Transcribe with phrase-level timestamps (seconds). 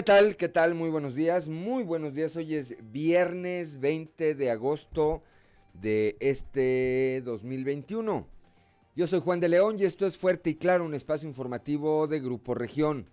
[0.00, 0.36] ¿Qué tal?
[0.38, 0.74] ¿Qué tal?
[0.74, 1.46] Muy buenos días.
[1.46, 2.34] Muy buenos días.
[2.34, 5.22] Hoy es viernes 20 de agosto
[5.74, 8.26] de este 2021.
[8.96, 12.18] Yo soy Juan de León y esto es Fuerte y Claro, un espacio informativo de
[12.18, 13.10] Grupo Región.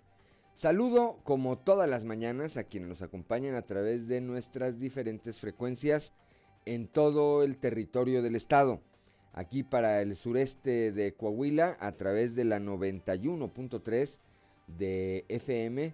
[0.56, 6.14] Saludo como todas las mañanas a quienes nos acompañan a través de nuestras diferentes frecuencias
[6.64, 8.80] en todo el territorio del estado.
[9.34, 14.20] Aquí para el sureste de Coahuila a través de la 91.3
[14.68, 15.94] de FM,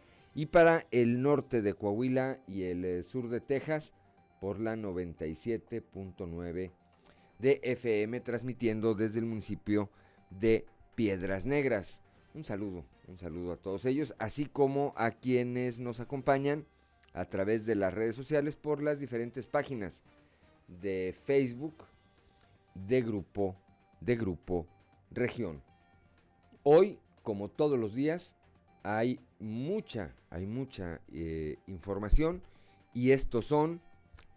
[0.33, 3.93] Y para el norte de Coahuila y el eh, sur de Texas,
[4.39, 6.71] por la 97.9
[7.39, 9.89] de FM, transmitiendo desde el municipio
[10.29, 10.65] de
[10.95, 12.01] Piedras Negras.
[12.33, 16.65] Un saludo, un saludo a todos ellos, así como a quienes nos acompañan
[17.13, 20.03] a través de las redes sociales por las diferentes páginas
[20.67, 21.85] de Facebook
[22.73, 23.55] de Grupo,
[23.99, 24.65] de Grupo
[25.11, 25.61] Región.
[26.63, 28.35] Hoy, como todos los días,
[28.83, 32.41] hay mucha, hay mucha eh, información
[32.93, 33.81] y estos son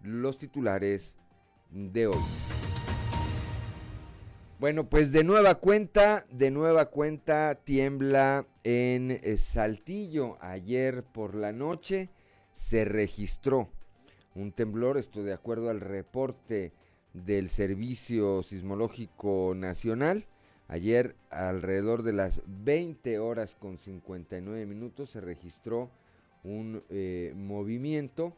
[0.02, 1.16] los titulares
[1.70, 2.22] de hoy.
[4.60, 10.38] Bueno, pues de nueva cuenta, de nueva cuenta tiembla en eh, Saltillo.
[10.40, 12.08] Ayer por la noche
[12.52, 13.68] se registró
[14.34, 16.72] un temblor, esto de acuerdo al reporte
[17.12, 20.26] del Servicio Sismológico Nacional.
[20.74, 25.88] Ayer alrededor de las 20 horas con 59 minutos se registró
[26.42, 28.36] un eh, movimiento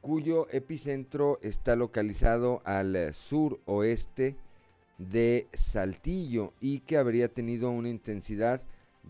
[0.00, 4.34] cuyo epicentro está localizado al sur oeste
[4.98, 8.60] de Saltillo y que habría tenido una intensidad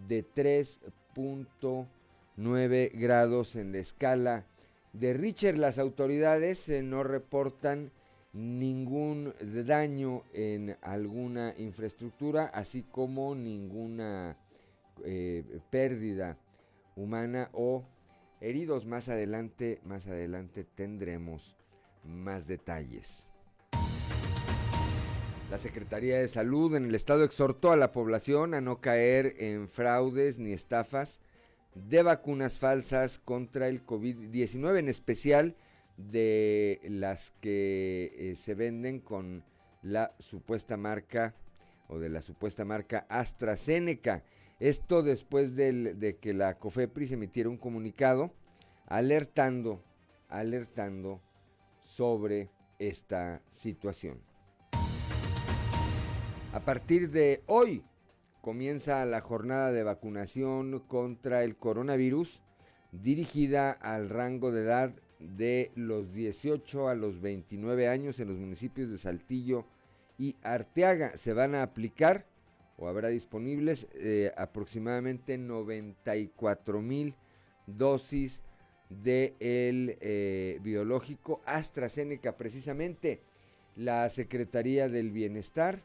[0.07, 4.45] de 3.9 grados en la escala
[4.93, 5.57] de Richter.
[5.57, 7.93] Las autoridades eh, no reportan
[8.33, 9.35] ningún
[9.67, 14.37] daño en alguna infraestructura, así como ninguna
[15.05, 16.39] eh, pérdida
[16.97, 17.85] humana o
[18.41, 18.87] heridos.
[18.87, 21.57] Más adelante, más adelante tendremos
[22.05, 23.29] más detalles.
[25.51, 29.69] La Secretaría de Salud en el estado exhortó a la población a no caer en
[29.69, 31.21] fraudes ni estafas
[31.75, 35.57] de vacunas falsas contra el COVID-19, en especial
[35.97, 39.45] de las que eh, se venden con
[39.83, 41.35] la supuesta marca
[41.89, 44.25] o de la supuesta marca AstraZeneca.
[44.61, 48.33] Esto después de que la COFEPRIS emitiera un comunicado
[48.87, 49.83] alertando,
[50.29, 51.21] alertando
[51.83, 54.21] sobre esta situación.
[56.53, 57.83] A partir de hoy
[58.43, 62.43] comienza la jornada de vacunación contra el coronavirus
[62.93, 64.93] dirigida al rango de edad
[65.37, 69.65] de los 18 a los 29 años en los municipios de Saltillo
[70.19, 71.17] y Arteaga.
[71.17, 72.27] Se van a aplicar
[72.77, 77.15] o habrá disponibles eh, aproximadamente 94 mil
[77.67, 78.43] dosis
[78.89, 83.21] del de eh, biológico AstraZeneca precisamente.
[83.75, 85.83] La Secretaría del Bienestar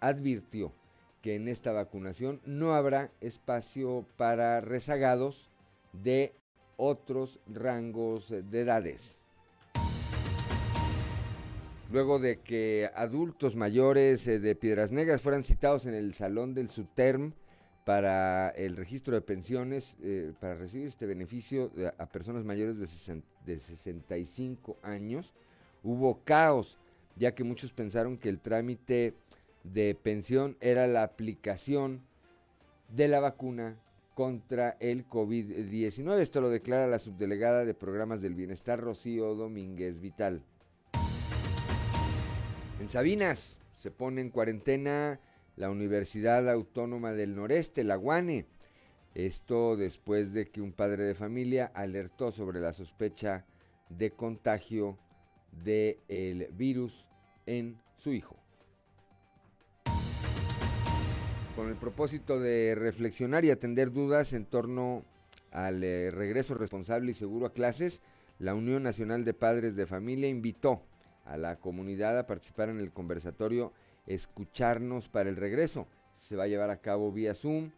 [0.00, 0.72] advirtió
[1.20, 5.50] que en esta vacunación no habrá espacio para rezagados
[5.92, 6.32] de
[6.82, 9.16] otros rangos de edades.
[11.92, 16.70] Luego de que adultos mayores eh, de Piedras Negras fueran citados en el salón del
[16.70, 17.34] SUTERM
[17.84, 24.78] para el registro de pensiones, eh, para recibir este beneficio a personas mayores de 65
[24.82, 25.32] años,
[25.84, 26.78] hubo caos,
[27.16, 29.14] ya que muchos pensaron que el trámite
[29.62, 32.00] de pensión era la aplicación
[32.88, 33.76] de la vacuna
[34.14, 36.18] contra el COVID-19.
[36.18, 40.42] Esto lo declara la subdelegada de programas del bienestar Rocío Domínguez Vital.
[42.80, 45.20] En Sabinas se pone en cuarentena
[45.56, 48.46] la Universidad Autónoma del Noreste, la UANE.
[49.14, 53.44] Esto después de que un padre de familia alertó sobre la sospecha
[53.88, 54.98] de contagio
[55.64, 57.06] del virus
[57.46, 58.41] en su hijo.
[61.54, 65.04] Con el propósito de reflexionar y atender dudas en torno
[65.50, 68.00] al eh, regreso responsable y seguro a clases,
[68.38, 70.82] la Unión Nacional de Padres de Familia invitó
[71.24, 73.72] a la comunidad a participar en el conversatorio
[74.06, 75.86] Escucharnos para el regreso.
[76.18, 77.70] Se va a llevar a cabo vía Zoom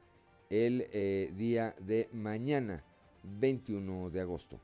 [0.48, 2.82] el eh, día de mañana,
[3.24, 4.60] 21 de agosto.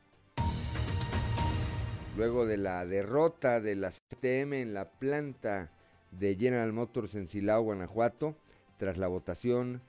[2.17, 5.71] Luego de la derrota de la CTM en la planta
[6.13, 8.37] de General Motors en Silao, Guanajuato,
[8.81, 9.83] tras la votación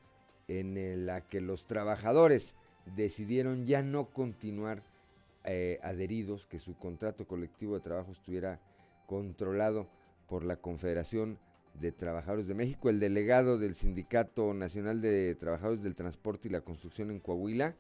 [0.50, 2.56] en la que los trabajadores
[2.94, 4.84] decidieron ya no continuar
[5.46, 8.60] eh, adheridos, que su contrato colectivo de trabajo estuviera
[9.08, 9.88] controlado
[10.28, 11.40] por la Confederación
[11.80, 12.90] de Trabajadores de México.
[12.90, 17.76] El delegado del Sindicato Nacional de Trabajadores del Transporte y la Construcción en Coahuila,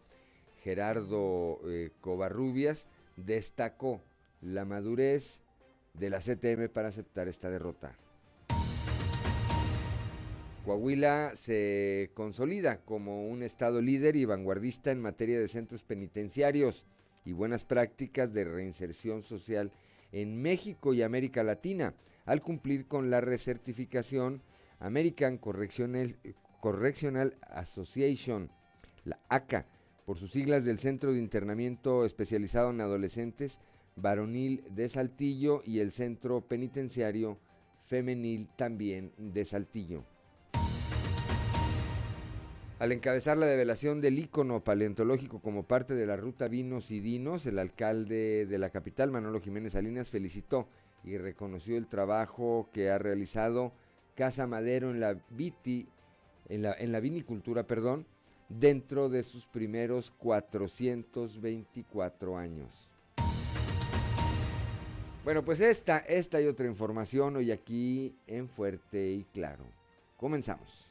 [0.64, 2.88] Gerardo eh, Covarrubias,
[3.18, 4.00] destacó
[4.42, 5.42] la madurez
[5.94, 7.98] de la CTM para aceptar esta derrota.
[10.64, 16.86] Coahuila se consolida como un estado líder y vanguardista en materia de centros penitenciarios
[17.26, 19.72] y buenas prácticas de reinserción social
[20.12, 24.44] en México y América Latina, al cumplir con la recertificación
[24.80, 26.18] American Correctional,
[27.50, 28.52] Association,
[29.04, 29.66] la ACA,
[30.06, 33.60] por sus siglas del Centro de Internamiento Especializado en Adolescentes
[33.96, 37.40] Varonil de Saltillo y el Centro Penitenciario
[37.80, 40.11] Femenil también de Saltillo.
[42.82, 47.46] Al encabezar la develación del ícono paleontológico como parte de la ruta Vinos y Dinos,
[47.46, 50.68] el alcalde de la capital, Manolo Jiménez Salinas, felicitó
[51.04, 53.72] y reconoció el trabajo que ha realizado
[54.16, 55.90] Casa Madero en la, viti,
[56.50, 58.08] en la, en la vinicultura perdón,
[58.50, 62.90] dentro de sus primeros 424 años.
[65.24, 69.66] Bueno, pues esta, esta y otra información hoy aquí en Fuerte y Claro.
[70.18, 70.91] Comenzamos.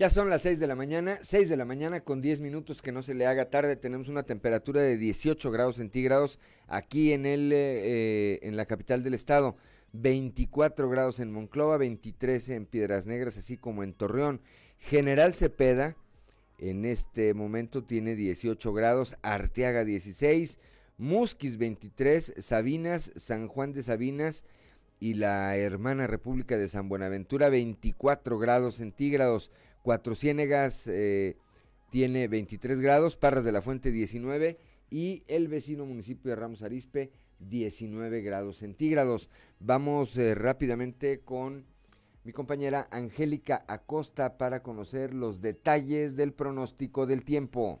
[0.00, 2.90] Ya son las 6 de la mañana, 6 de la mañana con 10 minutos que
[2.90, 3.76] no se le haga tarde.
[3.76, 6.38] Tenemos una temperatura de 18 grados centígrados
[6.68, 9.58] aquí en, el, eh, en la capital del estado.
[9.92, 14.40] 24 grados en Monclova, 23 en Piedras Negras, así como en Torreón.
[14.78, 15.96] General Cepeda
[16.56, 20.58] en este momento tiene 18 grados, Arteaga 16,
[20.96, 24.46] Musquis 23, Sabinas, San Juan de Sabinas
[24.98, 29.50] y la hermana República de San Buenaventura 24 grados centígrados.
[29.82, 31.36] Cuatro Ciénegas eh,
[31.90, 34.58] tiene 23 grados, Parras de la Fuente 19
[34.90, 39.30] y el vecino municipio de Ramos Arispe 19 grados centígrados.
[39.58, 41.64] Vamos eh, rápidamente con
[42.24, 47.80] mi compañera Angélica Acosta para conocer los detalles del pronóstico del tiempo.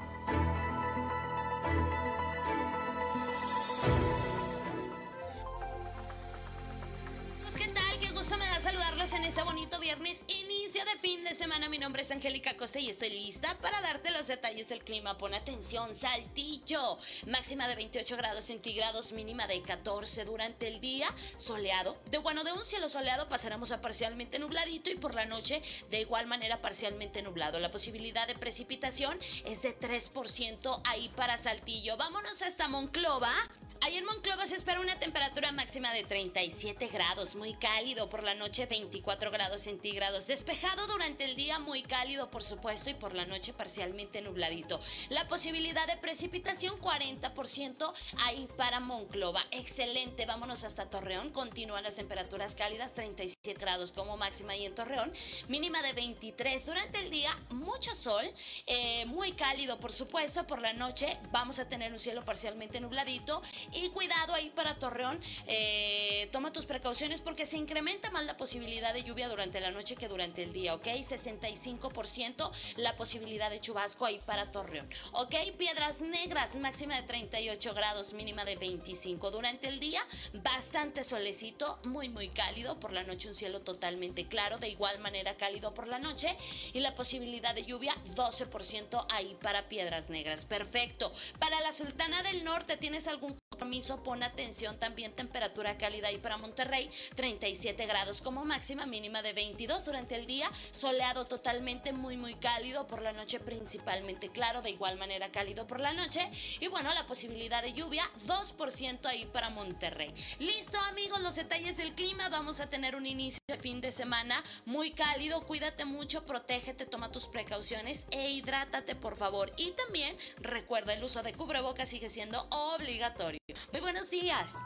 [11.41, 15.17] Semana, mi nombre es Angélica Costa y estoy lista para darte los detalles del clima.
[15.17, 16.99] Pon atención, Saltillo.
[17.25, 21.97] Máxima de 28 grados centígrados, mínima de 14 durante el día, soleado.
[22.11, 26.01] De bueno, de un cielo soleado pasaremos a parcialmente nubladito y por la noche de
[26.01, 27.59] igual manera parcialmente nublado.
[27.59, 31.97] La posibilidad de precipitación es de 3% ahí para Saltillo.
[31.97, 33.33] Vámonos hasta Monclova.
[33.83, 38.35] Ahí en Monclova se espera una temperatura máxima de 37 grados, muy cálido por la
[38.35, 43.25] noche 24 grados centígrados, despejado durante el día muy cálido por supuesto y por la
[43.25, 44.79] noche parcialmente nubladito.
[45.09, 49.43] La posibilidad de precipitación 40% ahí para Monclova.
[49.49, 55.11] Excelente, vámonos hasta Torreón, continúan las temperaturas cálidas 37 grados como máxima ahí en Torreón,
[55.47, 58.31] mínima de 23 durante el día, mucho sol,
[58.67, 63.41] eh, muy cálido por supuesto, por la noche vamos a tener un cielo parcialmente nubladito
[63.73, 68.93] y cuidado ahí para Torreón, eh, toma tus precauciones porque se incrementa más la posibilidad
[68.93, 70.85] de lluvia durante la noche que durante el día, ¿ok?
[70.85, 75.35] 65% la posibilidad de chubasco ahí para Torreón, ¿ok?
[75.57, 79.31] Piedras Negras, máxima de 38 grados, mínima de 25.
[79.31, 82.79] Durante el día, bastante solecito, muy, muy cálido.
[82.79, 86.35] Por la noche, un cielo totalmente claro, de igual manera cálido por la noche.
[86.73, 90.45] Y la posibilidad de lluvia, 12% ahí para Piedras Negras.
[90.45, 91.13] Perfecto.
[91.39, 96.35] Para la Sultana del Norte, ¿tienes algún compromiso, pon atención, también temperatura cálida y para
[96.35, 102.33] Monterrey 37 grados como máxima mínima de 22 durante el día, soleado totalmente muy muy
[102.33, 106.27] cálido por la noche principalmente claro, de igual manera cálido por la noche
[106.59, 110.11] y bueno, la posibilidad de lluvia 2% ahí para Monterrey.
[110.39, 114.43] Listo amigos, los detalles del clima, vamos a tener un inicio de fin de semana
[114.65, 120.93] muy cálido, cuídate mucho, protégete, toma tus precauciones e hidrátate por favor y también recuerda
[120.93, 123.39] el uso de cubrebocas sigue siendo obligatorio.
[123.71, 124.57] Muy buenos días.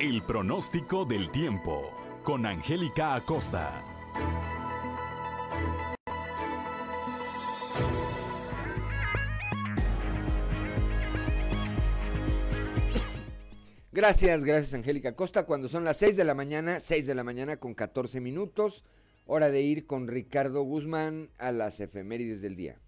[0.00, 1.90] El pronóstico del tiempo
[2.22, 3.82] con Angélica Acosta.
[13.92, 15.46] Gracias, gracias Angélica Acosta.
[15.46, 18.84] Cuando son las 6 de la mañana, 6 de la mañana con 14 minutos,
[19.24, 22.80] hora de ir con Ricardo Guzmán a las efemérides del día.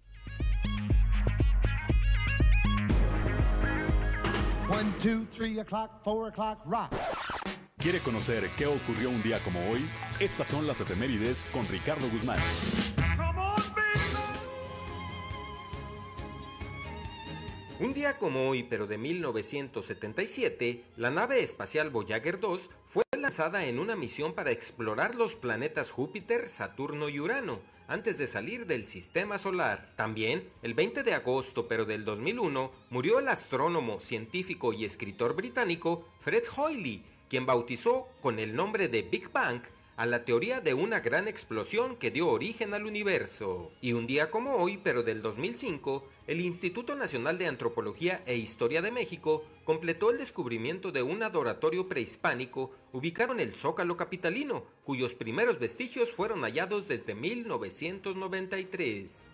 [7.77, 9.79] ¿Quiere conocer qué ocurrió un día como hoy?
[10.19, 12.37] Estas son las efemérides con Ricardo Guzmán.
[17.79, 23.79] Un día como hoy, pero de 1977, la nave espacial Voyager 2 fue lanzada en
[23.79, 29.37] una misión para explorar los planetas Júpiter, Saturno y Urano antes de salir del sistema
[29.37, 29.93] solar.
[29.95, 36.07] También, el 20 de agosto pero del 2001, murió el astrónomo, científico y escritor británico
[36.19, 39.61] Fred Hoyle, quien bautizó con el nombre de Big Bang
[39.97, 43.71] a la teoría de una gran explosión que dio origen al universo.
[43.81, 48.83] Y un día como hoy, pero del 2005, el Instituto Nacional de Antropología e Historia
[48.83, 55.15] de México completó el descubrimiento de un adoratorio prehispánico ubicado en el Zócalo capitalino, cuyos
[55.15, 59.29] primeros vestigios fueron hallados desde 1993.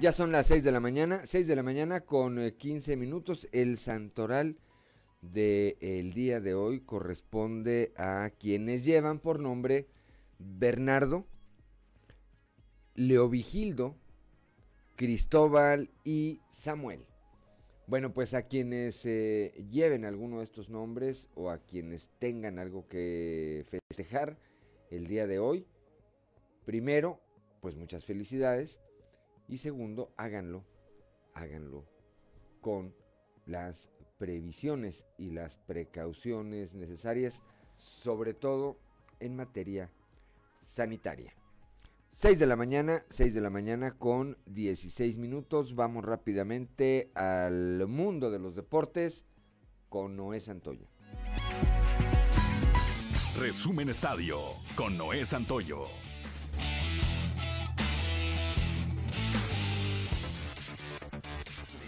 [0.00, 3.46] Ya son las 6 de la mañana, 6 de la mañana con 15 eh, minutos.
[3.52, 4.56] El santoral
[5.20, 9.88] del día de hoy corresponde a quienes llevan por nombre
[10.38, 11.26] Bernardo,
[12.94, 13.94] Leovigildo,
[14.96, 17.04] Cristóbal y Samuel.
[17.86, 22.88] Bueno, pues a quienes eh, lleven alguno de estos nombres o a quienes tengan algo
[22.88, 24.38] que festejar
[24.90, 25.66] el día de hoy,
[26.64, 27.20] primero,
[27.60, 28.80] pues muchas felicidades.
[29.50, 30.64] Y segundo, háganlo,
[31.34, 31.84] háganlo
[32.60, 32.94] con
[33.46, 37.42] las previsiones y las precauciones necesarias,
[37.76, 38.78] sobre todo
[39.18, 39.90] en materia
[40.62, 41.34] sanitaria.
[42.12, 45.74] 6 de la mañana, 6 de la mañana con 16 minutos.
[45.74, 49.26] Vamos rápidamente al mundo de los deportes
[49.88, 50.86] con Noé Santoyo.
[53.36, 54.38] Resumen Estadio
[54.76, 55.86] con Noé Santoyo.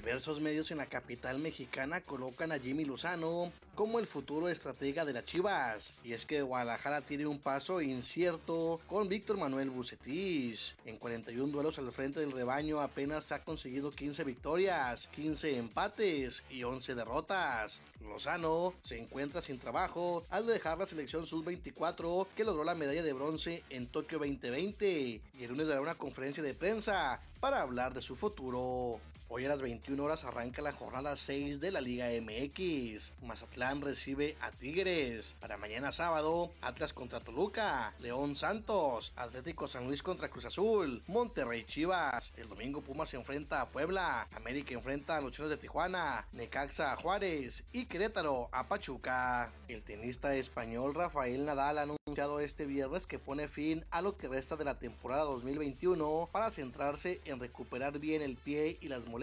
[0.02, 5.12] Diversos medios en la capital mexicana colocan a Jimmy Lozano como el futuro estratega de
[5.12, 5.94] las Chivas.
[6.02, 10.74] Y es que Guadalajara tiene un paso incierto con Víctor Manuel Bucetich.
[10.86, 16.64] En 41 duelos al frente del rebaño apenas ha conseguido 15 victorias, 15 empates y
[16.64, 17.80] 11 derrotas.
[18.00, 23.12] Lozano se encuentra sin trabajo al dejar la selección sub-24 que logró la medalla de
[23.12, 28.02] bronce en Tokio 2020 y el lunes dará una conferencia de prensa para hablar de
[28.02, 28.98] su futuro.
[29.34, 33.12] Hoy a las 21 horas arranca la jornada 6 de la Liga MX.
[33.22, 35.34] Mazatlán recibe a Tigres.
[35.40, 41.64] Para mañana sábado, Atlas contra Toluca, León Santos, Atlético San Luis contra Cruz Azul, Monterrey
[41.64, 42.34] Chivas.
[42.36, 46.92] El domingo Pumas se enfrenta a Puebla, América enfrenta a los Cholos de Tijuana, Necaxa
[46.92, 49.50] a Juárez y Querétaro a Pachuca.
[49.66, 54.56] El tenista español Rafael Nadal anunciado este viernes que pone fin a lo que resta
[54.56, 59.21] de la temporada 2021 para centrarse en recuperar bien el pie y las molestias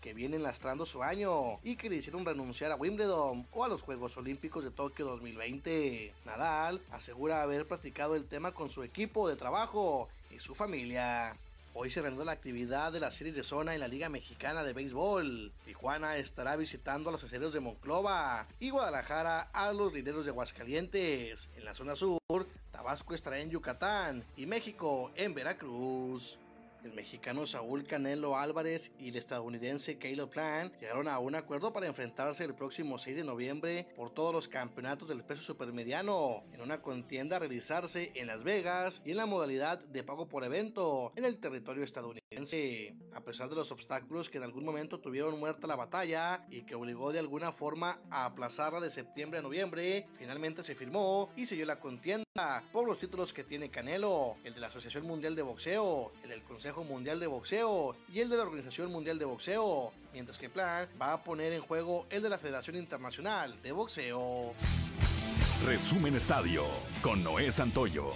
[0.00, 3.82] que vienen lastrando su año y que le hicieron renunciar a Wimbledon o a los
[3.82, 6.14] Juegos Olímpicos de Tokio 2020.
[6.24, 11.36] Nadal asegura haber practicado el tema con su equipo de trabajo y su familia.
[11.74, 14.72] Hoy se reanudó la actividad de las series de zona en la Liga Mexicana de
[14.72, 15.52] Béisbol.
[15.66, 21.50] Tijuana estará visitando a los aceros de Monclova y Guadalajara a los rineros de Aguascalientes.
[21.58, 22.18] En la zona sur,
[22.72, 26.38] Tabasco estará en Yucatán y México en Veracruz.
[26.86, 31.88] El mexicano Saúl Canelo Álvarez y el estadounidense Caleb Plant llegaron a un acuerdo para
[31.88, 36.82] enfrentarse el próximo 6 de noviembre por todos los campeonatos del peso supermediano en una
[36.82, 41.24] contienda a realizarse en Las Vegas y en la modalidad de pago por evento en
[41.24, 42.94] el territorio estadounidense.
[43.12, 46.76] A pesar de los obstáculos que en algún momento tuvieron muerta la batalla y que
[46.76, 51.66] obligó de alguna forma a aplazarla de septiembre a noviembre, finalmente se firmó y siguió
[51.66, 52.25] la contienda
[52.72, 56.42] por los títulos que tiene Canelo, el de la Asociación Mundial de Boxeo, el del
[56.42, 60.88] Consejo Mundial de Boxeo y el de la Organización Mundial de Boxeo, mientras que Plan
[61.00, 64.52] va a poner en juego el de la Federación Internacional de Boxeo.
[65.64, 66.64] Resumen Estadio
[67.02, 68.12] con Noé Santoyo.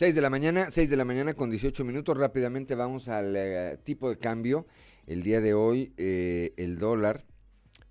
[0.00, 2.16] Seis de la mañana, 6 de la mañana con 18 minutos.
[2.16, 4.64] Rápidamente vamos al eh, tipo de cambio.
[5.10, 7.24] El día de hoy eh, el dólar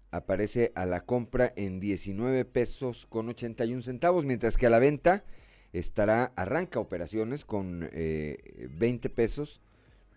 [0.10, 5.26] aparece a la compra en 19 pesos con 81 centavos, mientras que a la venta
[5.74, 9.60] estará, arranca operaciones con 20 eh, pesos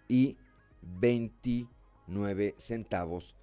[0.07, 0.37] y
[0.83, 3.35] 29 centavos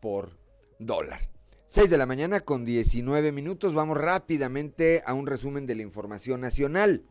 [0.00, 0.36] por
[0.78, 1.20] dólar.
[1.68, 6.42] 6 de la mañana con 19 minutos, vamos rápidamente a un resumen de la información
[6.42, 7.06] nacional.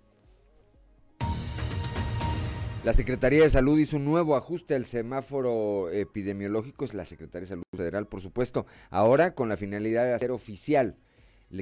[2.85, 7.49] La Secretaría de Salud hizo un nuevo ajuste al semáforo epidemiológico, es la Secretaría de
[7.49, 10.95] Salud Federal, por supuesto, ahora con la finalidad de hacer oficial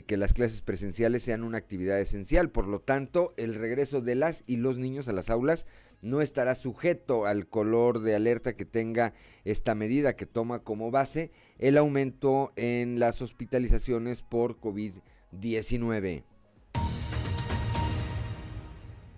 [0.06, 2.50] que las clases presenciales sean una actividad esencial.
[2.50, 5.66] Por lo tanto, el regreso de las y los niños a las aulas
[6.02, 9.14] no estará sujeto al color de alerta que tenga
[9.46, 16.26] esta medida que toma como base el aumento en las hospitalizaciones por COVID-19.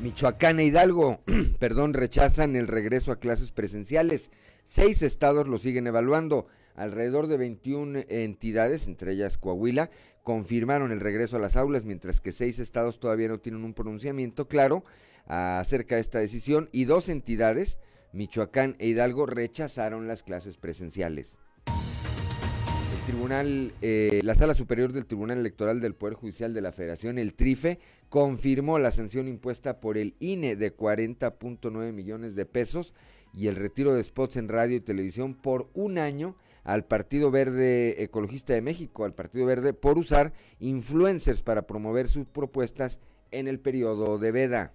[0.00, 1.20] Michoacán e Hidalgo,
[1.58, 4.30] perdón, rechazan el regreso a clases presenciales.
[4.64, 6.46] Seis estados lo siguen evaluando.
[6.76, 9.90] Alrededor de 21 entidades, entre ellas Coahuila,
[10.22, 14.46] confirmaron el regreso a las aulas, mientras que seis estados todavía no tienen un pronunciamiento
[14.46, 14.84] claro
[15.28, 17.78] acerca de esta decisión y dos entidades,
[18.12, 21.38] Michoacán e Hidalgo, rechazaron las clases presenciales.
[21.66, 27.18] El tribunal, eh, la Sala Superior del Tribunal Electoral del Poder Judicial de la Federación,
[27.18, 32.94] el TRIFE, confirmó la sanción impuesta por el INE de 40.9 millones de pesos
[33.34, 38.02] y el retiro de spots en radio y televisión por un año al Partido Verde
[38.02, 43.60] Ecologista de México, al Partido Verde, por usar influencers para promover sus propuestas en el
[43.60, 44.72] periodo de veda.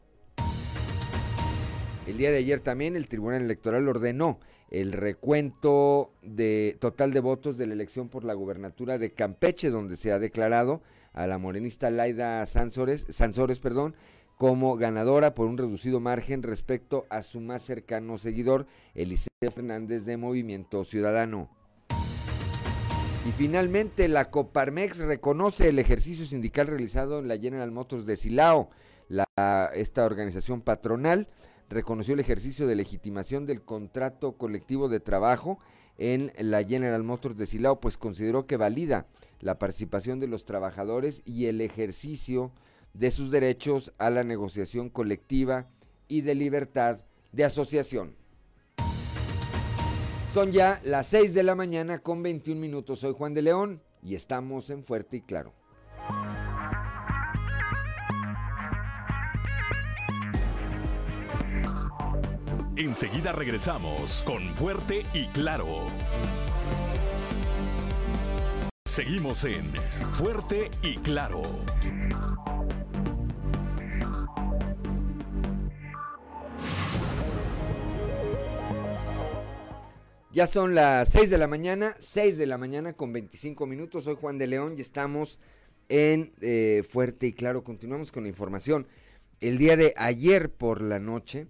[2.06, 4.40] El día de ayer también el Tribunal Electoral ordenó
[4.70, 9.96] el recuento de total de votos de la elección por la gubernatura de Campeche, donde
[9.96, 10.82] se ha declarado
[11.14, 13.96] a la morenista Laida Sansores, Sansores perdón,
[14.38, 20.18] como ganadora por un reducido margen respecto a su más cercano seguidor, Eliseo Fernández de
[20.18, 21.50] Movimiento Ciudadano.
[23.26, 28.70] Y finalmente la Coparmex reconoce el ejercicio sindical realizado en la General Motors de Silao.
[29.08, 31.30] La, esta organización patronal
[31.74, 35.60] reconoció el ejercicio de legitimación del contrato colectivo de trabajo
[35.98, 39.08] en la General Motors de Silao, pues consideró que valida
[39.40, 42.52] la participación de los trabajadores y el ejercicio
[42.94, 45.68] de sus derechos a la negociación colectiva
[46.08, 47.00] y de libertad
[47.32, 48.16] de asociación.
[50.34, 53.00] Son ya las 6 de la mañana con 21 minutos.
[53.00, 55.54] Soy Juan de León y estamos en Fuerte y Claro.
[62.76, 65.92] Enseguida regresamos con Fuerte y Claro.
[68.86, 69.72] Seguimos en
[70.14, 71.44] Fuerte y Claro.
[80.32, 84.06] Ya son las 6 de la mañana, 6 de la mañana con 25 minutos.
[84.06, 85.40] Soy Juan de León y estamos
[85.90, 87.64] en eh, Fuerte y Claro.
[87.64, 88.88] Continuamos con la información.
[89.42, 91.46] El día de ayer por la noche,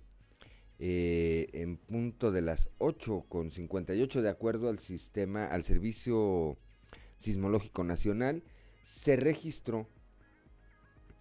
[0.79, 6.57] eh, en punto de las 8 con 58, de acuerdo al sistema, al Servicio
[7.17, 8.43] Sismológico Nacional,
[8.83, 9.87] se registró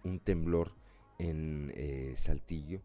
[0.03, 0.73] un temblor
[1.19, 2.81] en eh, Saltillo,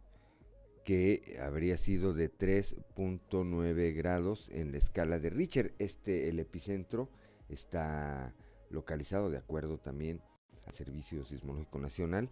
[0.85, 5.74] que habría sido de 3.9 grados en la escala de Richter.
[5.78, 7.11] Este, el epicentro,
[7.48, 8.35] está
[8.70, 10.20] localizado de acuerdo también
[10.66, 12.31] al Servicio Sismológico Nacional.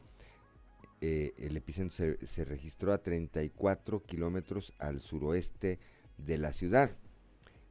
[1.01, 5.79] Eh, el epicentro se, se, registró a 34 kilómetros al suroeste
[6.17, 6.91] de la ciudad,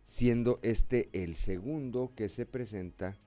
[0.04, 3.18] siendo este el segundo que se presenta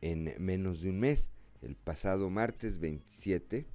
[0.00, 1.30] en menos de un mes.
[1.62, 3.66] El pasado martes 27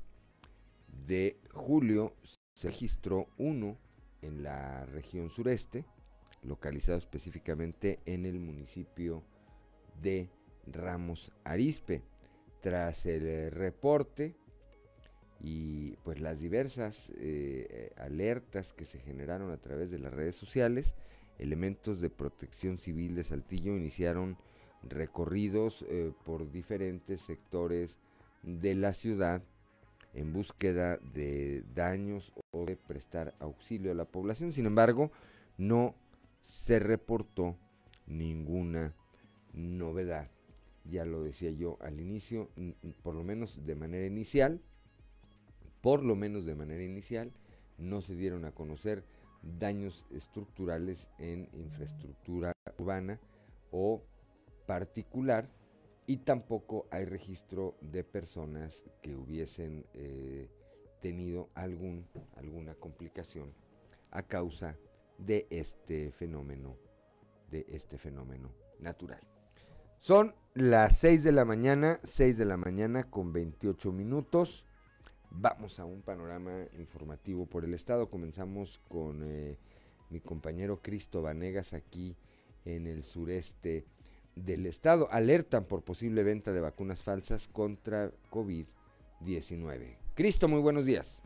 [1.05, 2.15] de julio
[2.53, 3.77] se registró uno
[4.21, 5.85] en la región sureste,
[6.41, 9.23] localizado específicamente en el municipio
[10.01, 10.29] de
[10.67, 12.03] Ramos Arispe.
[12.61, 14.35] Tras el reporte
[15.41, 20.35] y pues las diversas eh, eh, alertas que se generaron a través de las redes
[20.35, 20.95] sociales,
[21.37, 24.37] elementos de protección civil de Saltillo iniciaron
[24.83, 25.83] recorridos
[26.23, 27.97] por diferentes sectores
[28.43, 29.41] de la ciudad
[30.15, 34.53] en búsqueda de daños o de prestar auxilio a la población.
[34.53, 35.11] Sin embargo,
[35.57, 35.95] no
[36.41, 37.57] se reportó
[38.07, 38.93] ninguna
[39.53, 40.29] novedad.
[40.85, 42.49] Ya lo decía yo al inicio,
[43.03, 44.61] por lo menos de manera inicial,
[45.85, 47.31] por lo menos de manera inicial,
[47.77, 49.03] no se dieron a conocer
[49.43, 53.19] daños estructurales en infraestructura urbana
[53.69, 54.01] o
[54.65, 55.47] particular
[56.07, 60.49] y tampoco hay registro de personas que hubiesen eh,
[61.01, 63.53] tenido algún, alguna complicación
[64.09, 64.75] a causa
[65.19, 66.77] de este fenómeno,
[67.51, 69.21] de este fenómeno natural.
[69.99, 74.65] Son las 6 de la mañana, 6 de la mañana con 28 minutos.
[75.37, 78.09] Vamos a un panorama informativo por el estado.
[78.09, 79.57] Comenzamos con eh,
[80.09, 82.15] mi compañero Cristo Vanegas aquí
[82.63, 83.85] en el sureste
[84.35, 89.97] del estado alertan por posible venta de vacunas falsas contra COVID-19.
[90.13, 91.21] Cristo, muy buenos días.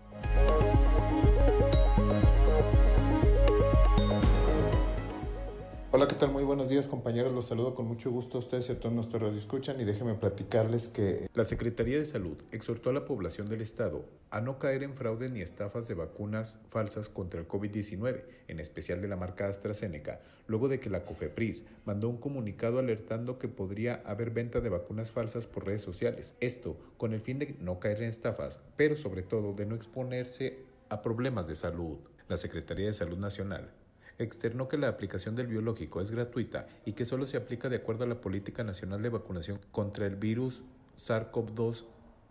[5.91, 6.32] Hola, ¿qué tal?
[6.32, 9.36] Muy buenos días compañeros, los saludo con mucho gusto a ustedes y a todos nuestros
[9.36, 14.06] escuchan y déjenme platicarles que la Secretaría de Salud exhortó a la población del estado
[14.30, 19.02] a no caer en fraude ni estafas de vacunas falsas contra el COVID-19, en especial
[19.02, 24.04] de la marca AstraZeneca, luego de que la COFEPRIS mandó un comunicado alertando que podría
[24.06, 26.36] haber venta de vacunas falsas por redes sociales.
[26.39, 30.60] Esto con el fin de no caer en estafas, pero sobre todo de no exponerse
[30.89, 31.97] a problemas de salud.
[32.28, 33.71] La Secretaría de Salud Nacional
[34.19, 38.03] externó que la aplicación del biológico es gratuita y que solo se aplica de acuerdo
[38.03, 40.63] a la Política Nacional de Vacunación contra el virus
[40.97, 41.86] SARS-CoV-2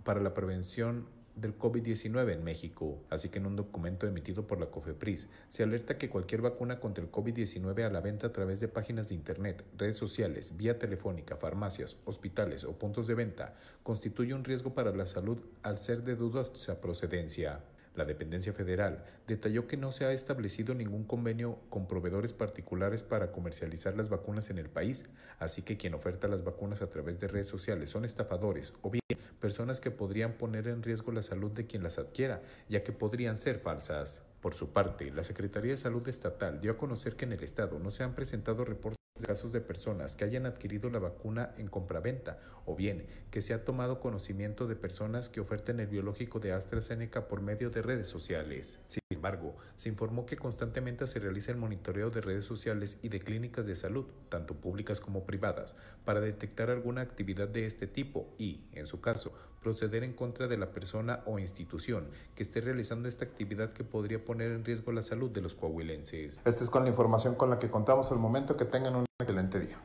[0.04, 1.06] para la prevención
[1.40, 2.98] del COVID-19 en México.
[3.10, 7.02] Así que en un documento emitido por la COFEPRIS se alerta que cualquier vacuna contra
[7.02, 11.36] el COVID-19 a la venta a través de páginas de Internet, redes sociales, vía telefónica,
[11.36, 16.16] farmacias, hospitales o puntos de venta constituye un riesgo para la salud al ser de
[16.16, 17.60] dudosa procedencia.
[17.94, 23.32] La dependencia federal detalló que no se ha establecido ningún convenio con proveedores particulares para
[23.32, 25.04] comercializar las vacunas en el país,
[25.38, 29.02] así que quien oferta las vacunas a través de redes sociales son estafadores o bien
[29.40, 33.36] personas que podrían poner en riesgo la salud de quien las adquiera, ya que podrían
[33.36, 34.22] ser falsas.
[34.40, 37.78] Por su parte, la Secretaría de Salud Estatal dio a conocer que en el Estado
[37.78, 42.38] no se han presentado reportes casos de personas que hayan adquirido la vacuna en compraventa
[42.68, 47.26] o bien que se ha tomado conocimiento de personas que oferten el biológico de AstraZeneca
[47.26, 48.80] por medio de redes sociales.
[48.86, 53.20] Sin embargo, se informó que constantemente se realiza el monitoreo de redes sociales y de
[53.20, 58.60] clínicas de salud, tanto públicas como privadas, para detectar alguna actividad de este tipo y,
[58.72, 63.24] en su caso, proceder en contra de la persona o institución que esté realizando esta
[63.24, 66.42] actividad que podría poner en riesgo la salud de los coahuilenses.
[66.44, 68.56] Esta es con la información con la que contamos al momento.
[68.56, 69.78] Que tengan un excelente día.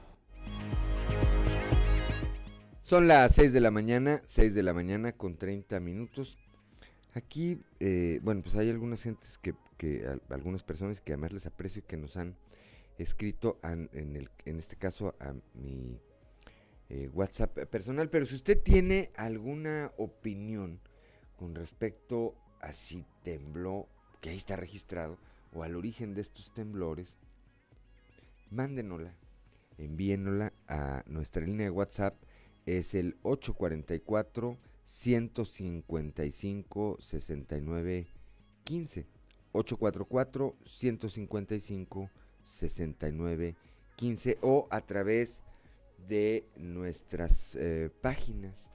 [2.83, 6.37] Son las 6 de la mañana, 6 de la mañana con 30 minutos.
[7.13, 11.87] Aquí, eh, bueno, pues hay algunas gentes que, que algunas personas que además les aprecio
[11.87, 12.35] que nos han
[12.97, 15.97] escrito en, el, en este caso a mi
[16.89, 20.81] eh, WhatsApp personal, pero si usted tiene alguna opinión
[21.37, 23.87] con respecto a si tembló,
[24.19, 25.17] que ahí está registrado,
[25.53, 27.15] o al origen de estos temblores,
[28.51, 29.15] mándenosla,
[29.77, 32.15] envíenosla a nuestra línea de WhatsApp,
[32.65, 38.08] es el 844 155 69
[38.63, 39.06] 15
[39.52, 42.10] 844 155
[42.43, 43.56] 69
[43.95, 45.43] 15 o a través
[46.08, 48.69] de nuestras eh, páginas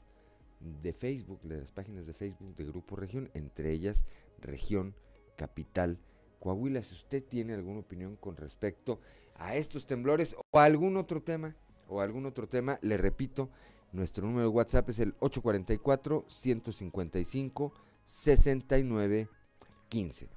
[0.82, 4.04] de Facebook, de las páginas de Facebook de Grupo Región, entre ellas
[4.40, 4.94] Región
[5.36, 5.98] Capital
[6.40, 6.82] Coahuila.
[6.82, 9.00] Si usted tiene alguna opinión con respecto
[9.36, 11.54] a estos temblores o algún otro tema,
[11.88, 13.50] o algún otro tema, le repito,
[13.92, 17.72] nuestro número de WhatsApp es el 844 155
[18.04, 20.28] 6915.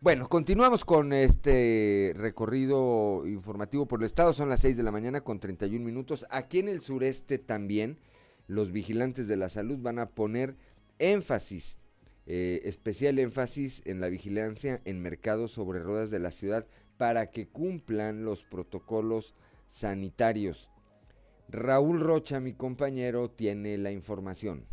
[0.00, 4.32] Bueno, continuamos con este recorrido informativo por el estado.
[4.32, 6.26] Son las 6 de la mañana con 31 minutos.
[6.30, 7.98] Aquí en el sureste también
[8.46, 10.56] los vigilantes de la salud van a poner
[10.98, 11.78] énfasis,
[12.26, 16.66] eh, especial énfasis en la vigilancia en mercados sobre ruedas de la ciudad
[16.98, 19.34] para que cumplan los protocolos
[19.68, 20.68] sanitarios.
[21.48, 24.66] Raúl Rocha, mi compañero, tiene la información.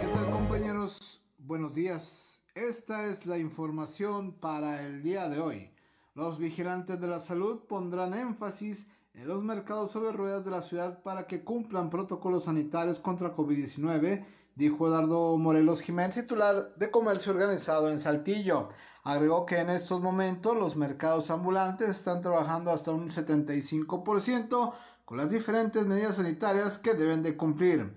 [0.00, 1.22] ¿Qué tal compañeros?
[1.38, 2.42] Buenos días.
[2.54, 5.70] Esta es la información para el día de hoy.
[6.14, 11.02] Los vigilantes de la salud pondrán énfasis en los mercados sobre ruedas de la ciudad
[11.02, 17.90] para que cumplan protocolos sanitarios contra COVID-19, dijo Eduardo Morelos Jiménez, titular de comercio organizado
[17.90, 18.68] en Saltillo.
[19.06, 24.72] Agregó que en estos momentos los mercados ambulantes están trabajando hasta un 75%
[25.04, 27.94] con las diferentes medidas sanitarias que deben de cumplir.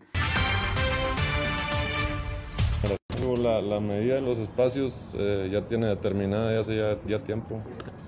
[3.39, 7.61] La, la medida de los espacios eh, ya tiene determinada ya hace ya, ya, tiempo.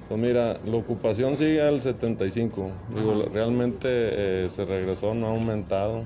[0.09, 2.69] Pues mira, la ocupación sigue al 75.
[2.93, 6.03] Digo, realmente eh, se regresó, no ha aumentado.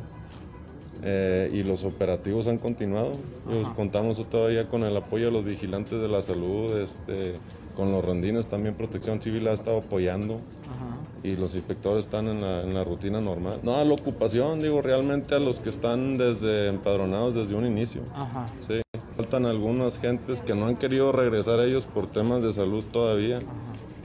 [1.05, 3.11] Eh, y los operativos han continuado.
[3.75, 7.35] Contamos todavía con el apoyo de los vigilantes de la salud, este,
[7.75, 10.39] con los rondines también Protección Civil ha estado apoyando
[11.23, 13.59] y los inspectores están en la, en la, rutina normal.
[13.63, 18.01] No, a la ocupación, digo, realmente a los que están desde empadronados desde un inicio.
[18.13, 18.45] Ajá.
[18.59, 18.81] Sí.
[19.15, 23.39] Faltan algunas gentes que no han querido regresar a ellos por temas de salud todavía.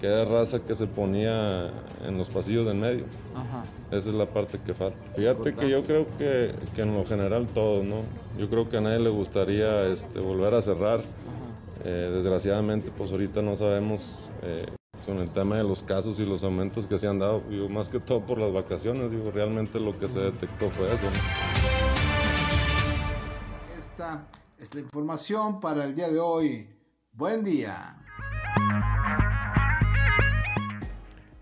[0.01, 1.71] Que era raza que se ponía
[2.07, 3.05] en los pasillos del medio.
[3.35, 3.65] Ajá.
[3.91, 4.99] Esa es la parte que falta.
[5.17, 8.03] Fíjate que yo creo que, que, en lo general todos, ¿no?
[8.39, 11.01] Yo creo que a nadie le gustaría este, volver a cerrar.
[11.85, 14.67] Eh, desgraciadamente, pues ahorita no sabemos eh,
[15.07, 17.89] con el tema de los casos y los aumentos que se han dado, digo, más
[17.89, 21.07] que todo por las vacaciones, digo, realmente lo que se detectó fue eso.
[23.77, 24.27] Esta
[24.59, 26.69] es la información para el día de hoy.
[27.13, 27.97] Buen día.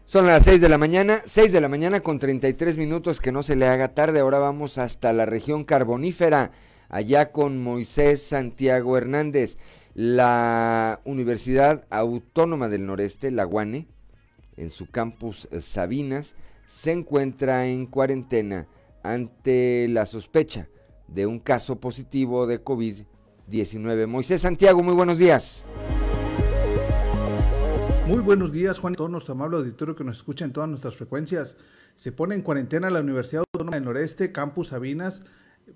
[0.09, 3.43] Son las 6 de la mañana, 6 de la mañana con 33 minutos, que no
[3.43, 4.21] se le haga tarde.
[4.21, 6.53] Ahora vamos hasta la región carbonífera,
[6.89, 9.59] allá con Moisés Santiago Hernández.
[9.95, 13.89] La Universidad Autónoma del Noreste, la UANE,
[14.57, 18.69] en su campus Sabinas, se encuentra en cuarentena
[19.03, 20.69] ante la sospecha
[21.09, 24.07] de un caso positivo de COVID-19.
[24.07, 25.67] Moisés Santiago, muy buenos días.
[28.07, 30.95] Muy buenos días, Juan, y todo nuestro amable auditorio que nos escucha en todas nuestras
[30.95, 31.57] frecuencias.
[31.97, 35.25] Se pone en cuarentena la Universidad Autónoma del Noreste, Campus Sabinas,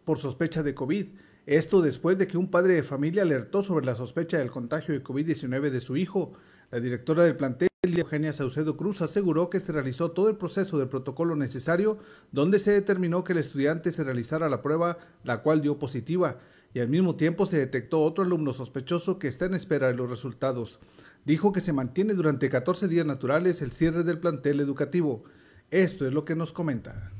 [0.05, 1.09] por sospecha de COVID.
[1.47, 5.03] Esto después de que un padre de familia alertó sobre la sospecha del contagio de
[5.03, 6.33] COVID-19 de su hijo.
[6.71, 10.89] La directora del plantel, Eugenia Saucedo Cruz, aseguró que se realizó todo el proceso del
[10.89, 11.99] protocolo necesario,
[12.31, 16.39] donde se determinó que el estudiante se realizara la prueba, la cual dio positiva,
[16.73, 20.09] y al mismo tiempo se detectó otro alumno sospechoso que está en espera de los
[20.09, 20.79] resultados.
[21.25, 25.25] Dijo que se mantiene durante 14 días naturales el cierre del plantel educativo.
[25.71, 27.11] Esto es lo que nos comenta.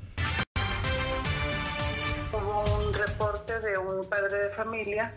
[4.11, 5.15] padre de familia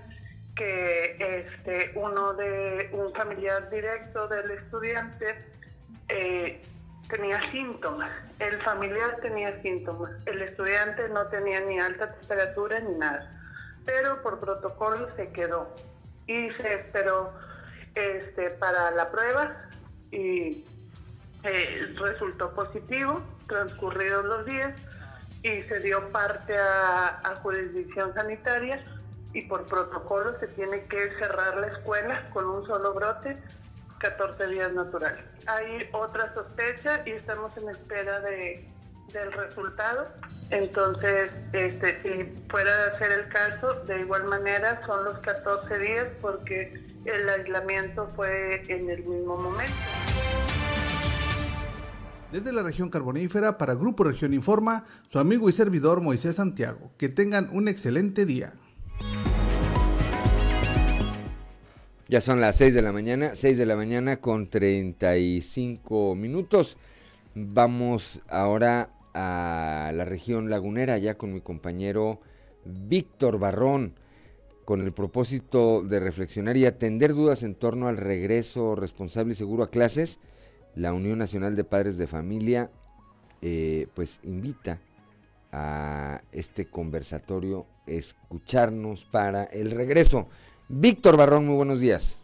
[0.55, 5.43] que este uno de un familiar directo del estudiante
[6.09, 6.61] eh,
[7.09, 8.11] tenía síntomas.
[8.39, 10.11] El familiar tenía síntomas.
[10.27, 13.31] El estudiante no tenía ni alta temperatura ni nada.
[13.85, 15.75] Pero por protocolo se quedó
[16.27, 17.33] y se esperó
[17.95, 19.55] este, para la prueba
[20.11, 20.65] y
[21.43, 24.73] eh, resultó positivo transcurridos los días
[25.43, 28.83] y se dio parte a, jurisdicción sanitaria
[29.33, 33.37] y por protocolo se tiene que cerrar la escuela con un solo brote
[33.99, 35.25] 14 días naturales.
[35.47, 38.65] Hay otra sospecha y estamos en espera de,
[39.11, 40.07] del resultado.
[40.49, 46.07] Entonces, este, si fuera a ser el caso, de igual manera son los 14 días
[46.21, 49.73] porque el aislamiento fue en el mismo momento.
[52.31, 56.91] Desde la región carbonífera, para Grupo Región Informa, su amigo y servidor Moisés Santiago.
[56.97, 58.53] Que tengan un excelente día.
[62.07, 66.77] Ya son las 6 de la mañana, 6 de la mañana con 35 minutos.
[67.35, 72.19] Vamos ahora a la región lagunera, ya con mi compañero
[72.65, 73.93] Víctor Barrón,
[74.65, 79.63] con el propósito de reflexionar y atender dudas en torno al regreso responsable y seguro
[79.63, 80.19] a clases
[80.75, 82.71] la Unión Nacional de Padres de Familia
[83.41, 84.79] eh, pues invita
[85.51, 90.27] a este conversatorio escucharnos para el regreso.
[90.69, 92.21] Víctor Barrón, muy buenos días.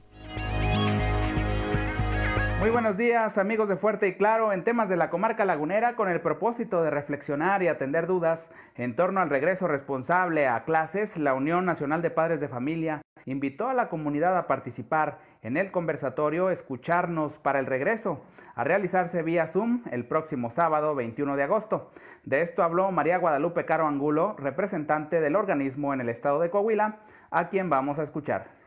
[2.60, 6.10] Muy buenos días amigos de Fuerte y Claro en temas de la comarca lagunera con
[6.10, 11.34] el propósito de reflexionar y atender dudas en torno al regreso responsable a clases, la
[11.34, 16.50] Unión Nacional de Padres de Familia invitó a la comunidad a participar en el conversatorio
[16.50, 21.92] Escucharnos para el regreso, a realizarse vía Zoom el próximo sábado 21 de agosto.
[22.26, 26.98] De esto habló María Guadalupe Caro Angulo, representante del organismo en el estado de Coahuila,
[27.32, 28.59] a quien vamos a escuchar.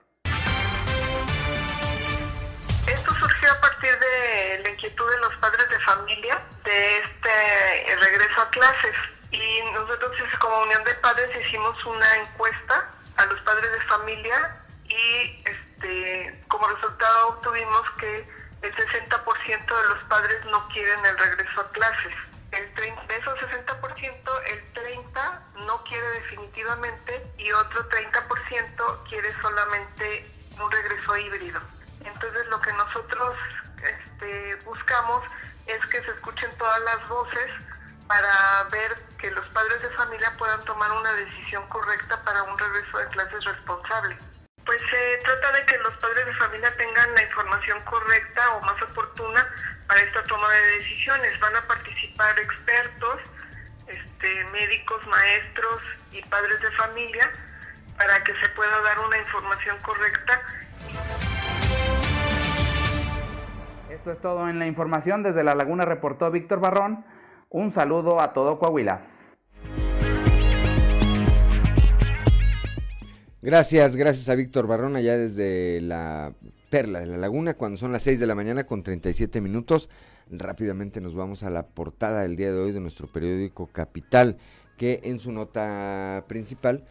[5.37, 8.95] Padres de familia de este regreso a clases.
[9.31, 15.43] Y nosotros como Unión de Padres hicimos una encuesta a los padres de familia y
[15.45, 18.29] este, como resultado obtuvimos que
[18.63, 22.15] el 60% de los padres no quieren el regreso a clases.
[22.53, 30.31] El 30, de esos 60%, el 30% no quiere definitivamente y otro 30% quiere solamente
[30.61, 31.61] un regreso híbrido.
[32.05, 33.37] Entonces lo que nosotros
[34.23, 35.25] este, buscamos
[35.67, 37.51] es que se escuchen todas las voces
[38.07, 42.99] para ver que los padres de familia puedan tomar una decisión correcta para un regreso
[42.99, 44.17] de clases responsable.
[44.65, 48.81] Pues se trata de que los padres de familia tengan la información correcta o más
[48.83, 49.47] oportuna
[49.89, 51.41] para esta toma de decisiones.
[51.41, 53.21] Van a participar expertos,
[53.87, 55.83] este, médicos, maestros
[56.13, 57.33] y padres de familia
[57.97, 60.43] para que se pueda dar una información correcta.
[64.03, 65.23] Esto es todo en la información.
[65.23, 67.05] Desde La Laguna reportó Víctor Barrón.
[67.51, 69.07] Un saludo a todo Coahuila.
[73.41, 76.33] Gracias, gracias a Víctor Barrón allá desde la
[76.69, 79.89] Perla de la Laguna, cuando son las 6 de la mañana con 37 minutos.
[80.29, 84.37] Rápidamente nos vamos a la portada del día de hoy de nuestro periódico Capital,
[84.77, 86.83] que en su nota principal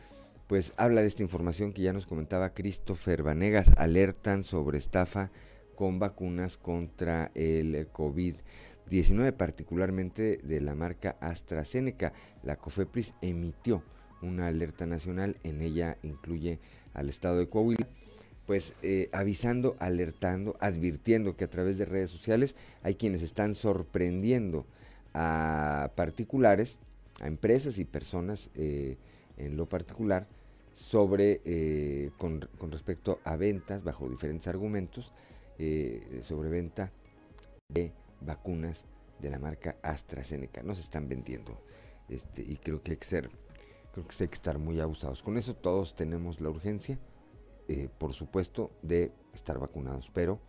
[0.48, 5.30] pues habla de esta información que ya nos comentaba Christopher Vanegas, alertan sobre estafa
[5.76, 12.14] con vacunas contra el COVID-19, particularmente de la marca AstraZeneca.
[12.44, 13.84] La COFEPRIS emitió
[14.22, 16.60] una alerta nacional, en ella incluye
[16.94, 17.88] al estado de Coahuila,
[18.46, 24.66] pues eh, avisando, alertando, advirtiendo que a través de redes sociales hay quienes están sorprendiendo
[25.14, 26.78] a particulares,
[27.20, 28.98] a empresas y personas eh,
[29.38, 30.28] en lo particular,
[30.74, 35.14] sobre, eh, con, con respecto a ventas bajo diferentes argumentos,
[35.64, 36.92] eh, sobre venta
[37.70, 38.86] de vacunas
[39.20, 40.64] de la marca AstraZeneca.
[40.64, 41.62] No se están vendiendo.
[42.10, 43.30] Este, y creo que hay que ser,
[43.94, 45.22] creo que hay que estar muy abusados.
[45.22, 46.98] Con eso todos tenemos la urgencia,
[47.68, 50.10] eh, por supuesto, de estar vacunados.
[50.12, 50.40] Pero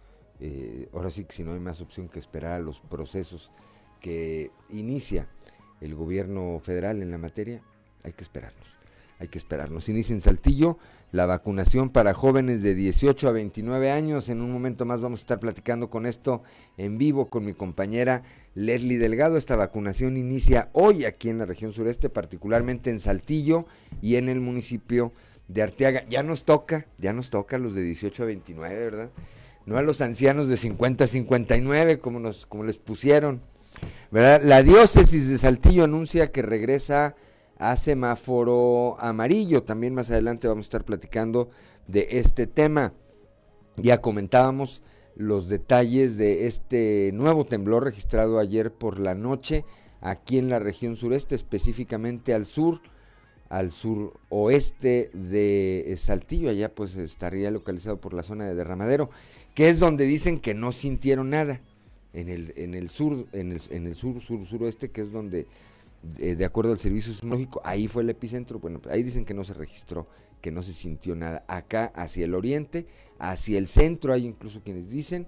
[0.40, 3.52] eh, ahora sí que si no hay más opción que esperar a los procesos
[4.00, 5.28] que inicia
[5.82, 7.60] el gobierno federal en la materia,
[8.02, 8.78] hay que esperarnos.
[9.18, 9.90] Hay que esperarnos.
[9.90, 10.78] Inicia en Saltillo
[11.12, 14.30] la vacunación para jóvenes de 18 a 29 años.
[14.30, 16.42] En un momento más vamos a estar platicando con esto
[16.78, 18.22] en vivo con mi compañera
[18.54, 19.36] Leslie Delgado.
[19.36, 23.66] Esta vacunación inicia hoy aquí en la región sureste, particularmente en Saltillo
[24.00, 25.12] y en el municipio
[25.48, 26.04] de Arteaga.
[26.08, 29.10] Ya nos toca, ya nos toca a los de 18 a 29, ¿verdad?
[29.66, 33.42] No a los ancianos de 50 a 59 como, nos, como les pusieron.
[34.10, 34.40] ¿verdad?
[34.42, 37.16] La diócesis de Saltillo anuncia que regresa
[37.62, 39.62] a semáforo amarillo.
[39.62, 41.48] También más adelante vamos a estar platicando
[41.86, 42.92] de este tema.
[43.76, 44.82] Ya comentábamos
[45.14, 49.64] los detalles de este nuevo temblor registrado ayer por la noche
[50.00, 52.80] aquí en la región sureste, específicamente al sur,
[53.48, 59.10] al suroeste de Saltillo, allá pues estaría localizado por la zona de Derramadero,
[59.54, 61.60] que es donde dicen que no sintieron nada.
[62.14, 65.46] En el, en el sur, en el, en el sur, sur, suroeste, que es donde
[66.02, 69.54] de acuerdo al servicio sismológico, ahí fue el epicentro, bueno, ahí dicen que no se
[69.54, 70.08] registró,
[70.40, 71.44] que no se sintió nada.
[71.46, 72.86] Acá hacia el oriente,
[73.18, 75.26] hacia el centro, hay incluso quienes dicen,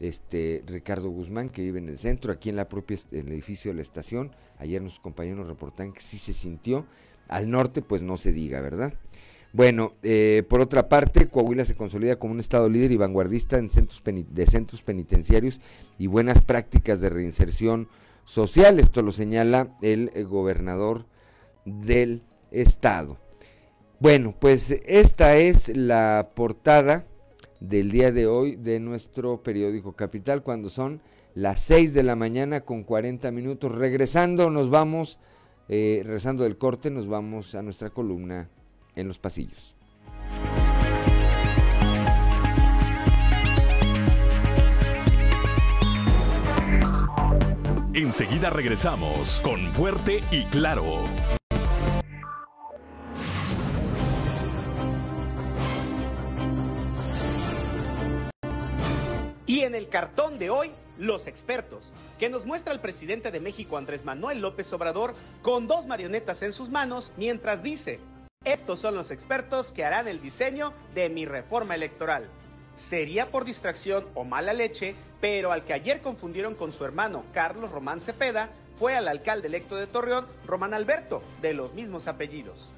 [0.00, 3.76] este Ricardo Guzmán que vive en el centro, aquí en la propia el edificio de
[3.76, 6.86] la estación, ayer nuestros compañeros reportan que sí se sintió,
[7.28, 8.94] al norte pues no se diga, ¿verdad?
[9.52, 13.70] Bueno, eh, por otra parte, Coahuila se consolida como un estado líder y vanguardista en
[13.70, 15.60] centros de centros penitenciarios
[15.96, 17.88] y buenas prácticas de reinserción
[18.24, 18.78] social.
[18.78, 21.06] Esto lo señala el, eh, gobernador
[21.64, 23.18] del estado.
[24.00, 27.06] Bueno, pues esta es la portada
[27.60, 31.00] del día de hoy de nuestro periódico Capital cuando son
[31.34, 33.72] las 6 de la mañana con 40 minutos.
[33.72, 35.18] Regresando, nos vamos,
[35.68, 38.48] eh, regresando del corte, nos vamos a nuestra columna
[38.94, 39.73] en los pasillos.
[47.94, 51.04] Enseguida regresamos con Fuerte y Claro.
[59.46, 63.38] Y en el el cartón de hoy, Los Expertos, que nos muestra al presidente de
[63.38, 68.00] México Andrés Manuel López Obrador con dos marionetas en sus manos mientras dice,
[68.44, 72.28] estos son los expertos que harán el diseño de mi reforma electoral.
[72.76, 77.70] Sería por distracción o mala leche, pero al que ayer confundieron con su hermano Carlos
[77.70, 82.70] Román Cepeda fue al alcalde electo de Torreón, Román Alberto, de los mismos apellidos.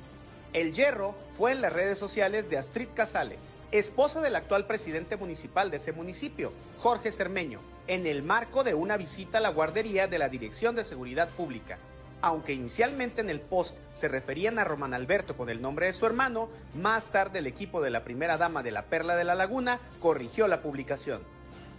[0.53, 3.39] El hierro fue en las redes sociales de Astrid Casale,
[3.73, 8.97] esposa del actual presidente municipal de ese municipio, Jorge Cermeño, en el marco de una
[8.97, 11.79] visita a la guardería de la Dirección de Seguridad Pública.
[12.23, 16.07] Aunque inicialmente en el post se referían a Román Alberto con el nombre de su
[16.07, 19.81] hermano, más tarde el equipo de la primera dama de la Perla de la Laguna
[20.01, 21.21] corrigió la publicación.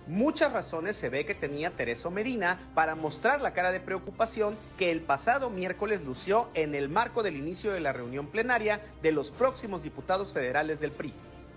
[0.05, 4.89] Muchas razones se ve que tenía Tereso Medina para mostrar la cara de preocupación que
[4.89, 9.31] el pasado miércoles lució en el marco del inicio de la reunión plenaria de los
[9.31, 11.13] próximos diputados federales del PRI.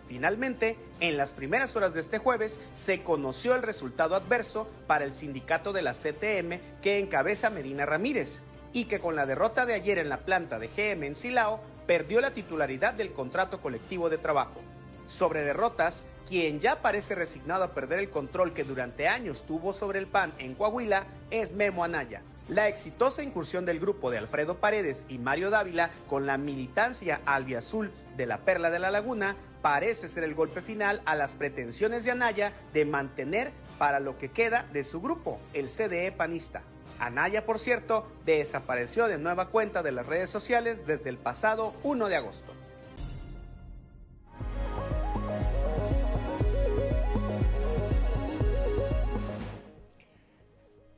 [0.09, 5.13] Finalmente, en las primeras horas de este jueves, se conoció el resultado adverso para el
[5.13, 9.99] sindicato de la CTM que encabeza Medina Ramírez y que con la derrota de ayer
[9.99, 14.61] en la planta de GM en Silao perdió la titularidad del contrato colectivo de trabajo.
[15.07, 19.99] Sobre derrotas, quien ya parece resignado a perder el control que durante años tuvo sobre
[19.99, 22.23] el PAN en Coahuila es Memo Anaya.
[22.49, 27.91] La exitosa incursión del grupo de Alfredo Paredes y Mario Dávila con la militancia albiazul
[28.17, 32.11] de la Perla de la Laguna parece ser el golpe final a las pretensiones de
[32.13, 36.63] Anaya de mantener para lo que queda de su grupo, el CDE panista.
[37.01, 42.09] Anaya, por cierto, desapareció de nueva cuenta de las redes sociales desde el pasado 1
[42.09, 42.53] de agosto.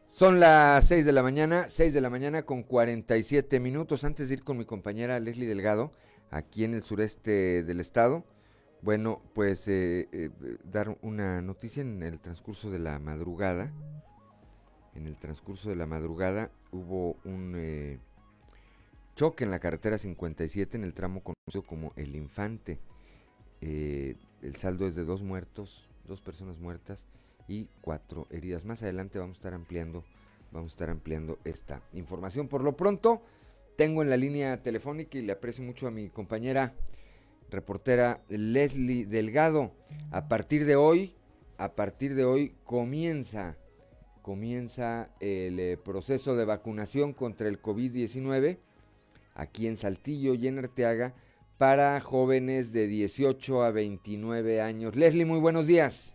[0.08, 4.04] Son las 6 de la mañana, 6 de la mañana con 47 minutos.
[4.04, 5.92] Antes de ir con mi compañera Leslie Delgado,
[6.30, 8.24] aquí en el sureste del estado,
[8.82, 10.30] bueno, pues eh, eh,
[10.64, 13.72] dar una noticia en el transcurso de la madrugada.
[14.94, 17.98] En el transcurso de la madrugada hubo un eh,
[19.14, 22.78] choque en la carretera 57 en el tramo conocido como El Infante.
[23.60, 27.06] el saldo es de dos muertos, dos personas muertas
[27.48, 28.64] y cuatro heridas.
[28.64, 30.04] Más adelante vamos a estar ampliando,
[30.50, 32.48] vamos a estar ampliando esta información.
[32.48, 33.22] Por lo pronto,
[33.76, 36.74] tengo en la línea telefónica y le aprecio mucho a mi compañera
[37.50, 39.72] reportera Leslie Delgado.
[40.10, 41.14] A partir de hoy,
[41.58, 43.56] a partir de hoy comienza
[44.22, 48.58] comienza el eh, proceso de vacunación contra el COVID-19
[49.34, 51.14] aquí en Saltillo y en Arteaga
[51.58, 54.96] para jóvenes de 18 a 29 años.
[54.96, 56.14] Leslie, muy buenos días.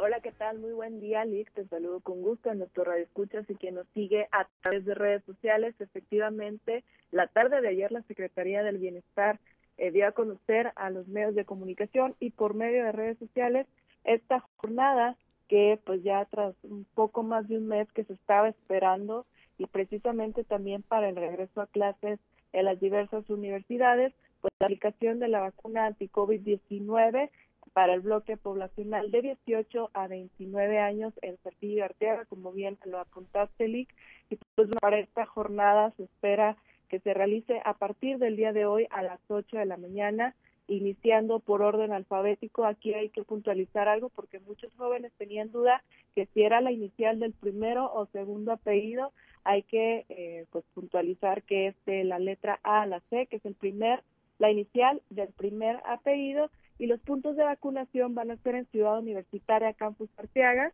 [0.00, 0.60] Hola, ¿qué tal?
[0.60, 1.50] Muy buen día, Lick.
[1.52, 3.08] Te saludo con gusto a nuestro radio
[3.48, 5.74] y quien nos sigue a través de redes sociales.
[5.80, 9.40] Efectivamente, la tarde de ayer la Secretaría del Bienestar
[9.76, 13.66] eh, dio a conocer a los medios de comunicación y por medio de redes sociales
[14.04, 15.16] esta jornada
[15.48, 19.26] que pues ya tras un poco más de un mes que se estaba esperando
[19.58, 22.20] y precisamente también para el regreso a clases
[22.52, 27.30] en las diversas universidades, pues la aplicación de la vacuna anti-COVID-19
[27.72, 32.78] para el bloque poblacional de 18 a 29 años en Saltillo y Arteaga, como bien
[32.84, 33.94] lo apuntaste, Lick,
[34.30, 36.56] y pues para esta jornada se espera
[36.88, 40.34] que se realice a partir del día de hoy a las 8 de la mañana,
[40.68, 42.64] iniciando por orden alfabético.
[42.64, 45.82] Aquí hay que puntualizar algo porque muchos jóvenes tenían duda
[46.14, 49.12] que si era la inicial del primero o segundo apellido,
[49.44, 53.44] hay que eh, pues puntualizar que es la letra A a la C, que es
[53.46, 54.02] el primer,
[54.38, 58.98] la inicial del primer apellido y los puntos de vacunación van a ser en Ciudad
[58.98, 60.72] Universitaria Campus Arteaga,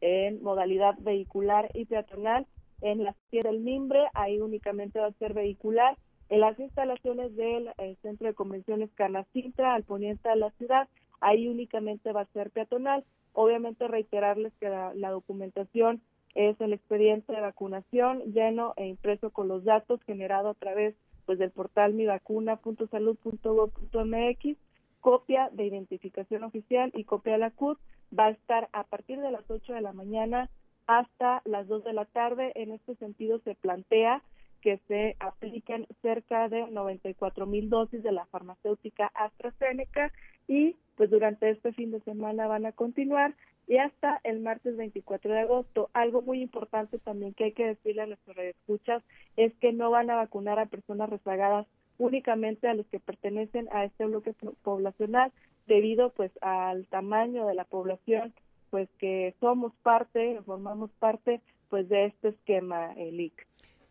[0.00, 2.46] en modalidad vehicular y peatonal.
[2.80, 5.96] En la Sierra del Mimbre, ahí únicamente va a ser vehicular.
[6.30, 10.88] En las instalaciones del eh, Centro de Convenciones Canacintra, al poniente de la ciudad,
[11.20, 13.04] ahí únicamente va a ser peatonal.
[13.32, 16.02] Obviamente reiterarles que la, documentación
[16.34, 21.38] es el expediente de vacunación lleno e impreso con los datos generados a través pues
[21.38, 24.56] del portal mivacuna.salud.gov.mx
[25.00, 27.78] copia de identificación oficial y copia de la CUT
[28.16, 30.50] va a estar a partir de las 8 de la mañana
[30.86, 32.52] hasta las 2 de la tarde.
[32.54, 34.22] En este sentido se plantea
[34.60, 40.12] que se apliquen cerca de 94 mil dosis de la farmacéutica AstraZeneca
[40.46, 43.34] y pues durante este fin de semana van a continuar
[43.68, 45.90] y hasta el martes 24 de agosto.
[45.92, 49.02] Algo muy importante también que hay que decirle a nuestros escuchas
[49.36, 51.66] es que no van a vacunar a personas rezagadas
[51.98, 55.32] únicamente a los que pertenecen a este bloque poblacional
[55.66, 58.32] debido pues al tamaño de la población
[58.70, 63.20] pues que somos parte, formamos parte pues de este esquema el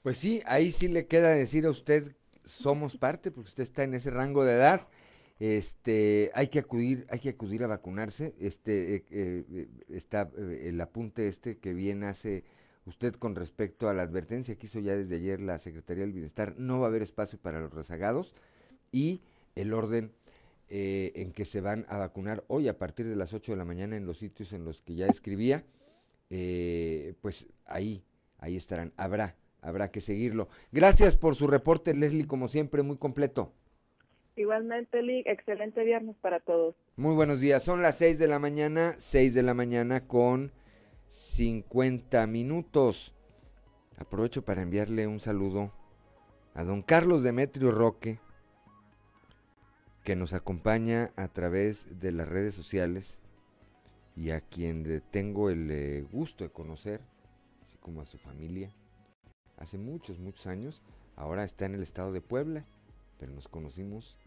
[0.01, 2.15] Pues sí, ahí sí le queda decir a usted
[2.47, 4.87] somos parte porque usted está en ese rango de edad
[5.39, 8.33] Este, hay que acudir, hay que acudir a vacunarse.
[8.39, 12.43] Este, eh, eh, está el apunte este que bien hace
[12.85, 16.55] usted con respecto a la advertencia que hizo ya desde ayer la Secretaría del Bienestar.
[16.57, 18.33] No va a haber espacio para los rezagados
[18.91, 19.21] y
[19.55, 20.11] el orden
[20.69, 23.95] en que se van a vacunar hoy a partir de las 8 de la mañana
[23.95, 25.63] en los sitios en los que ya escribía,
[27.21, 28.03] pues ahí,
[28.39, 28.91] ahí estarán.
[28.97, 30.47] Habrá habrá que seguirlo.
[30.71, 33.51] Gracias por su reporte, Leslie, como siempre, muy completo.
[34.35, 36.75] Igualmente, Lee, excelente viernes para todos.
[36.95, 40.51] Muy buenos días, son las 6 de la mañana, 6 de la mañana con
[41.07, 43.15] 50 minutos.
[43.97, 45.73] Aprovecho para enviarle un saludo
[46.53, 48.19] a don Carlos Demetrio Roque,
[50.03, 53.19] que nos acompaña a través de las redes sociales
[54.15, 57.01] y a quien tengo el eh, gusto de conocer,
[57.61, 58.71] así como a su familia
[59.57, 60.81] hace muchos, muchos años.
[61.15, 62.65] Ahora está en el estado de Puebla,
[63.19, 64.17] pero nos conocimos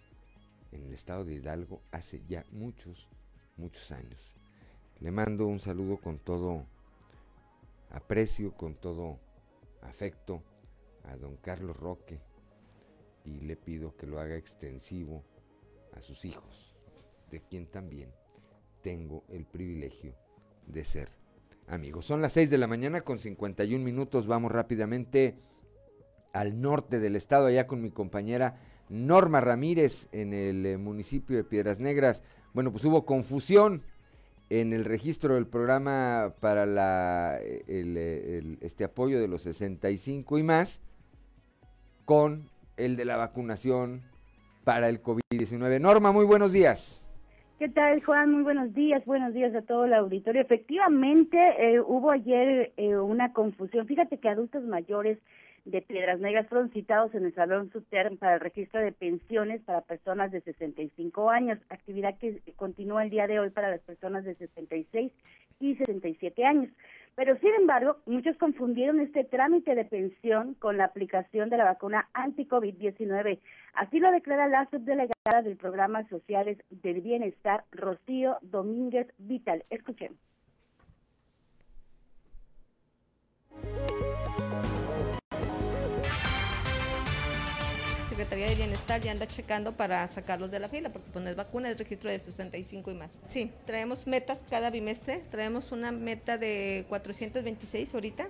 [0.73, 3.09] en el estado de Hidalgo hace ya muchos,
[3.57, 4.35] muchos años.
[5.01, 6.67] Le mando un saludo con todo
[7.91, 9.19] aprecio, con todo
[9.83, 10.43] afecto
[11.05, 12.21] a don Carlos Roque
[13.25, 15.25] y le pido que lo haga extensivo
[15.95, 16.77] a sus hijos,
[17.31, 18.13] de quien también
[18.83, 20.15] tengo el privilegio
[20.67, 21.20] de ser
[21.71, 22.07] amigos.
[22.07, 24.27] Son las 6 de la mañana con 51 minutos.
[24.27, 25.37] Vamos rápidamente
[26.33, 31.45] al norte del estado, allá con mi compañera Norma Ramírez en el eh, municipio de
[31.45, 32.23] Piedras Negras.
[32.53, 33.83] Bueno, pues hubo confusión
[34.49, 40.43] en el registro del programa para la, eh, eh, este apoyo de los 65 y
[40.43, 40.81] más
[42.05, 44.03] con el de la vacunación
[44.65, 45.81] para el COVID-19.
[45.81, 47.05] Norma, muy buenos días.
[47.61, 48.33] ¿Qué tal, Juan?
[48.33, 50.41] Muy buenos días, buenos días a todo el auditorio.
[50.41, 53.87] Efectivamente, eh, hubo ayer eh, una confusión.
[53.87, 55.19] Fíjate que adultos mayores
[55.67, 59.83] de Piedras Negras fueron citados en el Salón Suterm para el registro de pensiones para
[59.83, 64.37] personas de 65 años, actividad que continúa el día de hoy para las personas de
[64.37, 65.13] 66
[65.61, 66.71] y 67 años.
[67.17, 72.09] Pero sin embargo, muchos confundieron este trámite de pensión con la aplicación de la vacuna
[72.15, 73.41] anti-COVID-19.
[73.75, 79.65] Así lo declara la subdelegada del Programa Sociales del Bienestar, Rocío Domínguez Vital.
[79.71, 80.19] Escuchemos.
[88.21, 91.79] Secretaría de Bienestar ya anda checando para sacarlos de la fila, porque pues vacuna, es
[91.79, 93.13] registro de 65 y más.
[93.31, 98.29] Sí, traemos metas cada bimestre, traemos una meta de 426 ahorita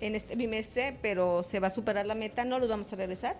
[0.00, 3.36] en este bimestre, pero se va a superar la meta, no los vamos a regresar,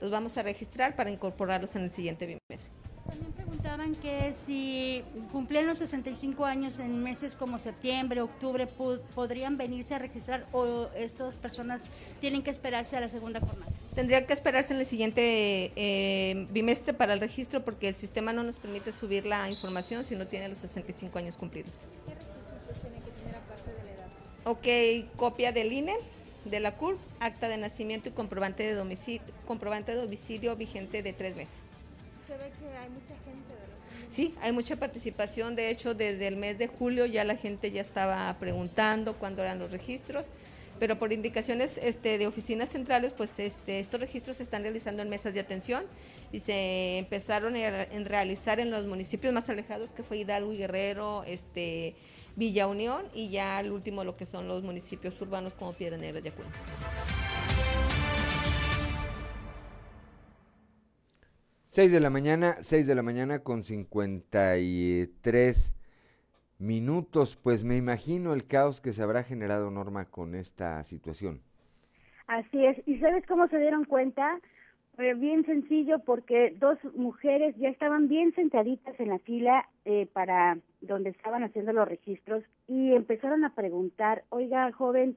[0.00, 2.70] los vamos a registrar para incorporarlos en el siguiente bimestre.
[3.04, 9.96] También preguntaban que si cumplían los 65 años en meses como septiembre, octubre, podrían venirse
[9.96, 11.86] a registrar o estas personas
[12.20, 13.73] tienen que esperarse a la segunda jornada.
[13.94, 18.42] Tendría que esperarse en el siguiente eh, bimestre para el registro porque el sistema no
[18.42, 21.82] nos permite subir la información si no tiene los 65 años cumplidos.
[22.04, 25.06] ¿Qué requisitos tiene que tener aparte de la edad?
[25.06, 25.94] Ok, copia del INE,
[26.44, 31.12] de la CUR, acta de nacimiento y comprobante de domicilio, comprobante de domicilio vigente de
[31.12, 31.54] tres meses.
[32.26, 34.08] Se ve que hay mucha gente, ¿verdad?
[34.10, 35.54] Sí, hay mucha participación.
[35.54, 39.60] De hecho, desde el mes de julio ya la gente ya estaba preguntando cuándo eran
[39.60, 40.26] los registros
[40.78, 45.08] pero por indicaciones este, de oficinas centrales, pues este, estos registros se están realizando en
[45.08, 45.84] mesas de atención
[46.32, 51.24] y se empezaron a realizar en los municipios más alejados, que fue Hidalgo y Guerrero,
[51.24, 51.94] este,
[52.36, 56.20] Villa Unión, y ya al último lo que son los municipios urbanos como Piedra Negra
[56.24, 56.50] y Acuña.
[61.66, 65.74] Seis de la mañana, seis de la mañana con cincuenta y tres
[66.58, 71.40] minutos, pues me imagino el caos que se habrá generado Norma con esta situación.
[72.26, 74.40] Así es, ¿y sabes cómo se dieron cuenta?
[74.96, 80.58] Eh, bien sencillo, porque dos mujeres ya estaban bien sentaditas en la fila eh, para
[80.80, 85.16] donde estaban haciendo los registros y empezaron a preguntar, oiga, joven,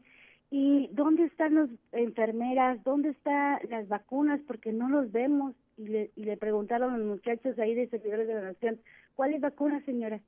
[0.50, 2.84] ¿y dónde están las enfermeras?
[2.84, 4.40] ¿Dónde están las vacunas?
[4.48, 5.54] Porque no los vemos.
[5.78, 8.80] Y le, y le preguntaron a los muchachos ahí de servidores de la nación,
[9.16, 10.20] ¿cuáles vacunas, señora?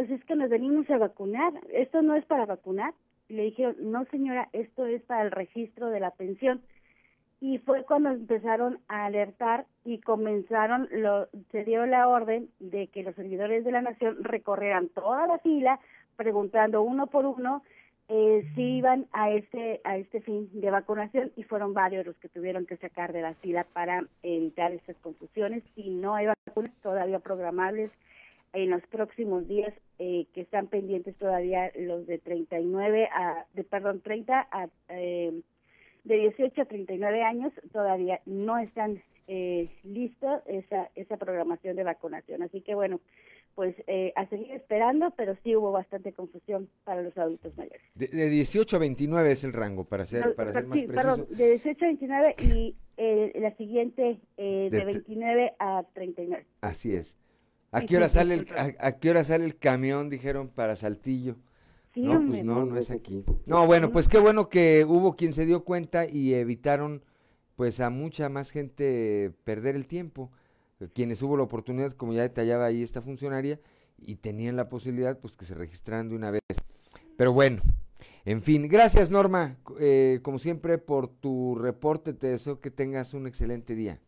[0.00, 2.94] Pues es que nos venimos a vacunar, esto no es para vacunar.
[3.28, 6.62] Y le dijeron, no señora, esto es para el registro de la pensión.
[7.38, 13.02] Y fue cuando empezaron a alertar y comenzaron, lo, se dio la orden de que
[13.02, 15.78] los servidores de la nación recorrieran toda la fila
[16.16, 17.62] preguntando uno por uno
[18.08, 22.30] eh, si iban a este a este fin de vacunación y fueron varios los que
[22.30, 27.18] tuvieron que sacar de la fila para evitar estas confusiones y no hay vacunas todavía
[27.18, 27.90] programables
[28.52, 34.00] en los próximos días eh, que están pendientes todavía los de 39 a de perdón
[34.00, 35.40] 30 a eh,
[36.04, 42.42] de 18 a 39 años todavía no están eh, listos esa, esa programación de vacunación.
[42.42, 43.00] Así que bueno,
[43.54, 47.80] pues eh, a seguir esperando, pero sí hubo bastante confusión para los adultos mayores.
[47.94, 50.94] De, 18 a 29 es el rango, para ser, para ser más preciso.
[50.94, 56.46] Perdón, de 18 a 29 y eh, la siguiente eh, de, 29 a 39.
[56.60, 57.16] Así es.
[57.72, 58.46] ¿A qué hora sale el,
[58.78, 60.10] a, qué hora sale el camión?
[60.10, 61.36] Dijeron para Saltillo.
[61.94, 63.24] no, pues no, no es aquí.
[63.46, 67.04] No, bueno, pues qué bueno que hubo quien se dio cuenta y evitaron
[67.56, 70.30] pues a mucha más gente perder el tiempo
[70.88, 73.60] quienes hubo la oportunidad, como ya detallaba ahí esta funcionaria,
[73.98, 76.40] y tenían la posibilidad, pues que se registraran de una vez.
[77.16, 77.60] Pero bueno,
[78.24, 82.14] en fin, gracias Norma, eh, como siempre, por tu reporte.
[82.14, 84.00] Te deseo que tengas un excelente día.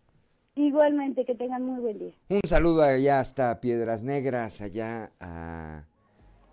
[0.55, 2.13] Igualmente, que tengan muy buen día.
[2.29, 5.85] Un saludo allá hasta Piedras Negras, allá a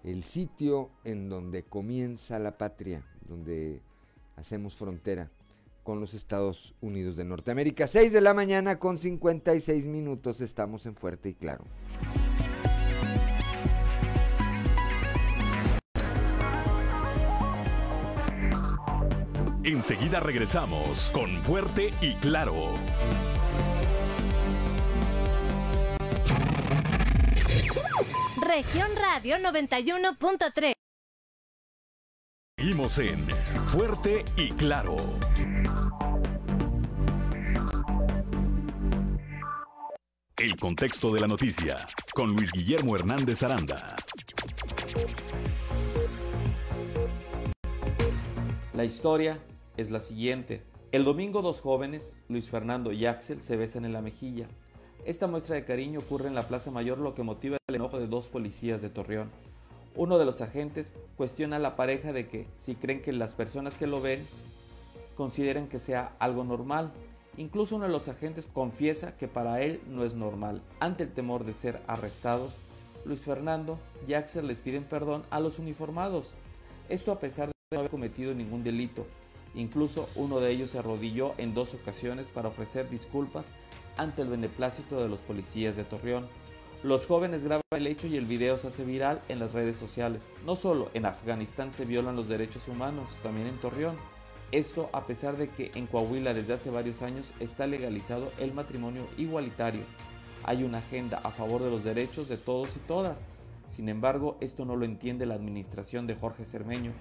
[0.03, 3.81] el sitio en donde comienza la patria, donde
[4.37, 5.29] hacemos frontera
[5.83, 7.87] con los Estados Unidos de Norteamérica.
[7.87, 11.65] 6 de la mañana con 56 minutos estamos en Fuerte y Claro.
[19.63, 22.55] Enseguida regresamos con Fuerte y Claro.
[28.49, 30.73] Región Radio 91.3.
[32.57, 33.27] Seguimos en
[33.67, 34.97] Fuerte y Claro.
[40.35, 41.77] El contexto de la noticia
[42.15, 43.95] con Luis Guillermo Hernández Aranda.
[48.73, 49.37] La historia
[49.77, 50.63] es la siguiente.
[50.91, 54.47] El domingo dos jóvenes, Luis Fernando y Axel, se besan en la mejilla.
[55.05, 58.07] Esta muestra de cariño ocurre en la Plaza Mayor, lo que motiva el enojo de
[58.07, 59.29] dos policías de Torreón.
[59.95, 63.75] Uno de los agentes cuestiona a la pareja de que, si creen que las personas
[63.75, 64.25] que lo ven
[65.15, 66.91] consideren que sea algo normal,
[67.39, 70.61] Incluso uno de los agentes confiesa que para él no es normal.
[70.81, 72.51] Ante el temor de ser arrestados,
[73.05, 73.79] Luis Fernando
[74.09, 76.33] y Axel les piden perdón a los uniformados.
[76.89, 79.05] Esto a pesar de no haber cometido ningún delito.
[79.55, 83.45] Incluso uno de ellos se arrodilló en dos ocasiones para ofrecer disculpas
[83.99, 86.25] ante el beneplácito de los policías de Torreón.
[86.83, 90.29] Los jóvenes graban el hecho y el video se hace viral en las redes sociales.
[90.45, 93.97] No solo en Afganistán se violan los derechos humanos, también en Torreón.
[94.53, 99.05] Esto a pesar de que en Coahuila desde hace varios años está legalizado el matrimonio
[99.17, 99.81] igualitario.
[100.45, 103.19] Hay una agenda a favor de los derechos de todos y todas.
[103.67, 106.93] Sin embargo, esto no lo entiende la administración de Jorge Cermeño.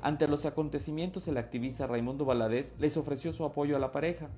[0.00, 4.28] Ante los acontecimientos, el activista Raimundo Valadez les ofreció su apoyo a la pareja,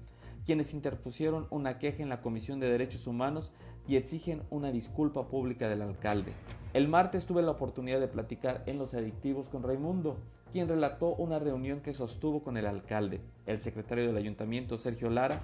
[0.49, 3.53] quienes interpusieron una queja en la Comisión de Derechos Humanos
[3.86, 6.32] y exigen una disculpa pública del alcalde.
[6.72, 10.16] El martes tuve la oportunidad de platicar en Los Adictivos con Raimundo,
[10.51, 15.42] quien relató una reunión que sostuvo con el alcalde, el secretario del ayuntamiento Sergio Lara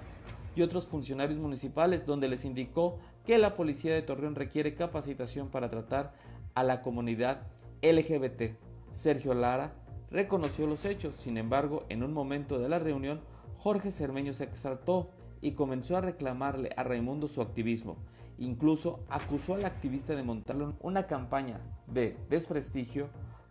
[0.55, 2.97] y otros funcionarios municipales donde les indicó
[3.27, 6.15] que la policía de Torreón requiere capacitación para tratar
[6.55, 7.43] a la comunidad
[7.83, 8.57] LGBT.
[8.91, 9.75] Sergio Lara
[10.09, 13.21] reconoció los hechos, sin embargo, en un momento de la reunión,
[13.65, 15.09] Jorge Cermeño se exaltó
[15.41, 17.97] y comenzó a reclamarle a Raimundo su activismo.
[18.37, 23.07] Incluso acusó al activista de montarle una campaña de desprestigio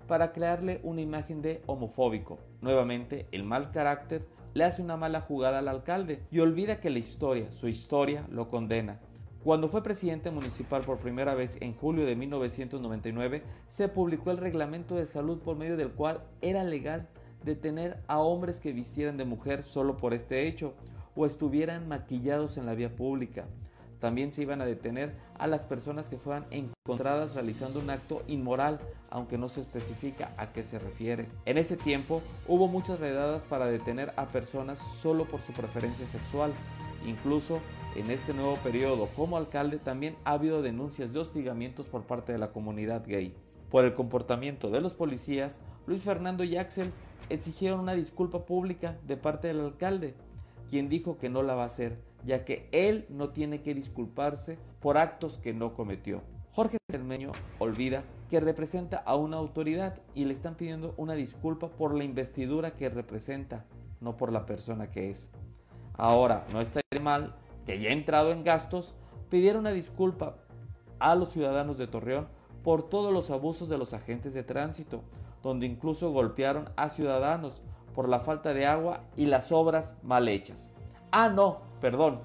[0.07, 2.39] para crearle una imagen de homofóbico.
[2.61, 7.01] Nuevamente, el mal carácter le hace una mala jugada al alcalde y olvida que la
[7.01, 9.01] historia, su historia, lo condena.
[9.43, 14.95] Cuando fue presidente municipal por primera vez en julio de 1999, se publicó el reglamento
[14.95, 17.09] de salud por medio del cual era legal
[17.45, 20.75] detener a hombres que vistieran de mujer solo por este hecho
[21.15, 23.45] o estuvieran maquillados en la vía pública.
[24.01, 28.79] También se iban a detener a las personas que fueran encontradas realizando un acto inmoral,
[29.09, 31.27] aunque no se especifica a qué se refiere.
[31.47, 36.53] En ese tiempo hubo muchas redadas para detener a personas solo por su preferencia sexual.
[37.07, 37.61] Incluso
[37.97, 42.39] en este nuevo periodo como alcalde también ha habido denuncias de hostigamientos por parte de
[42.39, 43.35] la comunidad gay.
[43.71, 46.57] Por el comportamiento de los policías, Luis Fernando y
[47.31, 50.15] exigieron una disculpa pública de parte del alcalde,
[50.69, 54.59] quien dijo que no la va a hacer ya que él no tiene que disculparse
[54.81, 56.23] por actos que no cometió.
[56.53, 61.95] Jorge Cermeño olvida que representa a una autoridad y le están pidiendo una disculpa por
[61.95, 63.65] la investidura que representa,
[64.01, 65.31] no por la persona que es.
[65.95, 67.35] Ahora, no está mal
[67.67, 68.95] que ya entrado en gastos,
[69.31, 70.37] pidiera una disculpa
[70.99, 72.29] a los ciudadanos de Torreón
[72.63, 75.03] por todos los abusos de los agentes de tránsito,
[75.45, 77.63] donde incluso golpearon a ciudadanos
[77.95, 80.73] por la falta de agua y las obras mal hechas.
[81.13, 82.21] Ah, no, perdón.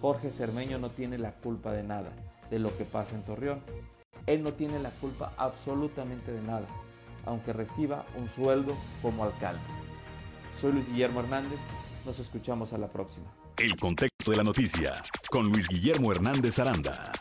[0.00, 2.10] Jorge Cermeño no tiene la culpa de nada
[2.50, 3.60] de lo que pasa en Torreón.
[4.26, 6.66] Él no tiene la culpa absolutamente de nada,
[7.26, 9.62] aunque reciba un sueldo como alcalde.
[10.60, 11.60] Soy Luis Guillermo Hernández,
[12.04, 13.26] nos escuchamos a la próxima.
[13.56, 14.92] El contexto de la noticia
[15.30, 17.12] con Luis Guillermo Hernández Aranda.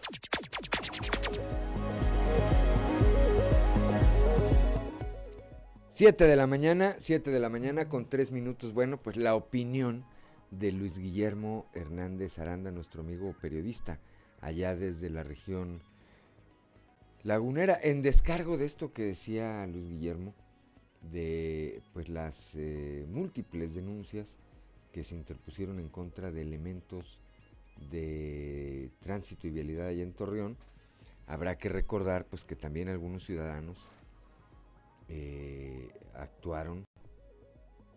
[5.95, 8.73] Siete de la mañana, siete de la mañana con tres minutos.
[8.73, 10.03] Bueno, pues la opinión
[10.49, 13.99] de Luis Guillermo Hernández Aranda, nuestro amigo periodista,
[14.41, 15.83] allá desde la región
[17.21, 20.33] lagunera, en descargo de esto que decía Luis Guillermo,
[21.11, 24.39] de pues las eh, múltiples denuncias
[24.91, 27.19] que se interpusieron en contra de elementos
[27.91, 30.57] de tránsito y vialidad allá en Torreón,
[31.27, 33.77] habrá que recordar pues que también algunos ciudadanos
[35.15, 36.85] eh, actuaron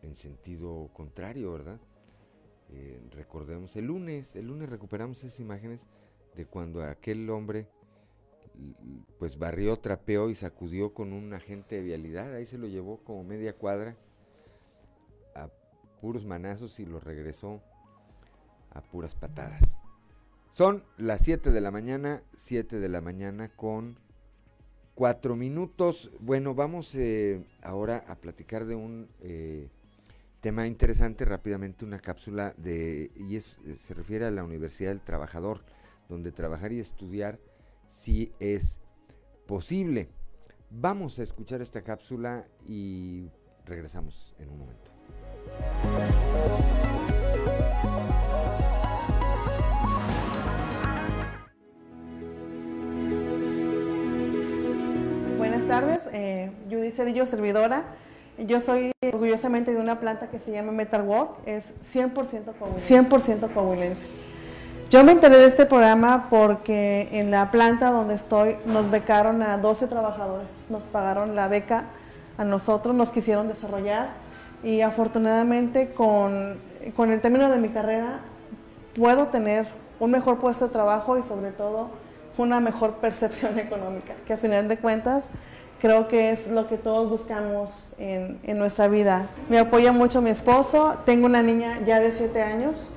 [0.02, 1.80] en sentido contrario, ¿verdad?
[2.68, 5.86] Eh, recordemos, el lunes, el lunes recuperamos esas imágenes
[6.34, 7.68] de cuando aquel hombre
[9.18, 13.24] pues barrió, trapeó y sacudió con un agente de vialidad, ahí se lo llevó como
[13.24, 13.96] media cuadra
[15.34, 15.48] a
[16.00, 17.62] puros manazos y lo regresó
[18.70, 19.78] a puras patadas.
[20.50, 23.98] Son las 7 de la mañana, 7 de la mañana con
[24.96, 26.10] 4 minutos.
[26.20, 29.68] Bueno, vamos eh, ahora a platicar de un eh,
[30.40, 35.60] tema interesante, rápidamente una cápsula de, y es, se refiere a la Universidad del Trabajador,
[36.08, 37.38] donde trabajar y estudiar
[37.90, 38.78] si es
[39.46, 40.08] posible.
[40.70, 43.28] Vamos a escuchar esta cápsula y
[43.66, 44.90] regresamos en un momento.
[55.66, 57.82] Buenas tardes, eh, Judith Cedillo, servidora.
[58.38, 62.94] Yo soy orgullosamente de una planta que se llama Metalwork, es 100% coahuilense.
[62.94, 64.06] 100% coahuilense.
[64.90, 69.58] Yo me enteré de este programa porque en la planta donde estoy nos becaron a
[69.58, 71.86] 12 trabajadores, nos pagaron la beca
[72.38, 74.10] a nosotros, nos quisieron desarrollar
[74.62, 76.60] y afortunadamente con,
[76.94, 78.20] con el término de mi carrera
[78.94, 79.66] puedo tener
[79.98, 81.90] un mejor puesto de trabajo y sobre todo
[82.38, 85.24] una mejor percepción económica, que a final de cuentas
[85.80, 89.26] creo que es lo que todos buscamos en, en nuestra vida.
[89.48, 92.94] Me apoya mucho mi esposo, tengo una niña ya de 7 años,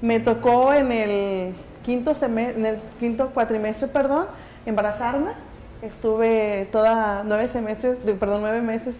[0.00, 1.54] me tocó en el
[1.86, 4.26] quinto, semestre, en el quinto cuatrimestre, perdón,
[4.66, 5.30] embarazarme.
[5.82, 8.96] Estuve toda nueve semestres, perdón, nueve meses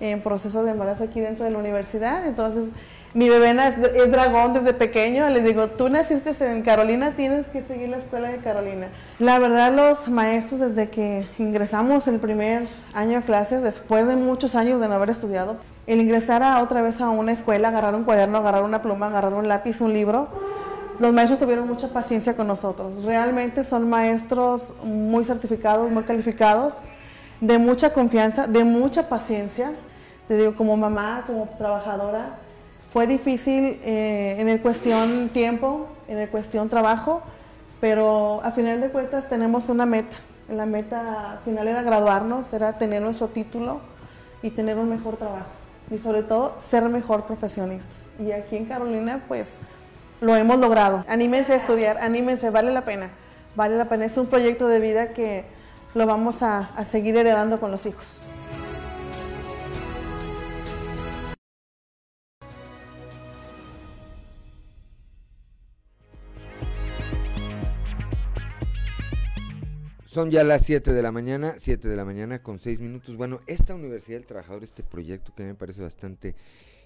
[0.00, 2.26] en proceso de embarazo aquí dentro de la universidad.
[2.26, 2.70] Entonces,
[3.14, 5.28] mi bebé es, dragón desde pequeño.
[5.30, 8.88] Le digo, tú naciste en Carolina, tienes que seguir la escuela de Carolina.
[9.18, 14.54] La verdad, los maestros, desde que ingresamos el primer año a clases, después de muchos
[14.54, 15.56] años de no haber estudiado,
[15.86, 19.32] el ingresar a otra vez a una escuela, agarrar un cuaderno, agarrar una pluma, agarrar
[19.32, 20.28] un lápiz, un libro,
[20.98, 23.04] los maestros tuvieron mucha paciencia con nosotros.
[23.04, 26.74] Realmente son maestros muy certificados, muy calificados,
[27.40, 29.72] de mucha confianza, de mucha paciencia.
[30.26, 32.38] Te digo, como mamá, como trabajadora,
[32.92, 37.22] fue difícil eh, en el cuestión tiempo, en el cuestión trabajo,
[37.80, 40.16] pero a final de cuentas tenemos una meta.
[40.48, 43.80] La meta final era graduarnos, era tener nuestro título
[44.42, 45.50] y tener un mejor trabajo
[45.90, 47.90] y sobre todo ser mejor profesionistas.
[48.18, 49.58] Y aquí en Carolina pues
[50.20, 51.04] lo hemos logrado.
[51.08, 53.10] Anímense a estudiar, anímense, vale la pena,
[53.54, 54.06] vale la pena.
[54.06, 55.44] Es un proyecto de vida que
[55.94, 58.20] lo vamos a, a seguir heredando con los hijos.
[70.18, 73.14] Son ya las 7 de la mañana, 7 de la mañana con 6 minutos.
[73.14, 76.34] Bueno, esta Universidad del Trabajador, este proyecto que me parece bastante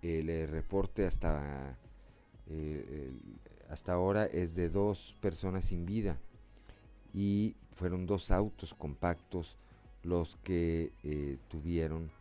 [0.02, 1.78] El, eh, reporte hasta,
[2.48, 3.12] eh,
[3.70, 6.18] hasta ahora es de dos personas sin vida
[7.14, 9.58] y fueron dos autos compactos
[10.04, 12.12] los que eh, tuvieron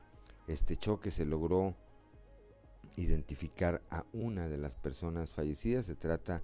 [0.48, 1.10] este choque.
[1.10, 1.74] Se logró
[2.96, 5.86] identificar a una de las personas fallecidas.
[5.86, 6.42] Se trata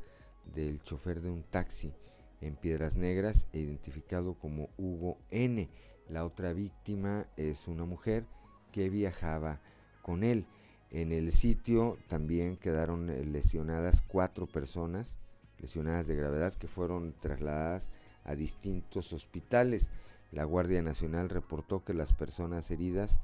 [0.55, 1.93] del chofer de un taxi
[2.41, 5.69] en Piedras Negras, identificado como Hugo N.
[6.09, 8.27] La otra víctima es una mujer
[8.71, 9.61] que viajaba
[10.03, 10.47] con él.
[10.93, 15.17] En el sitio también quedaron eh, lesionadas cuatro personas,
[15.59, 17.89] lesionadas de gravedad, que fueron trasladadas
[18.25, 19.89] a distintos hospitales.
[20.33, 23.21] La Guardia Nacional reportó que las personas heridas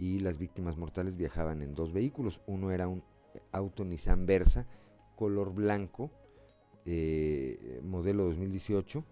[0.00, 2.40] y las víctimas mortales viajaban en dos vehículos.
[2.48, 3.04] Uno era un
[3.52, 4.66] auto Nissan Versa,
[5.14, 6.10] color blanco,
[6.84, 9.04] eh, modelo 2018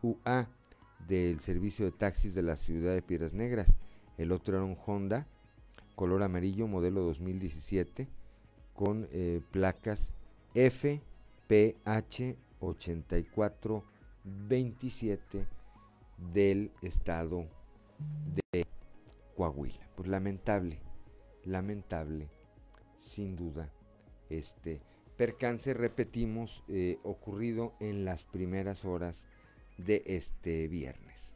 [0.00, 0.48] CUA
[1.08, 3.72] del servicio de taxis de la ciudad de Piedras Negras.
[4.18, 5.28] El otro era un Honda
[5.94, 8.08] color amarillo modelo 2017
[8.74, 10.12] con eh, placas
[10.54, 15.46] FPH 8427
[16.32, 17.46] del estado
[18.52, 18.66] de
[19.36, 19.88] Coahuila.
[19.94, 20.80] Pues lamentable
[21.44, 22.28] lamentable,
[22.98, 23.70] sin duda,
[24.28, 24.80] este
[25.16, 29.24] percance, repetimos, eh, ocurrido en las primeras horas
[29.84, 31.32] de este viernes.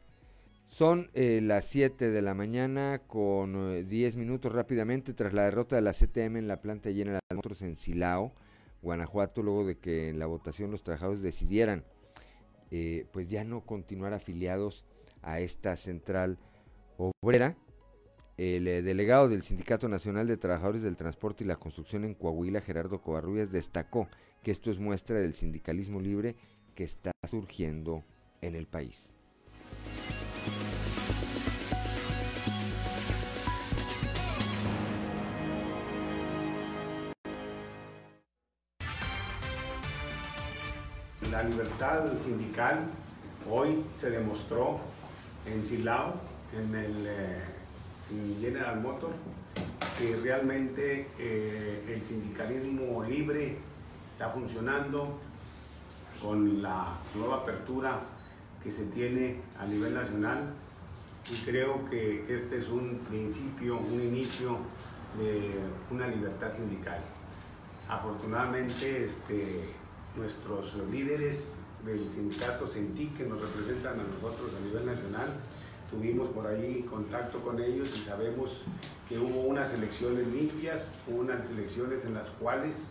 [0.65, 5.75] Son eh, las 7 de la mañana con 10 eh, minutos rápidamente tras la derrota
[5.75, 8.33] de la CTM en la planta llena de motores en Silao,
[8.81, 11.83] Guanajuato, luego de que en la votación los trabajadores decidieran
[13.13, 14.83] pues ya no continuar afiliados
[15.21, 16.37] a esta central
[16.97, 17.57] obrera.
[18.37, 22.61] El eh, delegado del Sindicato Nacional de Trabajadores del Transporte y la Construcción en Coahuila,
[22.61, 24.07] Gerardo Covarrubias, destacó
[24.43, 26.35] que esto es muestra del sindicalismo libre
[26.75, 28.03] que está surgiendo
[28.45, 29.09] en el país.
[41.31, 42.85] La libertad sindical
[43.49, 44.79] hoy se demostró
[45.45, 46.13] en Silao,
[46.53, 47.07] en el...
[47.07, 47.55] Eh,
[48.39, 49.11] General Motor,
[49.97, 53.57] que realmente eh, el sindicalismo libre
[54.13, 55.19] está funcionando
[56.21, 57.99] con la nueva apertura
[58.65, 60.51] que se tiene a nivel nacional
[61.31, 64.57] y creo que este es un principio, un inicio
[65.19, 65.51] de
[65.91, 66.99] una libertad sindical.
[67.87, 69.65] Afortunadamente este,
[70.15, 71.55] nuestros líderes
[71.85, 75.27] del sindicato Sentí que nos representan a nosotros a nivel nacional
[75.91, 78.63] tuvimos por ahí contacto con ellos y sabemos
[79.07, 82.87] que hubo unas elecciones limpias, unas elecciones en las cuales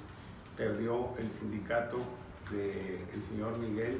[0.56, 1.98] perdió el sindicato
[2.52, 3.98] del señor Miguel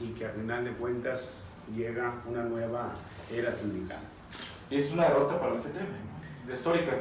[0.00, 1.44] y que a final de cuentas
[1.74, 2.94] llega una nueva
[3.32, 4.00] era sindical.
[4.70, 6.92] Y es una derrota para el CTM, histórica.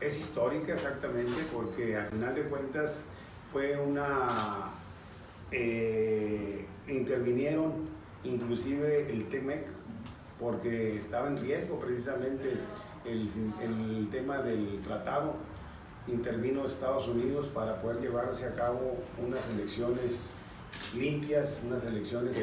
[0.00, 3.06] Es histórica exactamente porque a final de cuentas
[3.52, 4.70] fue una...
[5.50, 7.88] Eh, intervinieron
[8.22, 9.66] inclusive el TEMEC
[10.38, 12.56] porque estaba en riesgo precisamente
[13.04, 15.34] el, tema del tratado.
[16.06, 20.30] Intervino Estados Unidos para poder llevarse a cabo unas elecciones
[20.94, 22.36] limpias, unas elecciones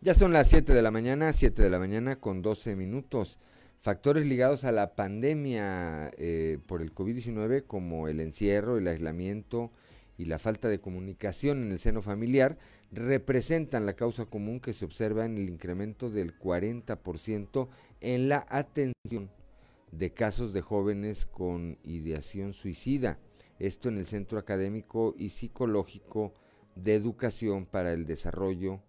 [0.00, 3.38] Ya son las 7 de la mañana, 7 de la mañana con 12 minutos.
[3.78, 9.70] Factores ligados a la pandemia eh, por el COVID-19 como el encierro, el aislamiento
[10.16, 12.56] y la falta de comunicación en el seno familiar
[12.90, 17.68] representan la causa común que se observa en el incremento del 40%
[18.00, 19.30] en la atención
[19.92, 23.18] de casos de jóvenes con ideación suicida.
[23.58, 26.32] Esto en el Centro Académico y Psicológico
[26.76, 28.80] de Educación para el Desarrollo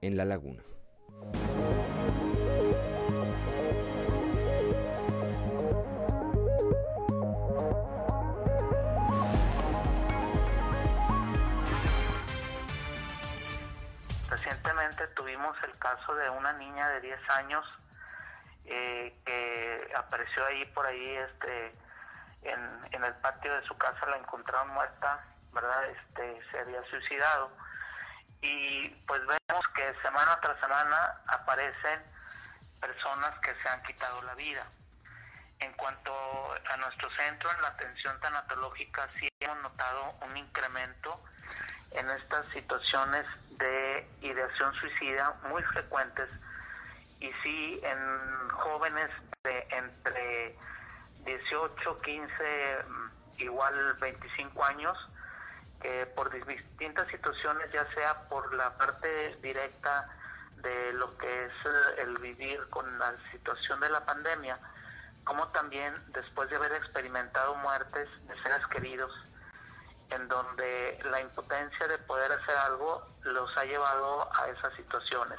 [0.00, 0.62] en La Laguna.
[15.14, 17.64] Tuvimos el caso de una niña de 10 años
[18.66, 21.74] eh, que apareció ahí por ahí este
[22.42, 25.84] en, en el patio de su casa la encontraron muerta, ¿verdad?
[25.86, 27.50] Este, se había suicidado.
[28.42, 32.02] Y pues vemos que semana tras semana aparecen
[32.80, 34.66] personas que se han quitado la vida.
[35.60, 36.12] En cuanto
[36.70, 41.24] a nuestro centro, en la atención tanatológica, sí hemos notado un incremento
[41.94, 43.24] en estas situaciones
[43.58, 46.28] de ideación suicida muy frecuentes
[47.20, 49.10] y sí en jóvenes
[49.44, 50.56] de entre
[51.24, 52.32] 18, 15,
[53.38, 54.96] igual 25 años,
[55.80, 60.08] que por distintas situaciones, ya sea por la parte directa
[60.62, 61.52] de lo que es
[61.98, 64.58] el vivir con la situación de la pandemia,
[65.24, 69.12] como también después de haber experimentado muertes de seres queridos,
[70.10, 75.38] en donde la impotencia de poder hacer algo los ha llevado a esas situaciones.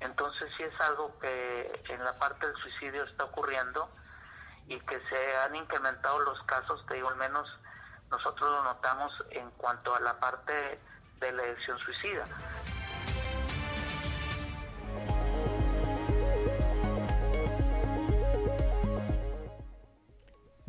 [0.00, 3.88] Entonces sí es algo que en la parte del suicidio está ocurriendo
[4.66, 7.46] y que se han incrementado los casos, te digo, al menos
[8.10, 10.80] nosotros lo notamos en cuanto a la parte
[11.20, 12.24] de la lesión suicida.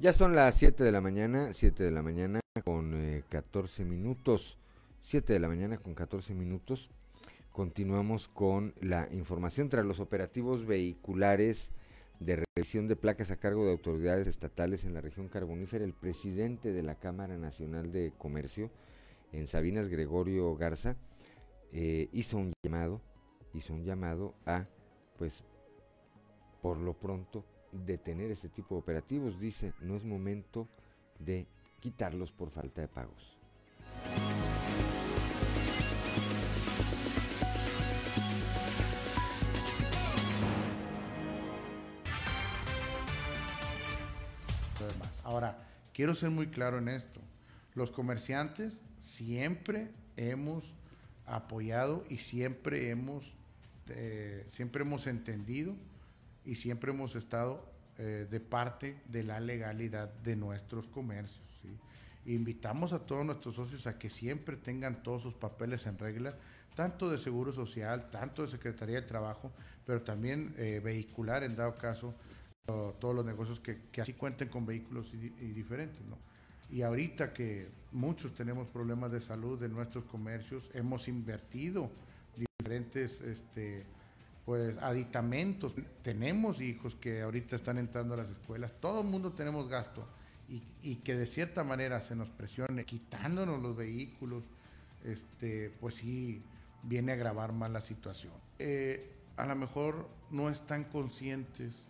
[0.01, 4.57] Ya son las 7 de la mañana, 7 de la mañana con 14 eh, minutos.
[5.01, 6.89] 7 de la mañana con 14 minutos.
[7.51, 11.71] Continuamos con la información tras los operativos vehiculares
[12.19, 15.85] de revisión de placas a cargo de autoridades estatales en la región carbonífera.
[15.85, 18.71] El presidente de la Cámara Nacional de Comercio
[19.31, 20.95] en Sabinas, Gregorio Garza,
[21.73, 23.01] eh, hizo un llamado,
[23.53, 24.65] hizo un llamado a,
[25.19, 25.43] pues,
[26.63, 29.39] por lo pronto, detener este tipo de operativos.
[29.39, 30.67] Dice, no es momento
[31.19, 31.47] de
[31.79, 33.37] quitarlos por falta de pagos.
[45.23, 45.57] Ahora,
[45.93, 47.21] quiero ser muy claro en esto.
[47.73, 50.75] Los comerciantes siempre hemos
[51.25, 53.33] apoyado y siempre hemos,
[53.89, 55.75] eh, siempre hemos entendido
[56.45, 57.65] y siempre hemos estado
[57.97, 61.41] eh, de parte de la legalidad de nuestros comercios.
[62.25, 66.37] Invitamos a todos nuestros socios a que siempre tengan todos sus papeles en regla,
[66.75, 69.51] tanto de Seguro Social, tanto de Secretaría de Trabajo,
[69.85, 72.13] pero también eh, vehicular en dado caso
[72.99, 75.99] todos los negocios que, así cuenten con vehículos y, diferentes.
[76.69, 81.91] Y ahorita que muchos tenemos problemas de salud en nuestros comercios, hemos invertido
[82.37, 83.85] diferentes este,
[84.45, 85.73] pues aditamentos.
[86.01, 90.07] Tenemos hijos que ahorita están entrando a las escuelas, todo el mundo tenemos gasto
[90.83, 94.43] y, que de cierta manera se nos presione quitándonos los vehículos,
[95.05, 96.43] este, pues sí
[96.83, 98.33] viene a agravar más la situación.
[98.59, 101.85] Eh, a lo mejor no están conscientes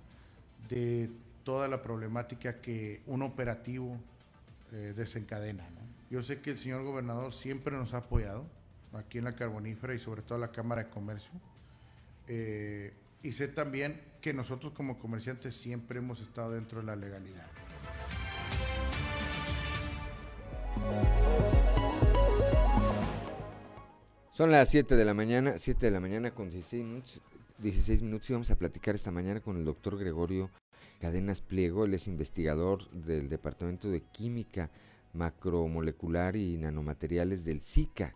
[0.69, 1.09] de
[1.43, 3.97] toda la problemática que un operativo
[4.71, 5.67] eh, desencadena.
[6.11, 8.45] Yo sé que el señor gobernador siempre nos ha apoyado
[8.93, 11.31] aquí en la Carbonífera y sobre todo la Cámara de Comercio
[12.27, 12.93] eh,
[13.23, 17.47] y sé también que nosotros como comerciantes siempre hemos estado dentro de la legalidad.
[24.31, 27.21] Son las 7 de la mañana, 7 de la mañana con 16 minutos,
[27.59, 30.49] 16 minutos y vamos a platicar esta mañana con el doctor Gregorio
[31.01, 34.69] Cadenas Pliego, él es investigador del Departamento de Química
[35.13, 38.13] Macromolecular y Nanomateriales del SICA,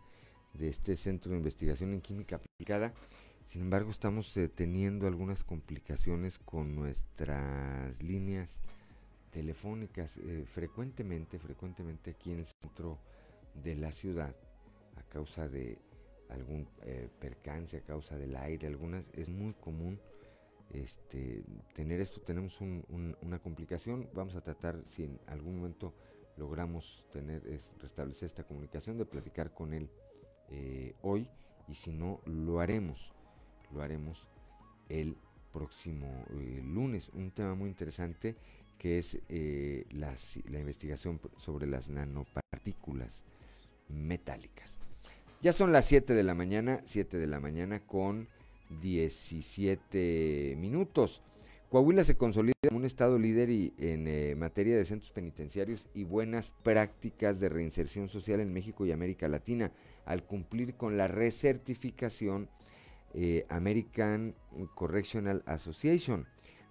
[0.53, 2.93] de este Centro de Investigación en Química Aplicada.
[3.46, 8.60] Sin embargo, estamos eh, teniendo algunas complicaciones con nuestras líneas
[9.30, 12.98] telefónicas eh, frecuentemente, frecuentemente aquí en el centro
[13.64, 14.36] de la ciudad,
[14.98, 15.78] a causa de
[16.30, 20.00] algún eh, percance, a causa del aire, algunas, es muy común
[20.74, 21.43] este,
[21.76, 25.93] tener esto, tenemos una complicación, vamos a tratar si en algún momento
[26.36, 29.89] logramos tener, es, restablecer esta comunicación, de platicar con él
[31.04, 31.30] hoy
[31.68, 33.14] y si no, lo haremos
[33.76, 34.28] lo haremos
[34.89, 35.15] el
[35.53, 37.11] próximo eh, lunes.
[37.13, 38.36] Un tema muy interesante
[38.78, 43.23] que es eh, la investigación sobre las nanopartículas
[43.89, 44.80] metálicas.
[45.41, 48.28] Ya son las 7 de la mañana, 7 de la mañana con
[48.82, 51.21] 17 minutos.
[51.69, 56.03] Coahuila se consolida como un estado líder y, en eh, materia de centros penitenciarios y
[56.03, 59.71] buenas prácticas de reinserción social en México y América Latina,
[60.05, 62.49] al cumplir con la recertificación
[63.18, 64.36] eh, American
[64.74, 66.28] Correctional Association,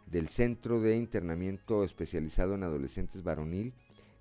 [0.06, 3.72] del Centro de Internamiento Especializado en Adolescentes Varonil,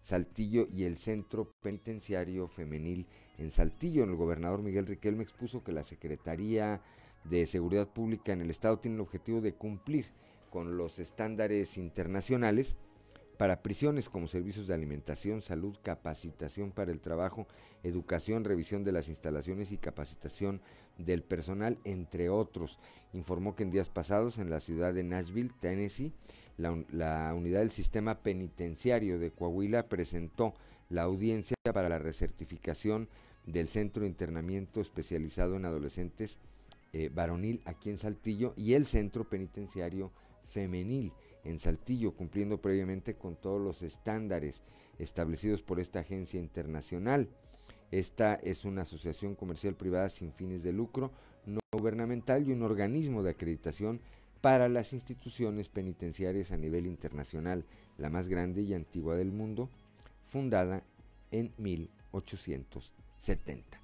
[0.02, 3.08] Saltillo y el Centro Penitenciario Femenil
[3.38, 4.06] en Saltillo.
[4.06, 6.82] El gobernador Miguel Riquelme expuso que la Secretaría
[7.26, 10.06] de Seguridad Pública en el Estado tiene el objetivo de cumplir
[10.50, 12.78] con los estándares internacionales
[13.38, 17.48] para prisiones como servicios de alimentación, salud, capacitación para el trabajo,
[17.84, 20.62] educación, revisión de las instalaciones y capacitación
[20.98, 22.80] del personal, entre otros.
[23.14, 26.12] Informó que en días pasados en la ciudad de Nashville, Tennessee,
[26.58, 30.54] la, unidad del sistema penitenciario de Coahuila presentó
[30.90, 33.10] la audiencia para la recertificación
[33.46, 36.38] del Centro de Internamiento Especializado en Adolescentes
[36.94, 40.12] eh, Varonil aquí en Saltillo y el Centro Penitenciario
[40.44, 41.12] Femenil
[41.44, 44.62] en Saltillo, cumpliendo previamente con todos los estándares
[45.00, 47.30] establecidos por esta agencia internacional.
[47.94, 51.12] Esta es una asociación comercial privada sin fines de lucro,
[51.46, 54.02] no gubernamental y un organismo de acreditación
[54.42, 57.66] para las instituciones penitenciarias a nivel internacional,
[58.00, 59.70] la más grande y antigua del mundo,
[60.24, 60.82] fundada
[61.30, 63.80] en 1870.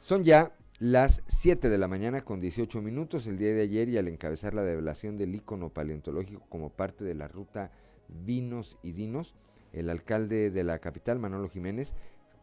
[0.00, 3.98] Son ya las 7 de la mañana con 18 minutos el día de ayer y
[3.98, 7.70] al encabezar la develación del icono paleontológico como parte de la ruta
[8.08, 9.36] Vinos y Dinos,
[9.72, 11.94] el alcalde de la capital, Manolo Jiménez,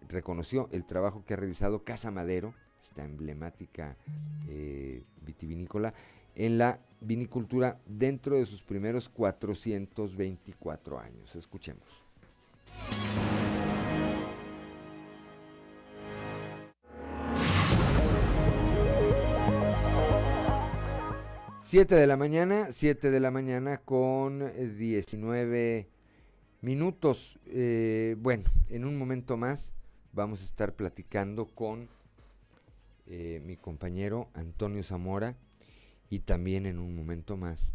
[0.08, 3.98] reconoció el trabajo que ha realizado Casa Madero, esta emblemática
[4.50, 5.94] eh, vitivinícola,
[6.36, 11.36] en la vinicultura dentro de sus primeros 424 años.
[11.36, 12.04] Escuchemos.
[21.72, 25.88] 7 de la mañana, 7 de la mañana con 19 eh,
[26.60, 27.40] minutos.
[27.46, 29.74] Eh, bueno, en un momento más
[30.14, 31.90] vamos a estar platicando con
[33.08, 35.36] eh, mi compañero Antonio Zamora
[36.10, 37.72] y también en un momento más,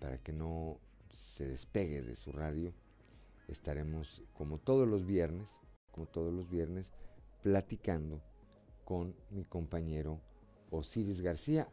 [0.00, 0.80] para que no
[1.12, 2.72] se despegue de su radio,
[3.46, 5.60] estaremos como todos los viernes,
[5.92, 6.90] como todos los viernes,
[7.42, 8.20] platicando
[8.84, 10.20] con mi compañero
[10.70, 11.68] Osiris García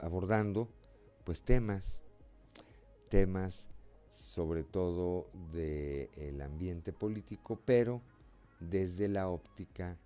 [0.00, 0.68] abordando
[1.24, 2.00] pues temas,
[3.10, 3.68] temas
[4.18, 8.02] sobre todo del ambiente político, pero
[8.60, 9.96] desde la óptica,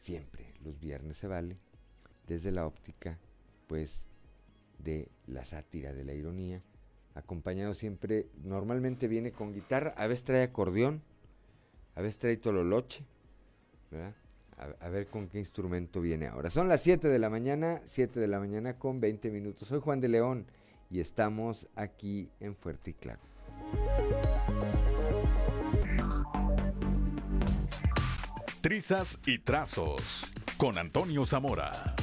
[0.00, 1.56] siempre los viernes se vale,
[2.26, 3.18] desde la óptica
[3.66, 4.04] pues
[4.78, 6.62] de la sátira, de la ironía,
[7.14, 11.02] acompañado siempre, normalmente viene con guitarra, a veces trae acordeón,
[11.94, 13.04] a veces trae tololoche,
[13.90, 14.14] ¿verdad?
[14.80, 16.48] A, ver con qué instrumento viene ahora.
[16.48, 19.66] Son las 7 de la mañana, 7 de la mañana con 20 minutos.
[19.66, 20.46] Soy Juan de León
[20.92, 23.20] y estamos aquí en Fuerte y Claro.
[28.60, 31.96] Trizas y trazos con Antonio Zamora.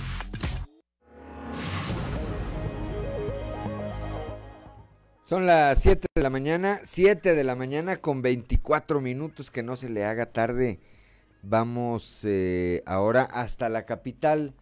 [5.21, 9.75] Son las 7 de la mañana, 7 de la mañana con 24 minutos, que no
[9.75, 10.79] se le haga tarde
[11.41, 14.53] Vamos eh, ahora hasta la capital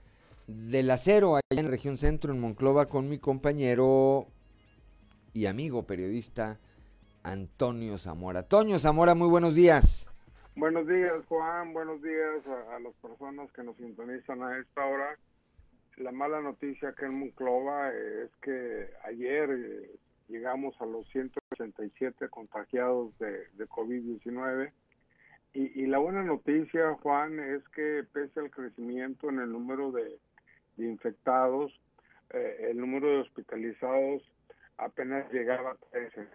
[0.48, 4.28] del acero, allá en región centro, en Monclova, con mi compañero
[5.34, 6.58] y amigo periodista
[7.24, 8.43] Antonio Zamora.
[8.43, 10.10] Toño Zamora, muy buenos días.
[10.56, 11.74] Buenos días, Juan.
[11.74, 15.18] Buenos días a, las personas que nos sintonizan a esta hora.
[15.98, 23.18] La mala noticia acá en Monclova es que ayer eh, llegamos a los 187 contagiados
[23.20, 24.72] de, de COVID-19
[25.60, 30.20] y, la buena noticia, Juan, es que pese al crecimiento en el número de,
[30.78, 31.71] infectados,
[32.32, 34.23] eh, el número de hospitalizados
[34.78, 36.28] apenas llegaba a 13.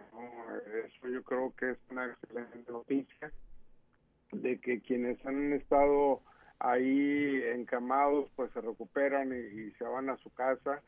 [0.85, 3.31] Eso yo creo que es una excelente noticia
[4.31, 6.21] de que quienes han estado
[6.59, 10.81] ahí encamados pues se recuperan y, se van a su casa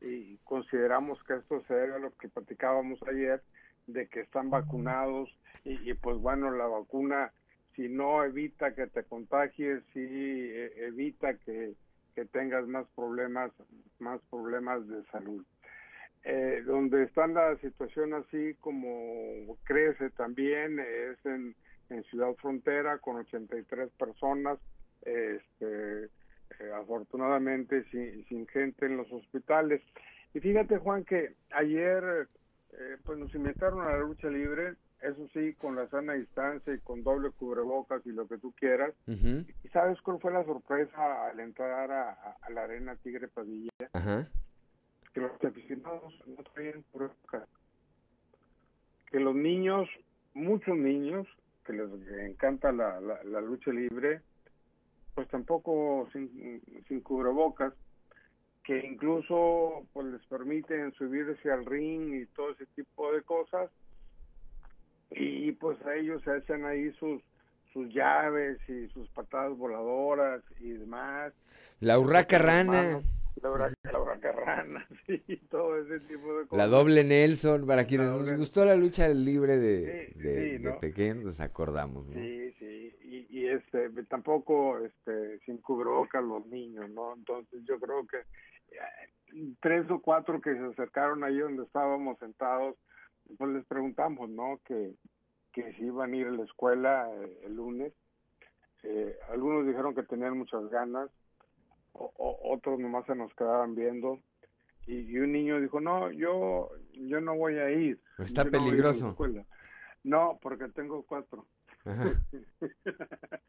[0.00, 3.42] y consideramos que esto se debe a lo que platicábamos ayer
[3.86, 5.30] de que están vacunados
[5.64, 7.32] y pues bueno la vacuna
[7.78, 11.74] si no evita que te contagies, si e, evita que,
[12.26, 13.52] tengas más problemas,
[13.98, 15.44] más problemas de salud.
[16.24, 21.54] Eh, donde está la situación así como crece también es en,
[22.10, 24.58] Ciudad Frontera con 83 personas,
[25.00, 29.80] este, eh, afortunadamente sin, sin, gente en los hospitales.
[30.34, 32.28] Y fíjate Juan que ayer
[32.74, 36.78] eh, pues nos invitaron a la lucha libre, eso sí, con la sana distancia y
[36.80, 38.94] con doble cubrebocas y lo que tú quieras.
[39.06, 43.70] ¿Y sabes cuál fue la sorpresa al entrar a, la arena Tigre Padilla?
[45.12, 47.48] Que los aficionados no traían cubrebocas.
[49.10, 49.88] Que los niños,
[50.34, 51.26] muchos niños,
[51.64, 51.90] que les
[52.30, 54.22] encanta la, la, lucha libre,
[55.14, 57.72] pues tampoco sin, sin cubrebocas
[58.68, 63.70] que incluso pues les permiten subirse al ring y todo ese tipo de cosas
[65.10, 67.22] y pues a ellos se hacen ahí sus
[67.72, 71.32] sus llaves y sus patadas voladoras y demás.
[71.80, 73.00] La urraca rana.
[73.42, 76.58] la, la huracarrana, sí, todo ese tipo de cosas.
[76.58, 81.40] La doble Nelson, para quienes nos gustó la lucha libre de, de, de pequeños, nos
[81.40, 82.14] acordamos, ¿no?
[82.14, 87.14] Sí, sí, y, y este, tampoco este, sin cubrebocas los niños, ¿no?
[87.14, 92.76] Entonces yo creo que eh, tres o cuatro que se acercaron ahí donde estábamos sentados,
[93.36, 94.60] pues les preguntamos, ¿no?
[94.64, 94.94] Que,
[95.52, 97.92] que si iban a ir a la escuela eh, el lunes.
[98.84, 101.10] Eh, algunos dijeron que tenían muchas ganas,
[101.92, 104.20] o, o- otros nomás se nos quedaban viendo.
[104.86, 108.00] Y, y un niño dijo, no, yo, yo no voy a ir.
[108.18, 109.08] Está yo no voy a ir a la peligroso.
[109.10, 109.44] escuela".
[110.04, 111.46] No, porque tengo cuatro.
[111.88, 112.12] Ajá.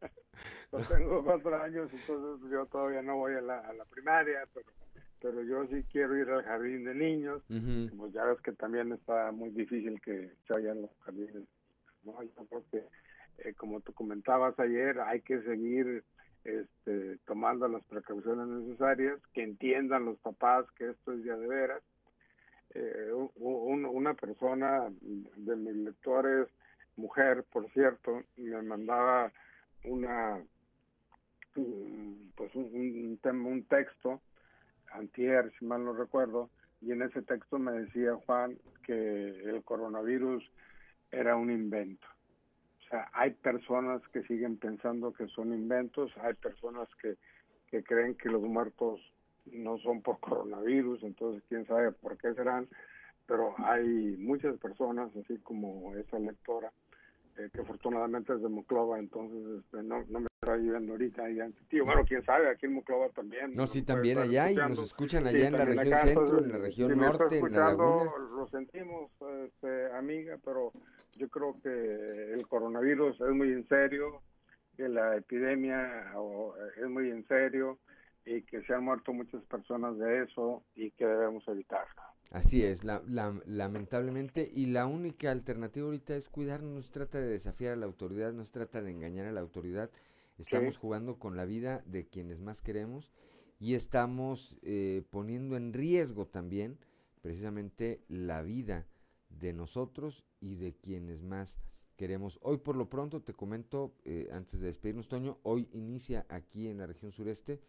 [0.71, 4.67] Yo tengo cuatro años, entonces yo todavía no voy a la, a la primaria, pero,
[5.19, 7.41] pero yo sí quiero ir al jardín de niños.
[7.97, 11.47] Pues ya ves que también está muy difícil que se vayan los jardines.
[12.03, 12.21] ¿no?
[12.21, 12.83] Yo creo que,
[13.39, 16.03] eh, como tú comentabas ayer, hay que seguir
[16.43, 21.81] este, tomando las precauciones necesarias, que entiendan los papás que esto es ya de veras.
[22.75, 26.47] Eh, un- un- una persona de mis lectores,
[26.99, 29.31] mujer, por cierto, me mandaba
[29.85, 30.43] una
[31.55, 34.21] un- pues un, un tema, un texto
[34.91, 36.49] antier, si mal no recuerdo,
[36.81, 40.43] y en ese texto me decía Juan que el coronavirus
[41.11, 42.07] era un invento.
[42.79, 47.17] O sea, hay personas que siguen pensando que son inventos, hay personas que,
[47.67, 48.99] que creen que los muertos
[49.45, 52.67] no son por coronavirus, entonces quién sabe por qué serán,
[53.27, 56.71] pero hay muchas personas, así como esa lectora,
[57.39, 61.45] eh, que afortunadamente es de Moclova, entonces este, no, no me está viviendo ahorita allá
[61.45, 63.53] en Tío, bueno, quién sabe, aquí en Moclova también.
[63.53, 66.21] No, sí, puede también allá y nos escuchan Sí, allá en la región acá, centro,
[66.23, 68.11] entonces, en la región si me está norte, en la laguna.
[68.35, 69.11] Lo sentimos,
[69.45, 70.73] este, amiga, pero
[71.15, 74.21] yo creo que el coronavirus es muy en serio,
[74.75, 77.79] que la epidemia o, eh, es muy en serio
[78.25, 82.01] y que se han muerto muchas personas de eso y que debemos evitarlo.
[82.31, 87.19] Así es, la- la- lamentablemente, y la única alternativa ahorita es cuidarnos, no se trata
[87.19, 89.89] de desafiar a la autoridad, no se trata de engañar a la autoridad,
[90.37, 93.11] estamos jugando con la vida de quienes más queremos
[93.59, 96.77] y estamos eh, poniendo en riesgo también
[97.21, 98.87] precisamente la vida
[99.29, 101.57] de nosotros y de quienes más
[101.97, 102.39] queremos.
[102.43, 106.77] Hoy por lo pronto te comento, eh, antes de despedirnos, Toño, hoy inicia aquí en
[106.77, 107.59] la región sureste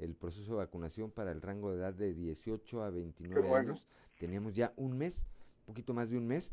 [0.00, 3.56] el proceso de vacunación para el rango de edad de 18 a 29 bueno.
[3.56, 3.86] años.
[4.18, 5.22] Teníamos ya un mes,
[5.60, 6.52] un poquito más de un mes,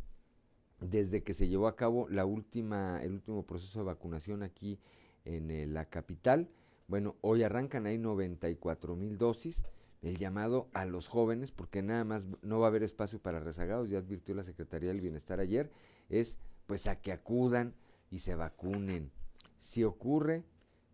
[0.79, 4.79] desde que se llevó a cabo la última, el último proceso de vacunación aquí
[5.25, 6.49] en eh, la capital.
[6.87, 9.63] Bueno, hoy arrancan ahí 94 mil dosis.
[10.03, 13.89] El llamado a los jóvenes, porque nada más no va a haber espacio para rezagados,
[13.89, 15.71] ya advirtió la Secretaría del Bienestar ayer,
[16.09, 16.37] es
[16.67, 17.73] pues a que acudan
[18.11, 19.11] y se vacunen.
[19.59, 20.45] Si ocurre,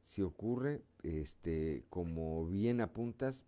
[0.04, 3.46] si ocurre, este, como bien apuntas,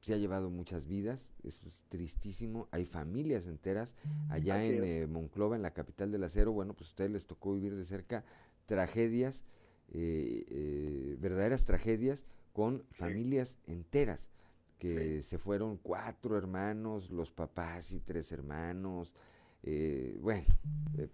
[0.00, 3.94] se ha llevado muchas vidas, eso es tristísimo, hay familias enteras
[4.28, 7.26] allá Así en eh, Monclova, en la capital del acero, bueno, pues a ustedes les
[7.26, 8.24] tocó vivir de cerca
[8.66, 9.44] tragedias,
[9.92, 14.30] eh, eh, verdaderas tragedias con familias enteras,
[14.78, 19.14] que se fueron cuatro hermanos, los papás y tres hermanos,
[19.62, 20.46] eh, bueno,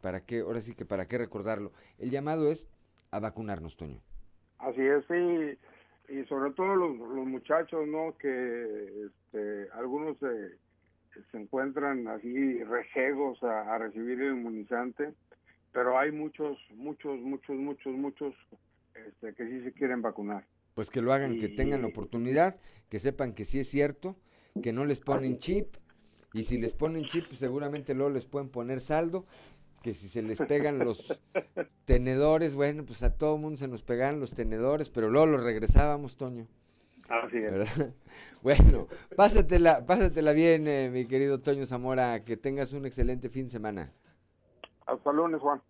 [0.00, 0.40] ¿para qué?
[0.40, 1.72] Ahora sí que para qué recordarlo.
[1.98, 2.66] El llamado es
[3.10, 4.00] a vacunarnos, Toño.
[4.58, 5.58] Así es, sí,
[6.14, 8.16] y sobre todo los, los muchachos, ¿no?
[8.18, 10.56] Que este, algunos se,
[11.30, 15.12] se encuentran así rejegos a, a recibir el inmunizante,
[15.72, 18.34] pero hay muchos, muchos, muchos, muchos, muchos
[19.06, 20.44] este, que sí se quieren vacunar.
[20.74, 22.56] Pues que lo hagan, que tengan la oportunidad,
[22.88, 24.16] que sepan que sí es cierto,
[24.62, 25.76] que no les ponen chip,
[26.32, 29.26] y si les ponen chip, pues seguramente luego les pueden poner saldo,
[29.82, 31.20] que si se les pegan los
[31.84, 36.16] tenedores, bueno, pues a todo mundo se nos pegaban los tenedores, pero luego los regresábamos,
[36.16, 36.46] Toño.
[37.08, 37.52] Así es.
[37.52, 37.94] ¿verdad?
[38.42, 38.86] Bueno,
[39.16, 43.92] pásatela, pásatela bien, eh, mi querido Toño Zamora, que tengas un excelente fin de semana.
[44.86, 45.60] Hasta el lunes, Juan.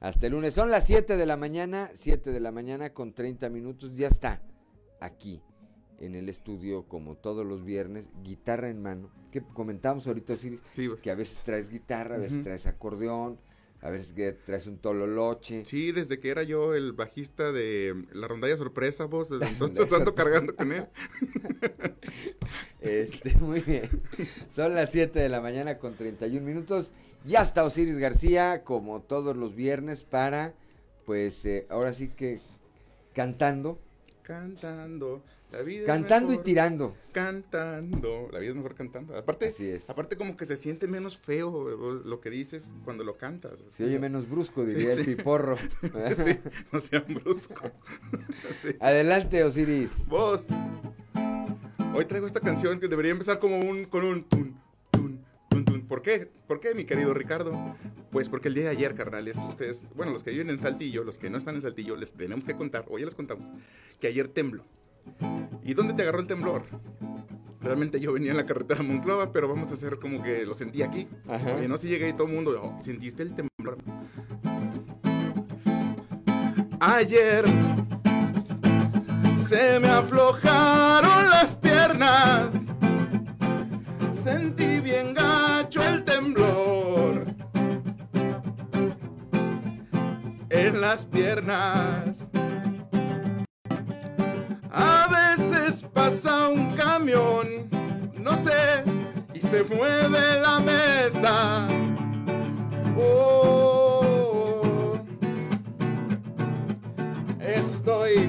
[0.00, 0.52] Hasta el lunes.
[0.52, 3.96] Son las 7 de la mañana, 7 de la mañana con 30 minutos.
[3.96, 4.42] Ya está
[5.00, 5.40] aquí
[5.98, 9.10] en el estudio, como todos los viernes, guitarra en mano.
[9.30, 10.60] Que comentábamos ahorita, Osiris,
[11.02, 12.44] que a veces traes guitarra, a veces Ujú.
[12.44, 13.38] traes acordeón,
[13.80, 15.64] a veces que traes un tololoche.
[15.64, 20.14] Sí, desde que era yo el bajista de la rondalla sorpresa, vos, desde entonces ando
[20.14, 20.86] cargando con él.
[22.80, 23.90] Este, muy bien.
[24.48, 26.92] Son las 7 de la mañana con 31 minutos.
[27.24, 30.54] Ya está Osiris García, como todos los viernes, para,
[31.04, 32.38] pues, eh, ahora sí que
[33.12, 33.80] cantando.
[34.22, 35.24] Cantando.
[35.52, 36.96] La vida es Cantando y tirando.
[37.12, 38.28] Cantando.
[38.32, 39.16] La vida es mejor cantando.
[39.16, 39.54] Aparte,
[39.86, 41.70] aparte como que se siente menos feo
[42.04, 43.62] lo que dices cuando lo cantas.
[43.70, 45.56] Se oye menos brusco, diría el piporro.
[46.16, 46.38] sí,
[46.72, 47.62] no sean brusco.
[48.62, 48.76] Sí.
[48.80, 49.90] Adelante, Osiris.
[50.06, 50.46] Vos.
[51.94, 54.58] Hoy traigo esta canción que debería empezar como un, con un tun,
[54.90, 55.86] tun, tun, tun.
[55.86, 56.30] ¿Por qué?
[56.46, 57.76] ¿Por qué, mi querido Ricardo?
[58.10, 61.18] Pues porque el día de ayer, carnales, ustedes, bueno, los que viven en Saltillo, los
[61.18, 63.46] que no están en Saltillo, les tenemos que contar, hoy ya les contamos,
[64.00, 64.64] que ayer tembló.
[65.64, 66.62] ¿Y dónde te agarró el temblor?
[67.60, 70.82] Realmente yo venía en la carretera Monclova, pero vamos a hacer como que lo sentí
[70.82, 71.08] aquí.
[71.28, 71.56] Ajá.
[71.56, 73.78] Oye, no si llegué y todo el mundo, oh, ¿sentiste el temblor?
[76.78, 77.44] Ayer
[79.36, 82.66] se me aflojaron las piernas,
[84.12, 87.24] sentí bien gacho el temblor
[90.50, 92.25] en las piernas.
[94.78, 97.70] A veces pasa un camión,
[98.12, 98.84] no sé,
[99.32, 101.66] y se mueve la mesa.
[102.94, 104.98] Oh,
[107.40, 108.28] estoy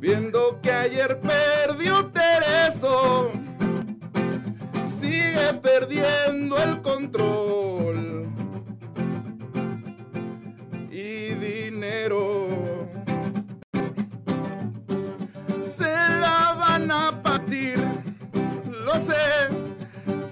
[0.00, 3.30] viendo que ayer perdió Tereso.
[4.86, 7.57] Sigue perdiendo el control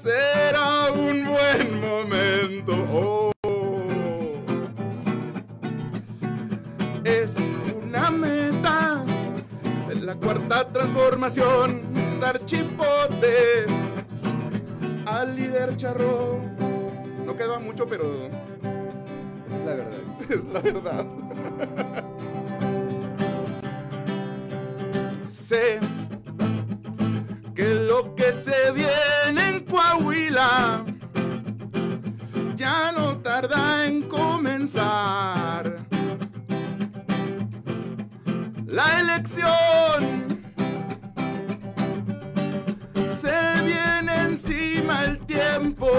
[0.07, 2.73] será un buen momento.
[2.93, 3.33] Oh.
[7.05, 7.37] Es
[7.83, 9.05] una meta,
[10.01, 11.83] la cuarta transformación,
[12.21, 13.67] dar chipote
[15.07, 16.39] al líder charro.
[17.25, 20.01] No queda mucho, pero Es la verdad.
[20.31, 21.07] es la verdad.
[25.49, 25.86] sé
[33.41, 35.63] tarda en comenzar.
[38.67, 40.43] La elección
[43.11, 45.91] se viene encima el tiempo,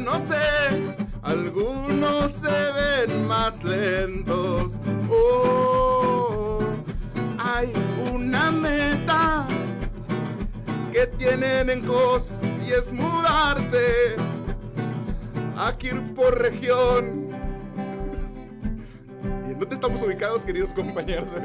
[0.00, 4.80] no sé, algunos se ven más lentos.
[5.10, 6.60] Oh,
[7.38, 7.70] hay
[8.10, 9.46] una meta
[10.92, 14.16] que tienen en cos y es mudarse
[15.56, 17.26] aquí por región.
[19.48, 21.40] ¿Y en dónde estamos ubicados, queridos compañeros de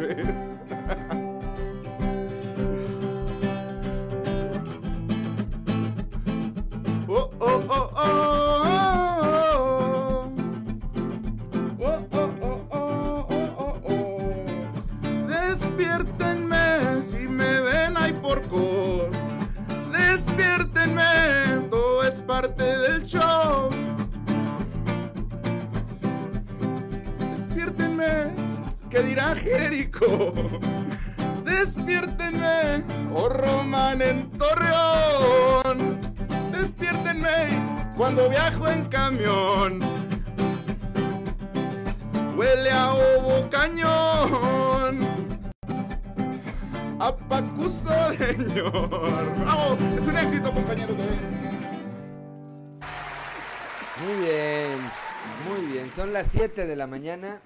[56.32, 57.41] 7 de la mañana.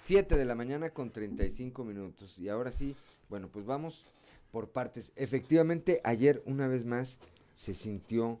[0.00, 2.38] 7 de la mañana con 35 minutos.
[2.38, 2.94] Y ahora sí,
[3.28, 4.04] bueno, pues vamos
[4.52, 5.12] por partes.
[5.16, 7.18] Efectivamente, ayer una vez más
[7.56, 8.38] se sintió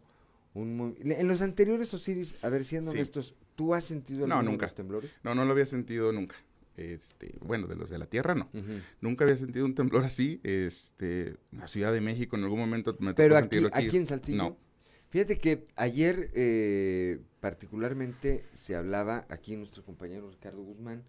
[0.54, 0.96] un...
[1.02, 2.98] En los anteriores Osiris, a ver, siendo Sí.
[2.98, 4.66] honestos, ¿tú has sentido No, de nunca.
[4.66, 5.10] los temblores?
[5.22, 6.36] No, no lo había sentido nunca.
[6.76, 8.48] Este, bueno, de los de la tierra no.
[9.00, 10.40] Nunca había sentido un temblor así.
[10.44, 13.96] Este, en la Ciudad de México en algún momento me tocó Pero aquí, sentirlo aquí
[13.96, 14.38] en Saltillo.
[14.38, 14.56] No.
[15.08, 21.04] Fíjate que ayer eh, particularmente se hablaba, aquí nuestro compañero Ricardo Guzmán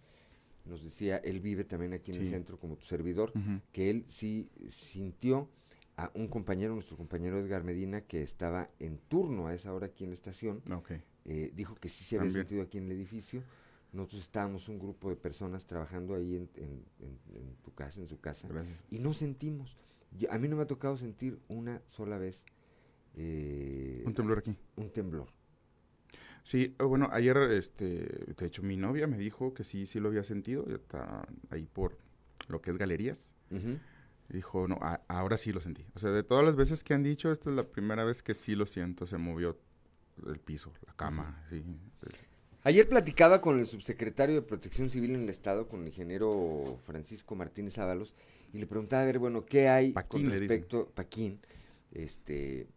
[0.66, 3.32] nos decía, él vive también aquí en el centro como tu servidor,
[3.72, 5.50] que él sí sintió
[5.98, 10.04] a un compañero, nuestro compañero Edgar Medina, que estaba en turno a esa hora aquí
[10.04, 10.62] en la estación,
[11.26, 12.46] eh, dijo que sí se había También.
[12.46, 13.44] sentido aquí en el edificio.
[13.92, 18.08] Nosotros estábamos un grupo de personas trabajando ahí en, en- en- en tu casa, en
[18.08, 18.78] su casa, Gracias.
[18.92, 19.76] y no sentimos.
[20.18, 22.46] Yo- a mí no me ha tocado sentir una sola vez
[23.16, 24.56] eh, Un temblor aquí.
[24.76, 25.28] un temblor.
[26.50, 27.86] Sí, eh, bueno, ayer, este,
[28.36, 30.66] de hecho, mi novia me dijo que sí, sí lo había sentido.
[30.68, 31.96] ya Está ahí por
[32.48, 33.32] lo que es galerías.
[34.30, 35.86] Dijo, no, a- ahora sí lo sentí.
[35.94, 38.34] O sea, de todas las veces que han dicho, esta es la primera vez que
[38.34, 39.06] sí lo siento.
[39.06, 39.60] Se movió
[40.26, 41.64] el piso, la cama, sí.
[42.12, 42.28] es-
[42.64, 47.36] Ayer platicaba con el subsecretario de Protección Civil en el Estado, con el ingeniero Francisco
[47.36, 48.16] Martínez Ábalos,
[48.54, 51.40] y le preguntaba, a ver, bueno, ¿qué hay Paquín con respecto, Paquín,
[51.92, 52.68] este,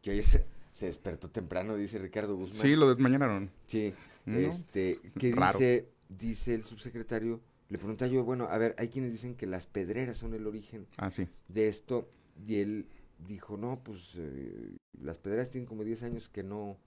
[0.00, 2.60] que ayer se, despertó temprano, dice Ricardo Guzmán.
[2.60, 3.50] Sí, lo desmañanaron.
[3.66, 3.94] Sí,
[4.26, 4.38] ¿No?
[4.38, 9.34] este, que dice, dice el subsecretario, le pregunta yo, bueno, a ver, hay quienes dicen
[9.34, 11.28] que las pedreras son el origen Ah, sí.
[11.48, 12.10] de esto,
[12.46, 12.86] y él
[13.26, 16.78] dijo, no, pues eh, las pedreras tienen como 10 años que no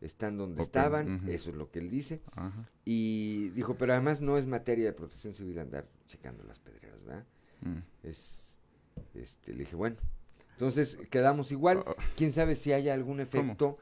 [0.00, 2.20] están donde estaban, eso es lo que él dice.
[2.84, 7.26] Y dijo, pero además no es materia de protección civil andar checando las pedreras, ¿verdad?
[7.60, 7.78] Mm.
[8.02, 8.56] Es,
[9.14, 9.96] este, le dije, bueno,
[10.60, 11.82] entonces quedamos igual,
[12.16, 13.78] quién sabe si haya algún efecto,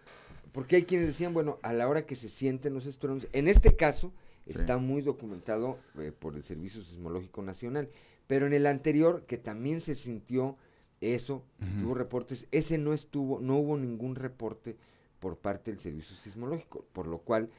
[0.53, 3.75] porque hay quienes decían, bueno, a la hora que se sienten los estruendos, en este
[3.75, 4.13] caso
[4.47, 7.89] está muy documentado eh, por el Servicio Sismológico Nacional,
[8.29, 10.57] pero en el anterior, que también se sintió
[11.01, 11.87] eso, que Ujú.
[11.87, 14.77] hubo reportes, ese no estuvo, no hubo ningún reporte
[15.19, 17.51] por parte del Servicio Sismológico, por lo cual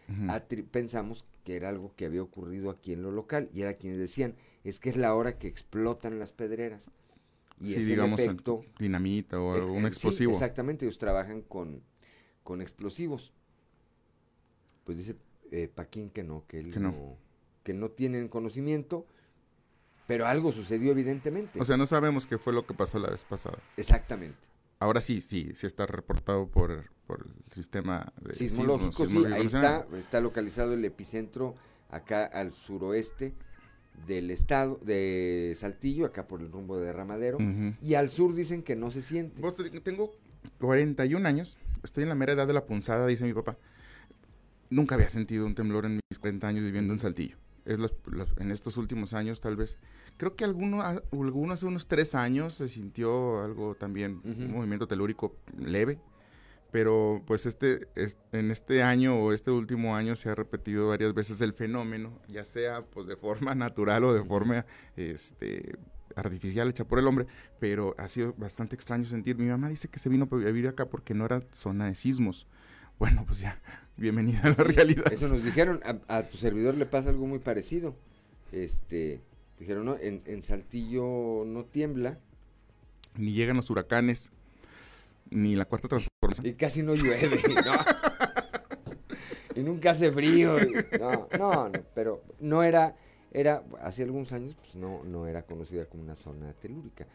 [0.71, 4.35] pensamos que era algo que había ocurrido aquí en lo local, y era quienes decían,
[4.63, 6.89] es que es la hora que explotan las pedreras.
[7.61, 8.63] Y Sí, es digamos, el efecto...
[8.79, 10.31] dinamita o Ex- algún sí, explosivo.
[10.31, 11.81] exactamente, ellos trabajan con,
[12.43, 13.33] con explosivos.
[14.85, 15.15] Pues dice
[15.51, 16.91] eh, Paquín que no, que él Que no.
[16.91, 17.17] no,
[17.63, 19.05] que no tienen conocimiento,
[20.07, 21.59] pero algo sucedió evidentemente.
[21.61, 23.59] O sea, no sabemos qué fue lo que pasó la vez pasada.
[23.77, 24.37] Exactamente.
[24.79, 29.35] Ahora sí, sí, sí está reportado por, por el sistema de sismológico, sismos, sí, sismológico
[29.35, 31.55] ahí está, está localizado el epicentro
[31.89, 33.33] acá al suroeste
[34.07, 37.75] del estado de Saltillo, acá por el rumbo de Derramadero, Ujú.
[37.81, 39.41] y al sur dicen que no se siente.
[39.41, 40.11] Vos, te- tengo
[40.59, 43.57] 41 años, estoy en la mera edad de la punzada, dice mi papá.
[44.69, 47.37] Nunca había sentido un temblor en mis 40 años viviendo en Saltillo.
[47.65, 49.77] Es los- los- en estos últimos años, tal vez.
[50.17, 54.87] Creo que alguno, a- alguno hace unos tres años se sintió algo también, un movimiento
[54.87, 55.99] telúrico leve.
[56.71, 61.13] Pero pues este, es- en este año o este último año se ha repetido varias
[61.13, 64.65] veces el fenómeno, ya sea pues de forma natural o de forma
[64.95, 65.77] este,
[66.15, 67.25] artificial hecha por el hombre,
[67.59, 69.35] pero ha sido bastante extraño sentir.
[69.37, 72.45] Mi mamá dice que se vino a vivir acá porque no era zona de sismos.
[72.99, 73.59] Bueno, pues ya,
[73.97, 75.11] bienvenida a la realidad.
[75.11, 77.95] Eso nos dijeron, a, a tu servidor le pasa algo muy parecido.
[78.51, 79.21] Este,
[79.57, 82.19] dijeron, no, en, en Saltillo no tiembla
[83.15, 84.31] Ni llegan los huracanes,
[85.31, 86.45] ni la cuarta transformación.
[86.45, 87.73] y casi no llueve, ¿no?
[89.55, 90.57] y nunca hace frío.
[90.59, 92.95] y- no, no, no, pero no era,
[93.31, 97.05] era, hace algunos años, pues no, no era conocida como una zona telúrica.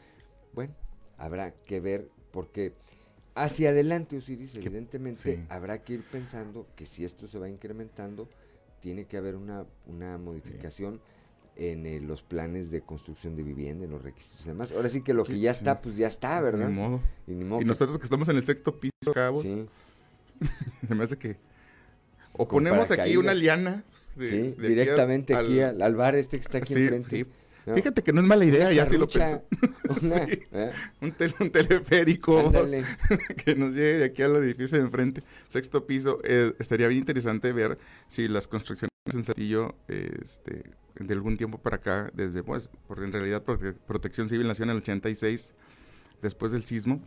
[0.52, 0.74] Bueno,
[1.18, 2.72] habrá que ver, porque
[3.34, 5.44] hacia adelante, Osiris, evidentemente, sí.
[5.48, 8.28] habrá que ir pensando que si esto se va incrementando,
[8.80, 11.00] tiene que haber una, una modificación
[11.56, 14.72] en eh, los planes de construcción de vivienda, en los requisitos y demás.
[14.72, 16.68] Ahora sí que lo que ya está, pues ya está, ¿verdad?
[16.68, 17.00] Ni modo.
[17.26, 19.66] Y, ni modo Y que- nosotros que estamos en el sexto piso, cabos, Sí.
[20.88, 21.36] se me hace que...
[22.32, 23.84] O Con ponemos aquí una liana.
[23.92, 26.74] pues, de- Sí, de aquí directamente al- aquí al, al bar este que está aquí
[26.74, 27.08] Sí, enfrente.
[27.10, 27.26] sí.
[27.66, 27.74] ¿no?
[27.76, 29.40] Fíjate que no es mala idea, Una ya sí lo pensé.
[30.02, 30.38] una, Sí.
[30.52, 30.70] ¿eh?
[31.00, 32.52] un, tel- un teleférico
[33.44, 36.18] que nos llegue de aquí al edificio de enfrente, sexto piso.
[36.24, 37.78] Eh, estaría bien interesante ver
[38.08, 40.64] si las construcciones en Saltillo, eh, este,
[40.98, 44.70] de algún tiempo para acá, desde, pues, porque en realidad Prote- Protección Civil nació en
[44.70, 45.52] el 86,
[46.22, 47.02] después del sismo.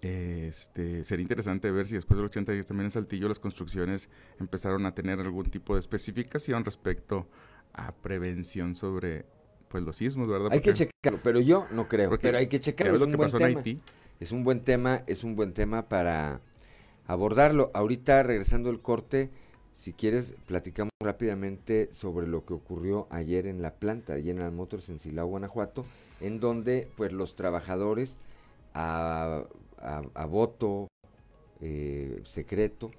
[0.00, 4.08] Este, sería interesante ver si después del 86 también en Saltillo las construcciones
[4.38, 7.28] empezaron a tener algún tipo de especificación respecto
[7.72, 9.24] a prevención sobre
[9.68, 10.48] pues los sismos, ¿verdad?
[10.52, 12.08] Hay que Porque- checarlo, pero yo no creo.
[12.10, 12.94] Porque pero hay que checarlo.
[12.94, 13.58] Es lo un que buen pasó en tema.
[13.58, 13.80] Haití.
[14.18, 16.40] Es un buen tema, es un buen tema para
[17.06, 17.70] abordarlo.
[17.74, 19.30] Ahorita regresando el corte,
[19.78, 24.88] si quieres, platicamos rápidamente sobre lo que ocurrió ayer en la planta de General Motors
[24.88, 25.82] en Silao, Guanajuato,
[26.20, 28.18] en donde pues los trabajadores
[28.74, 29.44] a,
[29.80, 30.88] a- a voto
[31.60, 32.90] eh, secreto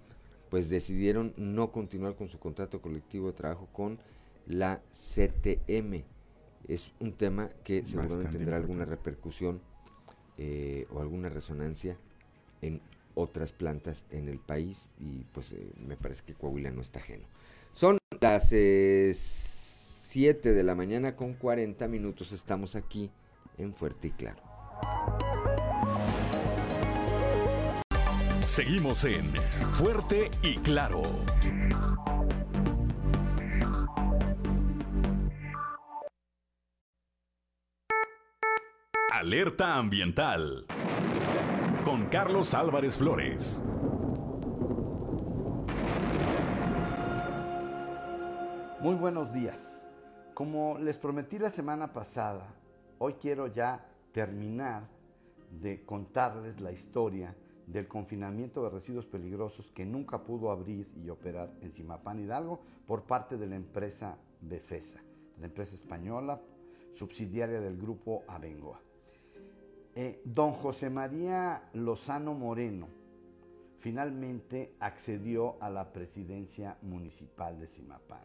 [0.49, 3.99] pues decidieron no continuar con su contrato colectivo de trabajo con
[4.47, 6.05] la CTM.
[6.67, 9.59] Es un tema que seguramente Bastante tendrá alguna repercusión
[10.37, 11.97] eh, o alguna resonancia
[12.61, 12.81] en
[13.19, 17.25] otras plantas en el país y pues eh, me parece que Coahuila no está ajeno.
[17.73, 23.11] Son las 7 de la mañana con 40 minutos, estamos aquí
[23.57, 24.41] en Fuerte y Claro.
[28.45, 29.25] Seguimos en
[29.73, 31.03] Fuerte y Claro.
[39.11, 40.65] Alerta ambiental.
[41.85, 43.63] Con Carlos Álvarez Flores.
[48.81, 49.85] Muy buenos días.
[50.33, 52.53] Como les prometí la semana pasada,
[52.97, 54.89] hoy quiero ya terminar
[55.51, 57.35] de contarles la historia
[57.65, 63.03] del confinamiento de residuos peligrosos que nunca pudo abrir y operar en Simapán Hidalgo por
[63.03, 64.99] parte de la empresa Befesa,
[65.39, 66.41] la empresa española
[66.93, 68.88] subsidiaria del grupo Abengoa.
[70.01, 72.87] Eh, don José María Lozano Moreno
[73.79, 78.21] finalmente accedió a la presidencia municipal de Simapán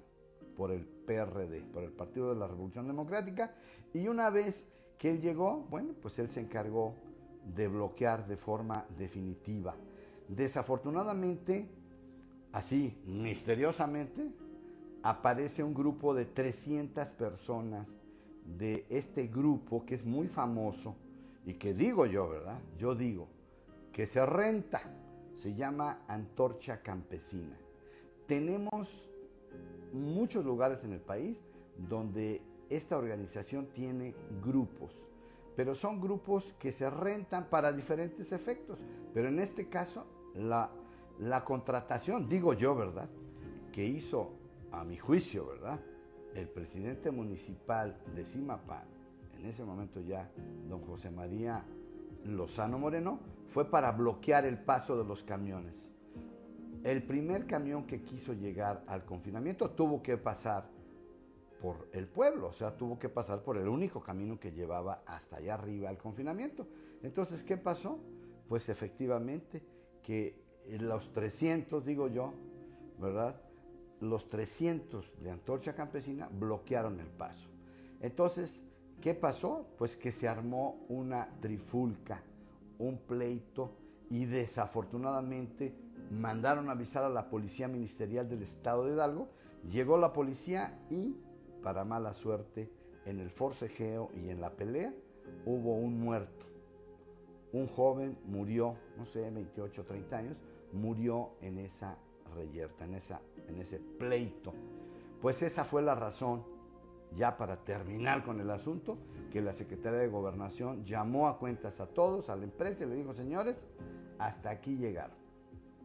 [0.57, 3.57] por el PRD, por el Partido de la Revolución Democrática,
[3.93, 4.69] y una vez
[4.99, 6.95] que él llegó, bueno, pues él se encargó
[7.45, 9.75] de bloquear de forma definitiva.
[10.29, 11.67] Desafortunadamente,
[12.53, 14.31] así, misteriosamente,
[15.03, 17.89] aparece un grupo de 300 personas
[18.45, 20.95] de este grupo que es muy famoso
[21.47, 22.61] y que digo yo, ¿verdad?
[22.79, 23.29] Yo digo
[23.93, 24.83] que se renta,
[25.35, 27.57] se llama Antorcha Campesina.
[28.27, 29.11] Tenemos
[29.93, 31.41] muchos lugares en el país
[31.77, 35.03] donde esta organización tiene grupos,
[35.57, 38.83] pero son grupos que se rentan para diferentes efectos.
[39.12, 40.71] Pero en este caso, la,
[41.45, 43.09] contratación, digo yo, ¿verdad?
[43.73, 44.33] Que hizo,
[44.73, 45.81] a mi juicio, ¿verdad?
[46.35, 48.89] El presidente municipal de Simapán,
[49.45, 50.31] en ese momento ya,
[50.71, 51.62] don José María
[52.25, 55.91] Lozano Moreno, fue para bloquear el paso de los camiones.
[56.83, 60.71] El primer camión que quiso llegar al confinamiento tuvo que pasar
[61.61, 65.37] por el pueblo, o sea, tuvo que pasar por el único camino que llevaba hasta
[65.37, 66.66] allá arriba al confinamiento.
[67.03, 67.99] Entonces, ¿qué pasó?
[68.49, 69.62] Pues efectivamente
[70.03, 72.33] que los 300, digo yo,
[72.99, 73.43] ¿verdad?
[74.01, 77.51] Los 300 de Antorcha Campesina bloquearon el paso.
[78.01, 78.64] Entonces,
[79.05, 79.67] ¿qué pasó?
[79.77, 82.23] Pues que se armó una trifulca,
[82.79, 83.73] un pleito
[84.09, 85.75] y desafortunadamente
[86.11, 89.29] mandaron avisar a la Policía Ministerial del Estado de Hidalgo.
[89.71, 91.15] Llegó la policía y
[91.63, 92.71] para mala suerte,
[93.05, 94.95] en el forcejeo y en la pelea
[95.45, 96.47] hubo un muerto.
[97.53, 101.99] Un joven murió, no sé, 28 o 30 años, murió en esa
[102.35, 104.55] reyerta, en, esa, en ese pleito.
[105.21, 106.54] Pues esa fue la razón,
[107.16, 108.99] ya para terminar con el asunto,
[109.32, 112.97] que la Secretaría de Gobernación llamó a cuentas a todos, a la empresa, y le
[112.97, 113.57] dijo, señores,
[114.19, 115.16] hasta aquí llegaron.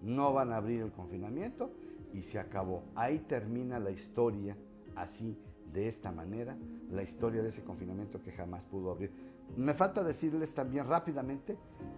[0.01, 1.72] No van a abrir el confinamiento
[2.14, 2.84] y se acabó.
[2.95, 4.56] Ahí termina la historia
[4.95, 5.38] así
[5.73, 6.57] de esta manera
[6.91, 9.11] la historia de ese confinamiento que jamás pudo abrir.
[9.56, 11.57] Me falta decirles también rápidamente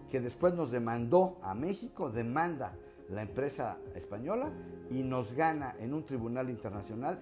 [0.09, 2.73] que después nos demandó a México, demanda
[3.09, 4.51] la empresa española
[4.89, 7.21] y nos gana en un tribunal internacional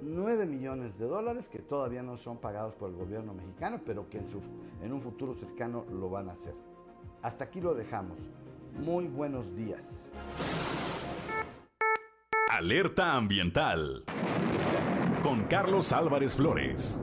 [0.00, 4.18] 59 millones de dólares que todavía no son pagados por el gobierno mexicano, pero que
[4.18, 4.26] en,
[4.82, 6.54] en un futuro cercano lo van a hacer.
[7.22, 8.18] Hasta aquí lo dejamos.
[8.78, 9.84] Muy buenos días.
[12.50, 14.04] Alerta ambiental.
[15.22, 17.02] Con Carlos Álvarez Flores.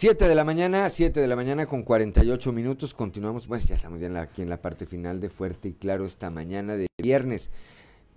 [0.00, 2.94] Siete de la mañana, 7 de la mañana con 48 minutos.
[2.94, 6.30] Continuamos, pues ya estamos ya aquí en la parte final de Fuerte y Claro esta
[6.30, 7.50] mañana de viernes.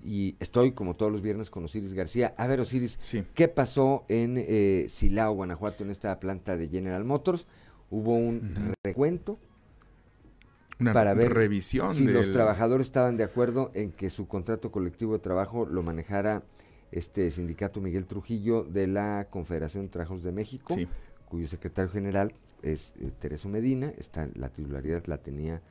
[0.03, 2.35] Y estoy, como todos los viernes, con Osiris García.
[2.37, 2.99] A ver, Osiris,
[3.33, 7.47] ¿qué pasó en eh, Silao, Guanajuato, en esta planta de General Motors?
[7.89, 9.39] Hubo un recuento
[10.79, 15.13] una para ver revisión si los trabajadores estaban de acuerdo en que su contrato colectivo
[15.13, 16.43] de trabajo lo manejara
[16.91, 20.87] este sindicato Miguel Trujillo de la Confederación de Trabajos de México, Sí.
[21.31, 25.61] Cuyo secretario general es eh, Tereso Medina, está, la titularidad la tenía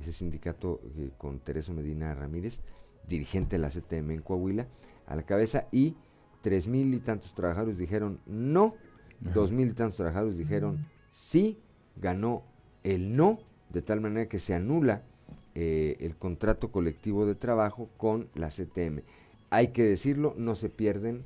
[0.00, 2.60] ese sindicato eh, con Tereso Medina Ramírez,
[3.06, 4.66] dirigente de la CTM en Coahuila,
[5.06, 5.94] a la cabeza, y
[6.40, 8.74] tres mil y tantos trabajadores dijeron no,
[9.20, 11.58] dos mil y tantos trabajadores dijeron sí,
[11.96, 12.42] ganó
[12.82, 15.02] el no, de tal manera que se anula
[15.54, 19.02] eh, el contrato colectivo de trabajo con la CTM.
[19.50, 21.24] Hay que decirlo, no se pierden,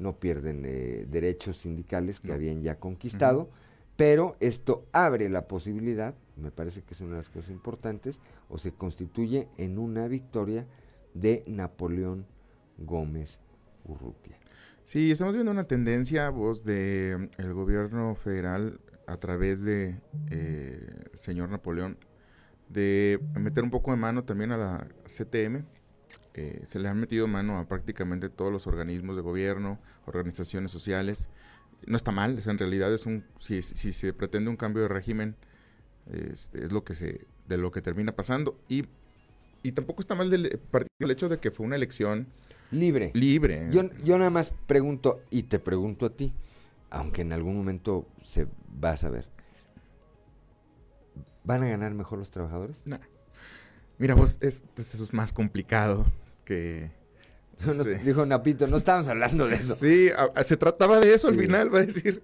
[0.00, 3.50] no pierden eh, derechos sindicales que habían ya conquistado,
[3.96, 8.58] pero esto abre la posibilidad, me parece que es una de las cosas importantes, o
[8.58, 10.66] se constituye en una victoria
[11.14, 12.26] de Napoleón
[12.78, 13.40] Gómez
[13.84, 14.38] Urrutia.
[14.84, 20.00] Sí, estamos viendo una tendencia, voz de mm, el gobierno federal a través de
[20.30, 21.98] eh, señor Napoleón,
[22.68, 25.64] de meter un poco de mano también a la CTM.
[26.34, 31.28] Eh, se le han metido mano a prácticamente todos los organismos de gobierno, organizaciones sociales.
[31.86, 34.82] No está mal, o sea, en realidad es un, si, si se pretende un cambio
[34.82, 35.34] de régimen,
[36.12, 38.58] este, es lo que se, de lo que termina pasando.
[38.68, 38.84] Y,
[39.62, 40.60] y tampoco está mal del,
[40.98, 42.26] el hecho de que fue una elección
[42.70, 43.10] Libre.
[43.14, 43.66] libre.
[43.72, 46.32] Yo, yo nada más pregunto, y te pregunto a ti,
[46.90, 48.46] aunque en algún momento se
[48.82, 49.26] va a saber,
[51.44, 52.82] ¿van a ganar mejor los trabajadores?
[52.86, 52.98] No.
[54.00, 56.04] Mira, vos, es, es- eso es más complicado
[56.44, 56.90] que...
[57.66, 57.90] No, sí.
[58.02, 59.74] Dijo Napito, no estábamos hablando de eso.
[59.74, 61.40] Sí, a- a- se trataba de eso al Sí.
[61.42, 62.22] final, va a decir.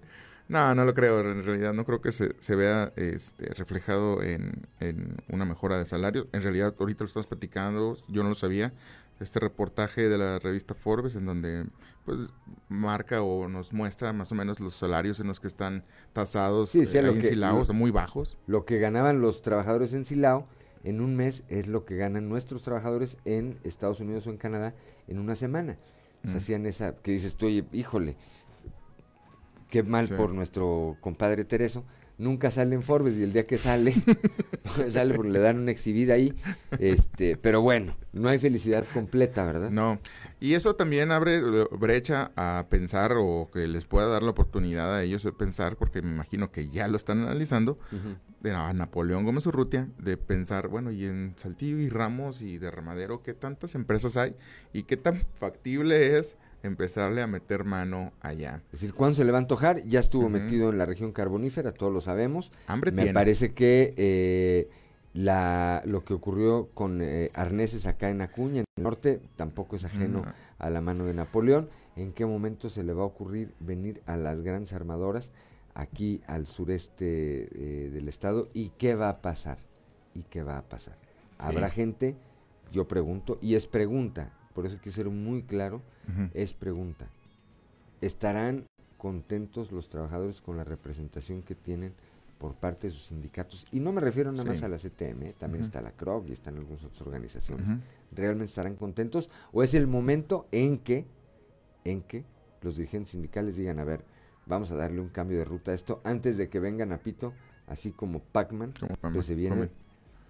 [0.49, 4.65] No, no lo creo, en realidad no creo que se, se vea este, reflejado en,
[4.79, 6.25] en una mejora de salarios.
[6.31, 8.73] En realidad, ahorita lo estamos platicando, yo no lo sabía,
[9.19, 11.65] este reportaje de la revista Forbes en donde
[12.05, 12.19] pues
[12.69, 15.83] marca o nos muestra más o menos los salarios en los que están
[16.13, 18.37] tasados Sí, sí, eh, lo en que- Silao, lo- sea, muy bajos.
[18.47, 20.47] Lo que ganaban los trabajadores en Silao
[20.83, 24.73] en un mes es lo que ganan nuestros trabajadores en Estados Unidos o en Canadá
[25.07, 25.77] en una semana.
[26.23, 26.35] Mm.
[26.35, 28.15] hacían esa, que dices tú, oye, híjole,
[29.69, 30.13] qué mal Sí.
[30.15, 31.83] por nuestro compadre Tereso.
[32.17, 33.93] Nunca sale en Forbes y el día que sale,
[34.89, 36.33] sale porque le dan una exhibida ahí.
[36.79, 39.69] Este, pero bueno, no hay felicidad completa, ¿verdad?
[39.69, 39.99] No.
[40.39, 44.95] Y eso también abre eh, brecha a pensar o que les pueda dar la oportunidad
[44.95, 47.77] a ellos de pensar, porque me imagino que ya lo están analizando,
[48.41, 53.21] de a Napoleón Gómez Urrutia, de pensar, bueno, y en Saltillo y Ramos y Derramadero,
[53.21, 54.35] ¿qué tantas empresas hay?
[54.73, 56.35] ¿Y qué tan factible es
[56.67, 58.61] empezarle a meter mano allá?
[58.67, 59.83] Es decir, ¿cuándo se le va a antojar?
[59.85, 62.51] Ya estuvo metido en la región carbonífera, todos lo sabemos.
[62.67, 63.13] Hambre Me tiene.
[63.13, 64.69] parece que eh,
[65.13, 69.85] la, lo que ocurrió con eh, arneses acá en Acuña, en el norte, tampoco es
[69.85, 70.33] ajeno No.
[70.59, 71.69] a la mano de Napoleón.
[71.95, 75.31] ¿En qué momento se le va a ocurrir venir a las grandes armadoras
[75.73, 78.49] aquí al sureste eh, del estado?
[78.53, 79.57] ¿Y qué va a pasar?
[80.13, 80.95] ¿Y qué va a pasar?
[81.39, 82.15] Habrá gente,
[82.71, 85.83] yo pregunto, y es pregunta, por eso hay que ser muy claro,
[86.33, 87.05] es pregunta.
[88.01, 88.65] ¿Estarán
[88.97, 91.93] contentos los trabajadores con la representación que tienen
[92.39, 93.67] por parte de sus sindicatos?
[93.71, 95.35] Y no me refiero nada más a la CTM, ¿eh?
[95.37, 97.67] también está la CROC y están algunas otras organizaciones.
[98.11, 99.29] ¿Realmente estarán contentos?
[99.53, 101.05] ¿O es el momento en que,
[101.83, 102.25] en que
[102.63, 104.05] los dirigentes sindicales digan, a ver,
[104.47, 107.31] vamos a darle un cambio de ruta a esto antes de que vengan a Pito,
[107.67, 109.69] así como Pac-Man, Pac-Man, pues se viene come.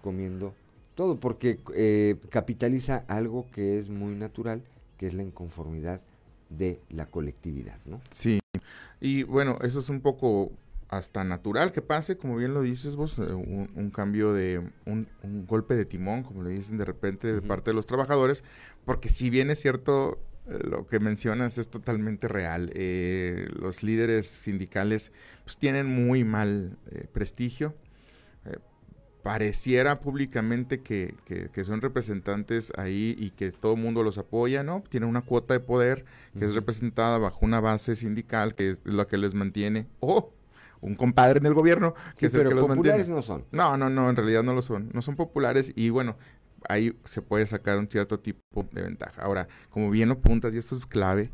[0.02, 0.54] comiendo
[0.98, 4.64] todo, porque eh, capitaliza algo que es muy natural,
[4.96, 6.00] que es la inconformidad
[6.50, 8.00] de la colectividad, ¿no?
[8.10, 8.40] Sí,
[9.00, 10.50] y bueno, eso es un poco
[10.88, 15.06] hasta natural que pase, como bien lo dices vos, eh, un, un cambio de, un,
[15.22, 18.42] un golpe de timón, como le dicen de repente de parte de los trabajadores,
[18.84, 20.18] porque si bien es cierto,
[20.48, 25.12] eh, lo que mencionas es totalmente real, eh, los líderes sindicales
[25.44, 27.76] pues tienen muy mal eh, prestigio,
[29.28, 34.62] pareciera públicamente que, que- que son representantes ahí y que todo el mundo los apoya,
[34.62, 34.82] ¿no?
[34.88, 36.06] Tienen una cuota de poder
[36.38, 39.86] que es representada bajo una base sindical que es la que les mantiene.
[40.00, 40.32] ¡Oh!
[40.80, 43.16] Un compadre en el gobierno que Sí, es el pero que los populares mantiene.
[43.16, 43.44] no son.
[43.52, 44.88] No, no, no, en realidad no lo son.
[44.94, 46.16] No son populares y bueno,
[46.68, 49.20] ahí se puede sacar un cierto tipo de ventaja.
[49.20, 51.30] Ahora, como bien lo apuntas, y esto es clave,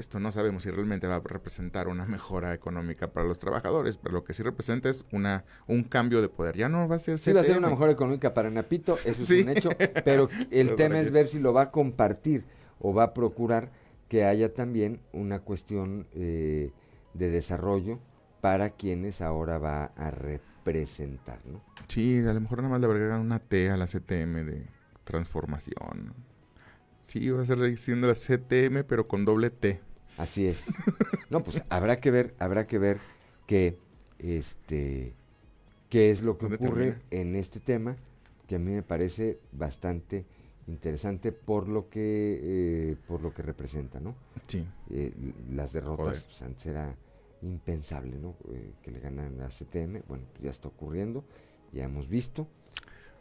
[0.00, 4.14] esto no sabemos si realmente va a representar una mejora económica para los trabajadores, pero
[4.14, 6.56] lo que sí representa es una un cambio de poder.
[6.56, 7.74] Ya no va a ser Sí va a ser una CTM.
[7.74, 9.38] mejora económica para Napito, eso Sí.
[9.40, 9.70] es un hecho,
[10.04, 12.44] pero el tema es ver si lo va a compartir
[12.80, 13.70] o va a procurar
[14.08, 16.72] que haya también una cuestión eh,
[17.14, 18.00] de desarrollo
[18.40, 21.62] para quienes ahora va a representar, ¿no?
[21.88, 24.66] Sí, a lo mejor nada más le agregan una T a la CTM de
[25.04, 26.14] transformación.
[27.02, 29.80] Sí, va a ser siendo la CTM, pero con doble T.
[30.20, 30.62] Así es.
[31.30, 32.98] No, pues habrá que ver, habrá que ver
[33.46, 33.78] que
[34.18, 35.14] este
[35.88, 37.06] qué es lo que ¿Dónde ocurre termina?
[37.10, 37.96] en este tema,
[38.46, 40.26] que a mí me parece bastante
[40.66, 44.14] interesante por lo que eh, por lo que representa, ¿no?
[44.46, 44.66] Sí.
[44.90, 45.12] Eh,
[45.52, 46.94] las derrotas pues, antes era
[47.40, 48.36] impensable, ¿no?
[48.50, 51.24] Eh, que le ganan a CTM, bueno, pues ya está ocurriendo,
[51.72, 52.46] ya hemos visto,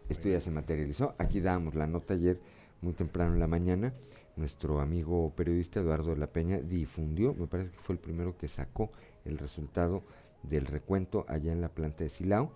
[0.10, 2.40] esto ya se materializó, aquí dábamos la nota ayer
[2.82, 3.94] muy temprano en la mañana,
[4.40, 8.48] nuestro amigo periodista Eduardo de la Peña difundió, me parece que fue el primero que
[8.48, 8.90] sacó
[9.26, 10.04] el resultado
[10.44, 12.52] del recuento allá en la planta de Silao,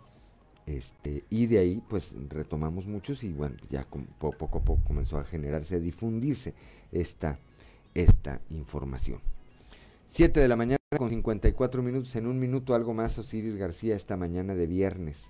[0.66, 3.86] este, y de ahí pues retomamos muchos y bueno, ya
[4.18, 6.54] poco a poco comenzó a generarse, a difundirse
[6.92, 7.38] esta,
[7.94, 9.20] esta información.
[10.08, 14.16] 7 de la mañana con 54 minutos, en un minuto algo más Osiris García esta
[14.16, 15.24] mañana de viernes.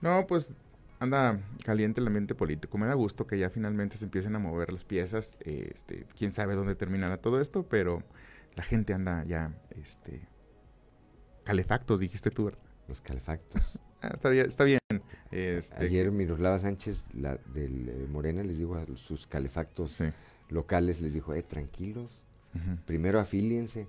[0.00, 0.52] No, pues
[0.98, 2.78] anda caliente el ambiente político.
[2.78, 5.36] Me da gusto que ya finalmente se empiecen a mover las piezas.
[5.40, 8.02] Este, quién sabe dónde terminará todo esto, pero
[8.54, 10.26] la gente anda ya, este,
[11.44, 12.62] calefactos, dijiste tú, ¿verdad?
[12.88, 13.78] Los calefactos.
[14.02, 14.78] Ah, está bien, está bien.
[15.30, 20.02] Este, Ayer Miroslava Sánchez, la del eh, Morena, les dijo a sus calefactos
[20.50, 22.22] locales, les dijo, eh, tranquilos,
[22.84, 23.88] primero afíliense.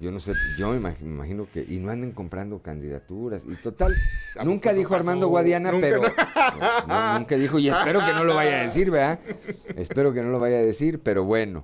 [0.00, 3.42] Yo no sé, yo me imag- me imagino que, y no anden comprando candidaturas.
[3.50, 3.92] Y total,
[4.38, 5.26] ¿A nunca dijo Armando?
[5.26, 6.08] Guadiana, Nunca, pero no.
[6.86, 9.18] no, nunca dijo, y espero que no lo vaya a decir, ¿verdad?
[9.76, 11.62] Espero que no lo vaya a decir, pero bueno.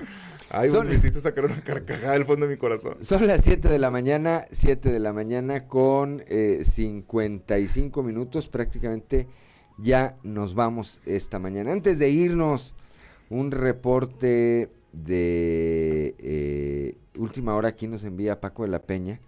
[0.51, 2.97] Ay, Son- me hiciste sacar una carcajada del fondo de mi corazón.
[3.03, 9.29] Son las 7 de la mañana, 7 de la mañana con eh, 55 minutos, prácticamente
[9.79, 11.71] ya nos vamos esta mañana.
[11.73, 12.75] Antes de irnos,
[13.31, 19.21] un reporte de eh, última hora aquí nos envía Paco de la Peña.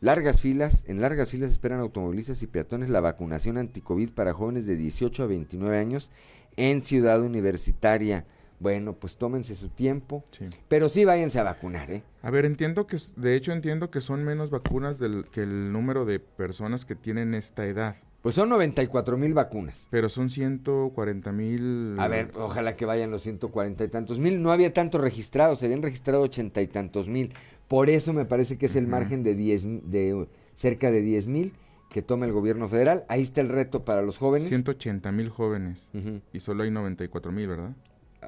[0.00, 4.76] Largas filas, en largas filas esperan automovilistas y peatones la vacunación anticovid para jóvenes de
[4.76, 6.10] 18 a 29 años
[6.56, 8.24] en Ciudad Universitaria.
[8.60, 10.24] Bueno, pues tómense su tiempo,
[10.68, 12.02] pero sí váyanse a vacunar, ¿eh?
[12.22, 16.04] A ver, entiendo que, de hecho entiendo que son menos vacunas del, que el número
[16.04, 17.94] de personas que tienen esta edad.
[18.28, 19.86] Pues son 94 mil vacunas.
[19.88, 21.96] Pero son 140 mil.
[21.98, 24.42] A ver, ojalá que vayan los 140 y tantos mil.
[24.42, 27.32] No había tantos registrados, se habían registrado 80 y tantos mil.
[27.68, 31.54] Por eso me parece que es el margen de 10, de cerca de 10 mil
[31.88, 33.06] que toma el gobierno federal.
[33.08, 34.48] Ahí está el reto para los jóvenes.
[34.48, 35.90] 180 mil jóvenes.
[36.30, 37.70] Y solo hay 94 mil, ¿verdad?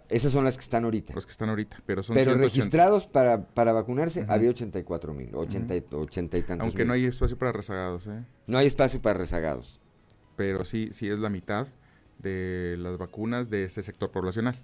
[0.08, 1.12] Esas son las que están ahorita.
[1.14, 5.76] Los que están ahorita, pero son Pero registrados para, para vacunarse había 84 mil, 80,
[5.76, 8.24] y tantos Aunque no hay espacio para rezagados, ¿eh?
[8.46, 9.79] No hay espacio para rezagados.
[10.36, 11.66] Pero sí, sí es la mitad
[12.18, 14.56] de las vacunas de ese sector poblacional.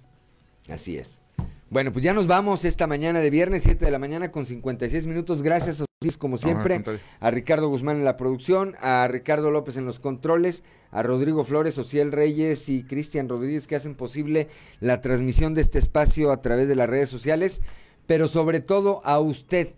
[0.68, 1.20] Así es.
[1.68, 5.06] Bueno, pues ya nos vamos esta mañana de viernes, 7 de la mañana con 56
[5.06, 5.42] minutos.
[5.42, 6.82] Gracias a ustedes, como siempre,
[7.18, 10.62] a Ricardo Guzmán en la producción, a Ricardo López en los controles,
[10.92, 14.48] a Rodrigo Flores, Ociel Reyes y Cristian Rodríguez que hacen posible
[14.78, 17.60] la transmisión de este espacio a través de las redes sociales,
[18.06, 19.70] pero sobre todo a usted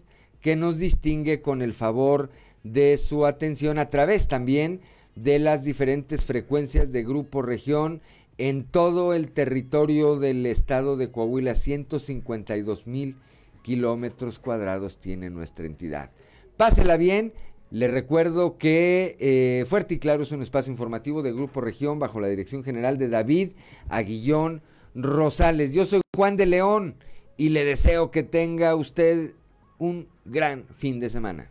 [0.42, 2.30] que nos distingue con el favor
[2.64, 4.82] de su atención a través también
[5.22, 8.00] de las diferentes frecuencias de Grupo Región
[8.36, 13.16] en todo el territorio del estado de Coahuila, 152 mil
[13.62, 16.10] kilómetros cuadrados tiene nuestra entidad.
[16.56, 17.32] Pásela bien.
[17.70, 22.18] Le recuerdo que eh, Fuerte y Claro es un espacio informativo de Grupo Región bajo
[22.18, 23.50] la dirección general de David
[23.90, 24.62] Aguillón
[24.94, 25.74] Rosales.
[25.74, 26.94] Yo soy Juan de León
[27.36, 29.32] y le deseo que tenga usted
[29.76, 31.50] un gran fin de semana.